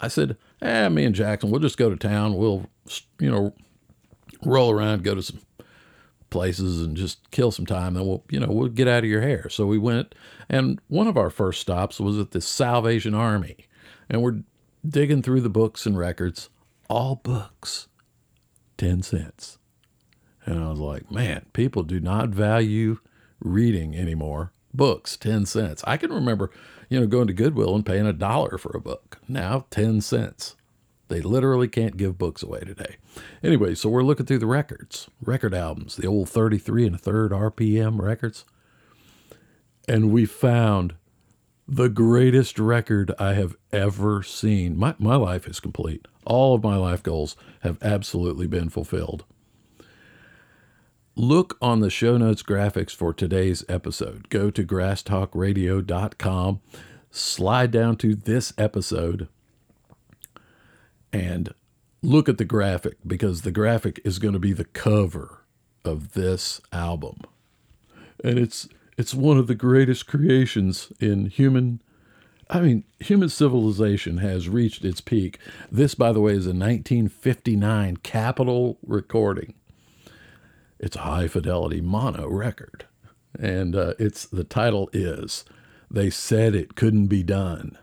I 0.01 0.09
said, 0.09 0.37
eh, 0.61 0.89
me 0.89 1.05
and 1.05 1.15
Jackson, 1.15 1.51
we'll 1.51 1.61
just 1.61 1.79
go 1.79 1.89
to 1.89 1.97
town. 1.97 2.37
We'll, 2.37 2.67
you 3.19 3.31
know, 3.31 3.55
roll 4.45 4.71
around, 4.71 5.05
go 5.05 5.15
to 5.15 5.23
some 5.23 5.41
places 6.31 6.83
and 6.83 6.97
just 6.97 7.31
kill 7.31 7.51
some 7.51 7.65
time. 7.65 7.95
Then 7.95 8.07
we'll, 8.07 8.25
you 8.29 8.41
know, 8.41 8.49
we'll 8.49 8.69
get 8.69 8.89
out 8.89 9.05
of 9.05 9.11
your 9.11 9.23
hair. 9.23 9.49
So 9.49 9.67
we 9.67 9.79
went, 9.79 10.15
and 10.49 10.81
one 10.89 11.07
of 11.07 11.17
our 11.17 11.31
first 11.31 11.61
stops 11.61 12.01
was 12.01 12.19
at 12.19 12.33
the 12.33 12.41
Salvation 12.41 13.15
Army. 13.15 13.57
And 14.11 14.21
we're 14.21 14.41
digging 14.87 15.23
through 15.23 15.41
the 15.41 15.49
books 15.49 15.87
and 15.87 15.97
records, 15.99 16.51
all 16.89 17.17
books, 17.17 17.89
10 18.79 19.03
cents. 19.03 19.59
And 20.45 20.63
I 20.63 20.69
was 20.69 20.79
like, 20.79 21.11
man, 21.11 21.47
people 21.53 21.83
do 21.83 22.01
not 22.01 22.29
value 22.29 22.99
reading 23.41 23.97
anymore. 23.97 24.53
Books, 24.73 25.17
10 25.17 25.47
cents. 25.47 25.83
I 25.87 25.97
can 25.97 26.13
remember 26.13 26.51
you 26.89 27.01
know, 27.01 27.07
going 27.07 27.27
to 27.27 27.33
Goodwill 27.33 27.75
and 27.75 27.85
paying 27.85 28.07
a 28.07 28.13
dollar 28.13 28.59
for 28.59 28.77
a 28.77 28.81
book. 28.81 29.19
Now, 29.29 29.67
10 29.71 30.01
cents. 30.01 30.57
They 31.09 31.21
literally 31.21 31.69
can't 31.69 31.97
give 31.97 32.19
books 32.19 32.43
away 32.43 32.61
today. 32.61 32.97
Anyway, 33.43 33.75
so 33.75 33.89
we're 33.89 34.03
looking 34.03 34.27
through 34.27 34.39
the 34.39 34.47
records, 34.47 35.09
record 35.21 35.55
albums, 35.55 35.97
the 35.97 36.07
old 36.07 36.29
33 36.29 36.87
and 36.87 36.95
a 36.95 36.99
third 36.99 37.31
RPM 37.31 38.01
records. 38.01 38.45
And 39.87 40.11
we 40.11 40.25
found 40.25 40.95
the 41.67 41.89
greatest 41.89 42.59
record 42.59 43.13
I 43.19 43.35
have 43.35 43.57
ever 43.73 44.23
seen. 44.23 44.77
My, 44.77 44.95
my 44.99 45.17
life 45.17 45.47
is 45.47 45.61
complete. 45.61 46.07
All 46.25 46.55
of 46.55 46.63
my 46.63 46.77
life 46.77 47.03
goals 47.03 47.37
have 47.61 47.79
absolutely 47.83 48.47
been 48.47 48.69
fulfilled. 48.69 49.25
Look 51.17 51.57
on 51.63 51.81
the 51.81 51.91
show 51.91 52.17
notes 52.17 52.43
graphics 52.43 52.95
for 52.95 53.15
today's 53.15 53.65
episode. 53.69 54.29
Go 54.31 54.51
to 54.51 54.65
grasstalkradio.com, 54.65 56.61
slide 57.11 57.71
down 57.71 57.97
to 57.97 58.15
this 58.17 58.53
episode, 58.59 59.29
and 61.13 61.55
look 62.03 62.29
at 62.29 62.39
the 62.39 62.45
graphic 62.45 62.97
because 63.07 63.43
the 63.43 63.53
graphic 63.53 64.01
is 64.05 64.19
going 64.19 64.35
to 64.35 64.41
be 64.41 64.53
the 64.53 64.65
cover 64.65 65.45
of 65.85 66.15
this 66.15 66.61
album. 66.73 67.21
And 68.25 68.39
it's 68.39 68.69
it's 68.97 69.15
one 69.15 69.39
of 69.39 69.47
the 69.47 69.55
greatest 69.55 70.07
creations 70.07 70.93
in 71.01 71.27
human 71.27 71.81
I 72.51 72.61
mean, 72.61 72.85
human 73.01 73.31
civilization 73.31 74.19
has 74.19 74.49
reached 74.49 74.85
its 74.85 75.01
peak. 75.01 75.39
This, 75.73 75.95
by 75.95 76.13
the 76.13 76.21
way, 76.21 76.33
is 76.33 76.47
a 76.47 76.51
1959 76.51 77.97
Capitol 77.99 78.79
recording. 78.87 79.55
It's 80.79 80.97
a 80.97 81.01
high 81.01 81.29
fidelity 81.29 81.81
mono 81.81 82.29
record. 82.29 82.87
And 83.39 83.75
uh, 83.75 83.95
it's 83.99 84.27
the 84.27 84.45
title 84.45 84.91
is 84.93 85.45
They 85.91 86.11
Said 86.11 86.55
It 86.55 86.75
Couldn't 86.75 87.07
Be 87.07 87.23
Done. 87.23 87.79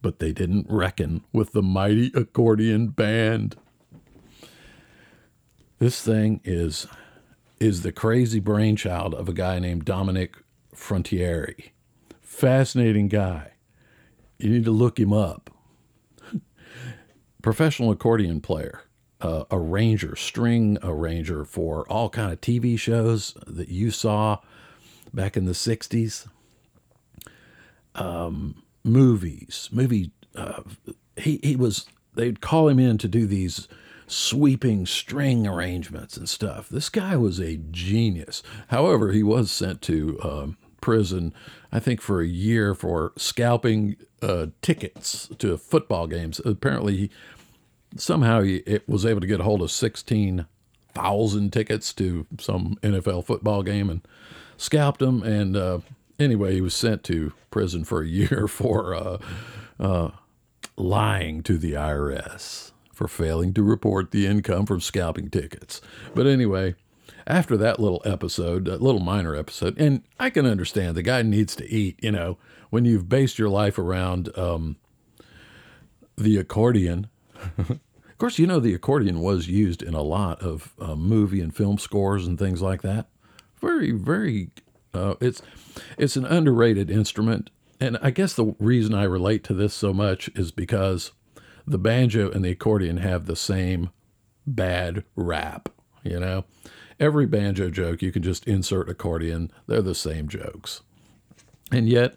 But 0.00 0.18
they 0.18 0.32
didn't 0.32 0.66
reckon 0.68 1.22
with 1.32 1.52
the 1.52 1.62
mighty 1.62 2.10
accordion 2.14 2.88
band. 2.88 3.56
This 5.78 6.00
thing 6.00 6.40
is 6.44 6.86
is 7.58 7.82
the 7.82 7.92
crazy 7.92 8.40
brainchild 8.40 9.14
of 9.14 9.28
a 9.28 9.32
guy 9.32 9.58
named 9.58 9.84
Dominic 9.84 10.36
Frontiere. 10.74 11.56
Fascinating 12.20 13.08
guy. 13.08 13.52
You 14.38 14.50
need 14.50 14.64
to 14.64 14.70
look 14.70 14.98
him 14.98 15.12
up. 15.12 15.50
Professional 17.42 17.90
accordion 17.90 18.40
player, 18.40 18.82
uh, 19.20 19.44
arranger, 19.50 20.16
string 20.16 20.76
arranger 20.82 21.44
for 21.44 21.88
all 21.88 22.10
kind 22.10 22.32
of 22.32 22.40
TV 22.40 22.78
shows 22.78 23.34
that 23.46 23.68
you 23.68 23.90
saw 23.90 24.38
back 25.14 25.36
in 25.36 25.46
the 25.46 25.52
'60s. 25.52 26.26
Um, 27.94 28.62
movies, 28.84 29.70
movie. 29.72 30.10
Uh, 30.34 30.62
he 31.16 31.40
he 31.42 31.56
was. 31.56 31.86
They'd 32.14 32.40
call 32.40 32.68
him 32.68 32.78
in 32.78 32.98
to 32.98 33.08
do 33.08 33.26
these 33.26 33.68
sweeping 34.06 34.86
string 34.86 35.46
arrangements 35.46 36.16
and 36.16 36.28
stuff. 36.28 36.68
This 36.68 36.88
guy 36.88 37.16
was 37.16 37.38
a 37.40 37.56
genius. 37.70 38.42
However, 38.68 39.12
he 39.12 39.22
was 39.22 39.50
sent 39.50 39.82
to 39.82 40.18
um, 40.22 40.56
prison, 40.80 41.34
I 41.72 41.80
think, 41.80 42.00
for 42.00 42.20
a 42.20 42.26
year 42.26 42.74
for 42.74 43.12
scalping 43.16 43.96
uh, 44.22 44.46
tickets 44.62 45.28
to 45.38 45.56
football 45.56 46.06
games. 46.06 46.40
Apparently, 46.44 46.96
he, 46.96 47.10
somehow 47.96 48.42
he 48.42 48.62
was 48.86 49.04
able 49.04 49.20
to 49.20 49.26
get 49.26 49.40
a 49.40 49.44
hold 49.44 49.62
of 49.62 49.70
16,000 49.70 51.52
tickets 51.52 51.92
to 51.94 52.26
some 52.38 52.78
NFL 52.82 53.24
football 53.24 53.62
game 53.62 53.90
and 53.90 54.06
scalped 54.56 55.00
them. 55.00 55.22
And 55.22 55.56
uh, 55.56 55.80
anyway, 56.18 56.54
he 56.54 56.60
was 56.60 56.74
sent 56.74 57.02
to 57.04 57.32
prison 57.50 57.84
for 57.84 58.02
a 58.02 58.06
year 58.08 58.46
for 58.48 58.94
uh, 58.94 59.18
uh 59.78 60.10
lying 60.78 61.42
to 61.42 61.56
the 61.56 61.72
IRS 61.72 62.72
for 62.96 63.06
failing 63.06 63.52
to 63.52 63.62
report 63.62 64.10
the 64.10 64.26
income 64.26 64.64
from 64.64 64.80
scalping 64.80 65.28
tickets. 65.28 65.82
But 66.14 66.26
anyway, 66.26 66.76
after 67.26 67.54
that 67.58 67.78
little 67.78 68.00
episode, 68.06 68.64
that 68.64 68.80
little 68.80 69.02
minor 69.02 69.36
episode, 69.36 69.78
and 69.78 70.02
I 70.18 70.30
can 70.30 70.46
understand 70.46 70.96
the 70.96 71.02
guy 71.02 71.20
needs 71.20 71.54
to 71.56 71.70
eat, 71.70 72.02
you 72.02 72.10
know, 72.10 72.38
when 72.70 72.86
you've 72.86 73.06
based 73.06 73.38
your 73.38 73.50
life 73.50 73.78
around 73.78 74.36
um, 74.38 74.76
the 76.16 76.38
accordion. 76.38 77.08
of 77.58 77.78
course, 78.16 78.38
you 78.38 78.46
know, 78.46 78.60
the 78.60 78.72
accordion 78.72 79.20
was 79.20 79.46
used 79.46 79.82
in 79.82 79.92
a 79.92 80.02
lot 80.02 80.40
of 80.40 80.72
uh, 80.80 80.94
movie 80.94 81.42
and 81.42 81.54
film 81.54 81.76
scores 81.76 82.26
and 82.26 82.38
things 82.38 82.62
like 82.62 82.80
that. 82.80 83.08
Very, 83.60 83.90
very, 83.90 84.48
uh, 84.94 85.16
it's, 85.20 85.42
it's 85.98 86.16
an 86.16 86.24
underrated 86.24 86.90
instrument. 86.90 87.50
And 87.78 87.98
I 88.00 88.08
guess 88.08 88.32
the 88.32 88.54
reason 88.58 88.94
I 88.94 89.04
relate 89.04 89.44
to 89.44 89.54
this 89.54 89.74
so 89.74 89.92
much 89.92 90.30
is 90.34 90.50
because 90.50 91.12
the 91.66 91.78
banjo 91.78 92.30
and 92.30 92.44
the 92.44 92.50
accordion 92.50 92.98
have 92.98 93.26
the 93.26 93.36
same 93.36 93.90
bad 94.46 95.04
rap, 95.14 95.68
you 96.02 96.20
know? 96.20 96.44
Every 96.98 97.26
banjo 97.26 97.68
joke, 97.68 98.00
you 98.00 98.12
can 98.12 98.22
just 98.22 98.46
insert 98.46 98.88
accordion, 98.88 99.50
they're 99.66 99.82
the 99.82 99.94
same 99.94 100.28
jokes. 100.28 100.80
And 101.70 101.88
yet, 101.88 102.16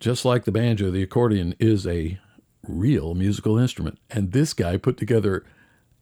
just 0.00 0.24
like 0.24 0.44
the 0.44 0.52
banjo, 0.52 0.90
the 0.90 1.02
accordion 1.02 1.54
is 1.58 1.86
a 1.86 2.18
real 2.66 3.14
musical 3.14 3.58
instrument. 3.58 3.98
And 4.10 4.32
this 4.32 4.52
guy 4.52 4.76
put 4.76 4.96
together 4.96 5.44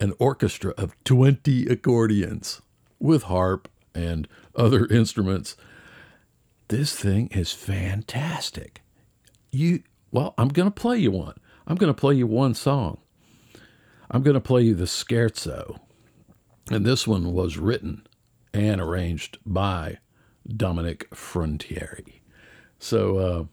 an 0.01 0.15
orchestra 0.19 0.73
of 0.77 0.97
20 1.05 1.67
accordions 1.67 2.61
with 2.99 3.25
harp 3.25 3.69
and 3.95 4.27
other 4.55 4.87
instruments. 4.91 5.57
This 6.69 6.95
thing 6.97 7.29
is 7.29 7.53
fantastic. 7.53 8.83
You 9.53 9.83
well, 10.11 10.35
I'm 10.39 10.49
going 10.49 10.69
to 10.69 10.75
play 10.75 10.99
you 10.99 11.11
one. 11.11 11.35
I'm 11.67 11.77
going 11.77 11.93
to 11.93 11.99
play 11.99 12.14
you 12.14 12.27
one 12.27 12.55
song. 12.55 12.99
I'm 14.11 14.23
going 14.23 14.35
to 14.35 14.41
play 14.41 14.62
you 14.62 14.75
the 14.75 14.85
Scherzo. 14.85 15.81
And 16.71 16.85
this 16.85 17.07
one 17.07 17.33
was 17.33 17.59
written 17.59 18.07
and 18.53 18.81
arranged 18.81 19.39
by 19.45 19.99
Dominic 20.49 21.09
Frontiere. 21.14 22.01
So 22.79 23.19
uh, 23.19 23.45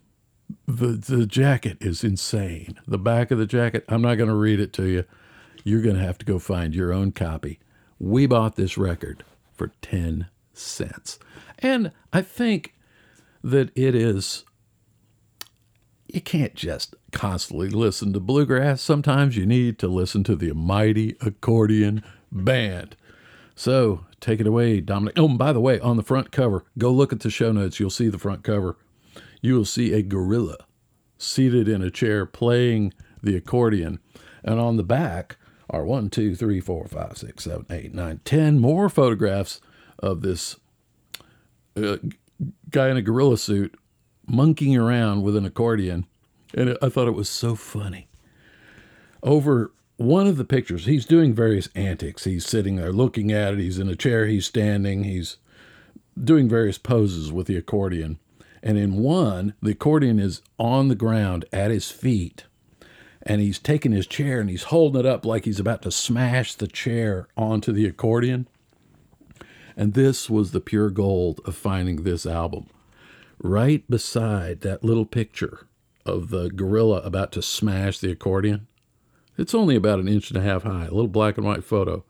the, 0.68 0.88
the 0.88 1.26
jacket 1.26 1.78
is 1.82 2.03
insane. 2.03 2.80
The 2.88 2.97
back 2.97 3.32
of 3.32 3.38
the 3.38 3.45
jacket, 3.45 3.86
I'm 3.88 4.01
not 4.01 4.16
going 4.16 4.30
to 4.30 4.36
read 4.36 4.59
it 4.59 4.74
to 4.74 4.86
you. 4.86 5.05
You're 5.64 5.82
going 5.82 5.95
to 5.95 6.03
have 6.03 6.18
to 6.20 6.26
go 6.26 6.39
find 6.39 6.76
your 6.76 6.91
own 6.93 7.11
copy. 7.11 7.59
We 7.99 8.26
bought 8.26 8.55
this 8.55 8.78
record 8.78 9.24
for 9.53 9.72
10 9.82 10.28
cents. 10.53 11.20
And 11.59 11.91
I 12.11 12.22
think 12.22 12.74
that 13.43 13.72
it 13.76 13.95
is 13.95 14.45
you 16.07 16.22
can't 16.22 16.53
just 16.53 16.95
constantly 17.14 17.70
listen 17.70 18.11
to 18.14 18.20
bluegrass. 18.20 18.82
Sometimes 18.82 19.38
you 19.38 19.45
need 19.45 19.80
to 19.80 19.88
listen 19.88 20.24
to 20.26 20.36
the 20.36 20.53
mighty 20.53 21.16
accordion 21.22 22.03
band. 22.32 22.95
So 23.55 24.05
take 24.20 24.41
it 24.41 24.47
away, 24.47 24.82
Dominic. 24.82 25.14
Oh, 25.18 25.30
and 25.30 25.38
by 25.38 25.53
the 25.53 25.61
way, 25.61 25.80
on 25.80 25.95
the 25.95 26.03
front 26.03 26.32
cover, 26.32 26.66
go 26.78 26.91
look 26.91 27.14
at 27.14 27.22
the 27.22 27.30
show 27.30 27.51
notes. 27.51 27.80
You'll 27.80 27.89
see 27.89 28.09
the 28.09 28.20
front 28.20 28.43
cover. 28.43 28.78
You 29.41 29.55
will 29.55 29.66
see 29.66 29.93
a 29.93 30.01
gorilla 30.01 30.57
seated 31.18 31.68
in 31.68 31.82
a 31.82 31.91
chair 31.91 32.26
playing 32.26 32.93
the 33.22 33.36
accordion. 33.36 33.99
And 34.43 34.59
on 34.59 34.78
the 34.78 34.84
back 34.84 35.38
are 35.70 35.86
one, 35.86 36.09
two, 36.09 36.36
three, 36.36 36.59
four, 36.59 36.88
five, 36.88 37.18
six, 37.18 37.45
seven, 37.45 37.66
eight, 37.70 37.93
nine, 37.93 38.22
ten 38.26 38.59
more 38.59 38.89
photographs 38.89 39.61
of 39.99 40.22
this 40.22 40.57
uh, 41.76 41.97
guy 42.70 42.89
in 42.89 42.97
a 42.97 43.01
gorilla 43.01 43.38
suit 43.38 43.78
monkeying 44.28 44.78
around 44.78 45.24
with 45.24 45.36
an 45.36 45.45
accordion. 45.45 46.05
And 46.54 46.78
I 46.82 46.89
thought 46.89 47.08
it 47.08 47.16
was 47.16 47.30
so 47.30 47.56
funny. 47.56 48.08
Over 49.22 49.72
one 49.97 50.28
of 50.28 50.38
the 50.38 50.45
pictures, 50.45 50.86
he's 50.86 51.06
doing 51.06 51.34
various 51.34 51.70
antics. 51.76 52.26
He's 52.26 52.45
sitting 52.45 52.76
there 52.76 52.91
looking 52.91 53.32
at 53.32 53.54
it. 53.54 53.60
He's 53.60 53.80
in 53.80 53.89
a 53.89 53.95
chair. 53.95 54.28
He's 54.28 54.45
standing. 54.45 55.04
He's 55.04 55.38
doing 56.22 56.47
various 56.47 56.78
poses 56.78 57.32
with 57.32 57.47
the 57.47 57.58
accordion. 57.58 58.20
And 58.62 58.78
in 58.78 58.95
one, 58.95 59.54
the 59.62 59.72
accordion 59.72 60.20
is 60.20 60.41
on 60.60 60.88
the 60.88 60.95
ground 60.95 61.45
at 61.51 61.72
his 61.72 61.91
feet. 61.91 62.45
And 63.22 63.41
he's 63.41 63.60
taking 63.60 63.93
his 63.93 64.06
chair 64.06 64.39
and 64.41 64.49
he's 64.49 64.64
holding 64.64 64.99
it 64.99 65.06
up 65.06 65.26
like 65.26 65.45
he's 65.45 65.60
about 65.60 65.82
to 65.84 65.91
smash 65.91 66.56
the 66.56 66.68
chair 66.68 67.28
onto 67.38 67.72
the 67.72 67.86
accordion. 67.86 68.47
And 69.76 69.93
this 69.93 70.30
was 70.30 70.51
the 70.51 70.60
pure 70.60 70.89
gold 70.89 71.39
of 71.45 71.56
finding 71.56 72.04
this 72.04 72.26
album 72.26 72.68
right 73.39 73.89
beside 73.89 74.62
that 74.62 74.84
little 74.84 75.06
picture 75.06 75.68
of 76.06 76.30
the 76.30 76.49
gorilla 76.49 76.99
about 77.01 77.32
to 77.34 77.41
smash 77.41 77.99
the 77.99 78.12
accordion. 78.12 78.68
It's 79.38 79.56
only 79.56 79.76
about 79.76 79.99
an 79.99 80.08
inch 80.08 80.30
and 80.30 80.38
a 80.38 80.43
half 80.43 80.64
high, 80.64 80.86
a 80.86 80.91
little 80.91 81.08
black 81.08 81.38
and 81.38 81.45
white 81.45 81.64
photo. 81.64 82.04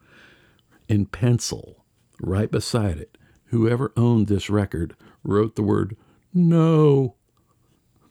In 0.88 1.06
pencil, 1.06 1.86
right 2.22 2.52
beside 2.52 2.98
it, 2.98 3.18
whoever 3.46 3.94
owned 3.96 4.28
this 4.28 4.50
record 4.50 4.96
wrote 5.24 5.56
the 5.56 5.64
word 5.64 5.96
no. 6.34 7.16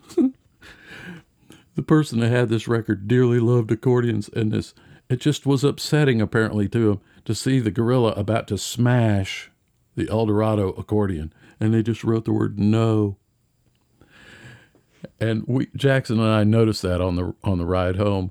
the 0.16 1.82
person 1.84 2.20
that 2.20 2.30
had 2.30 2.48
this 2.48 2.68
record 2.68 3.08
dearly 3.08 3.40
loved 3.40 3.70
accordions, 3.70 4.28
and 4.28 4.52
this 4.52 4.74
it 5.08 5.20
just 5.20 5.44
was 5.44 5.64
upsetting 5.64 6.22
apparently 6.22 6.68
to 6.68 6.92
him 6.92 7.00
to 7.24 7.34
see 7.34 7.58
the 7.58 7.70
gorilla 7.70 8.12
about 8.12 8.46
to 8.48 8.56
smash 8.56 9.50
the 9.94 10.08
Eldorado 10.08 10.70
accordion 10.70 11.32
and 11.62 11.72
they 11.72 11.82
just 11.82 12.02
wrote 12.02 12.24
the 12.24 12.32
word 12.32 12.58
no. 12.58 13.18
And 15.20 15.44
we 15.46 15.68
Jackson 15.76 16.18
and 16.20 16.28
I 16.28 16.44
noticed 16.44 16.82
that 16.82 17.00
on 17.00 17.16
the 17.16 17.34
on 17.44 17.58
the 17.58 17.66
ride 17.66 17.96
home. 17.96 18.30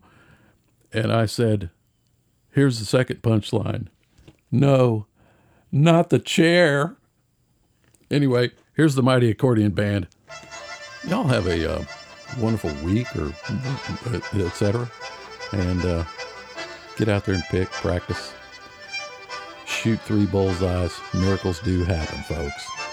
And 0.93 1.11
I 1.11 1.25
said, 1.25 1.69
"Here's 2.51 2.79
the 2.79 2.85
second 2.85 3.21
punchline. 3.21 3.87
No, 4.51 5.07
not 5.71 6.09
the 6.09 6.19
chair." 6.19 6.97
Anyway, 8.09 8.51
here's 8.73 8.95
the 8.95 9.03
Mighty 9.03 9.29
Accordion 9.29 9.71
Band. 9.71 10.07
Y'all 11.07 11.23
have 11.23 11.47
a 11.47 11.77
uh, 11.77 11.85
wonderful 12.39 12.73
week 12.83 13.07
or 13.15 13.33
etc. 14.33 14.91
And 15.53 15.85
uh, 15.85 16.03
get 16.97 17.09
out 17.09 17.25
there 17.25 17.35
and 17.35 17.43
pick, 17.45 17.71
practice, 17.71 18.33
shoot 19.65 19.99
three 20.01 20.25
bullseyes. 20.25 20.99
Miracles 21.13 21.59
do 21.59 21.83
happen, 21.83 22.19
folks. 22.23 22.90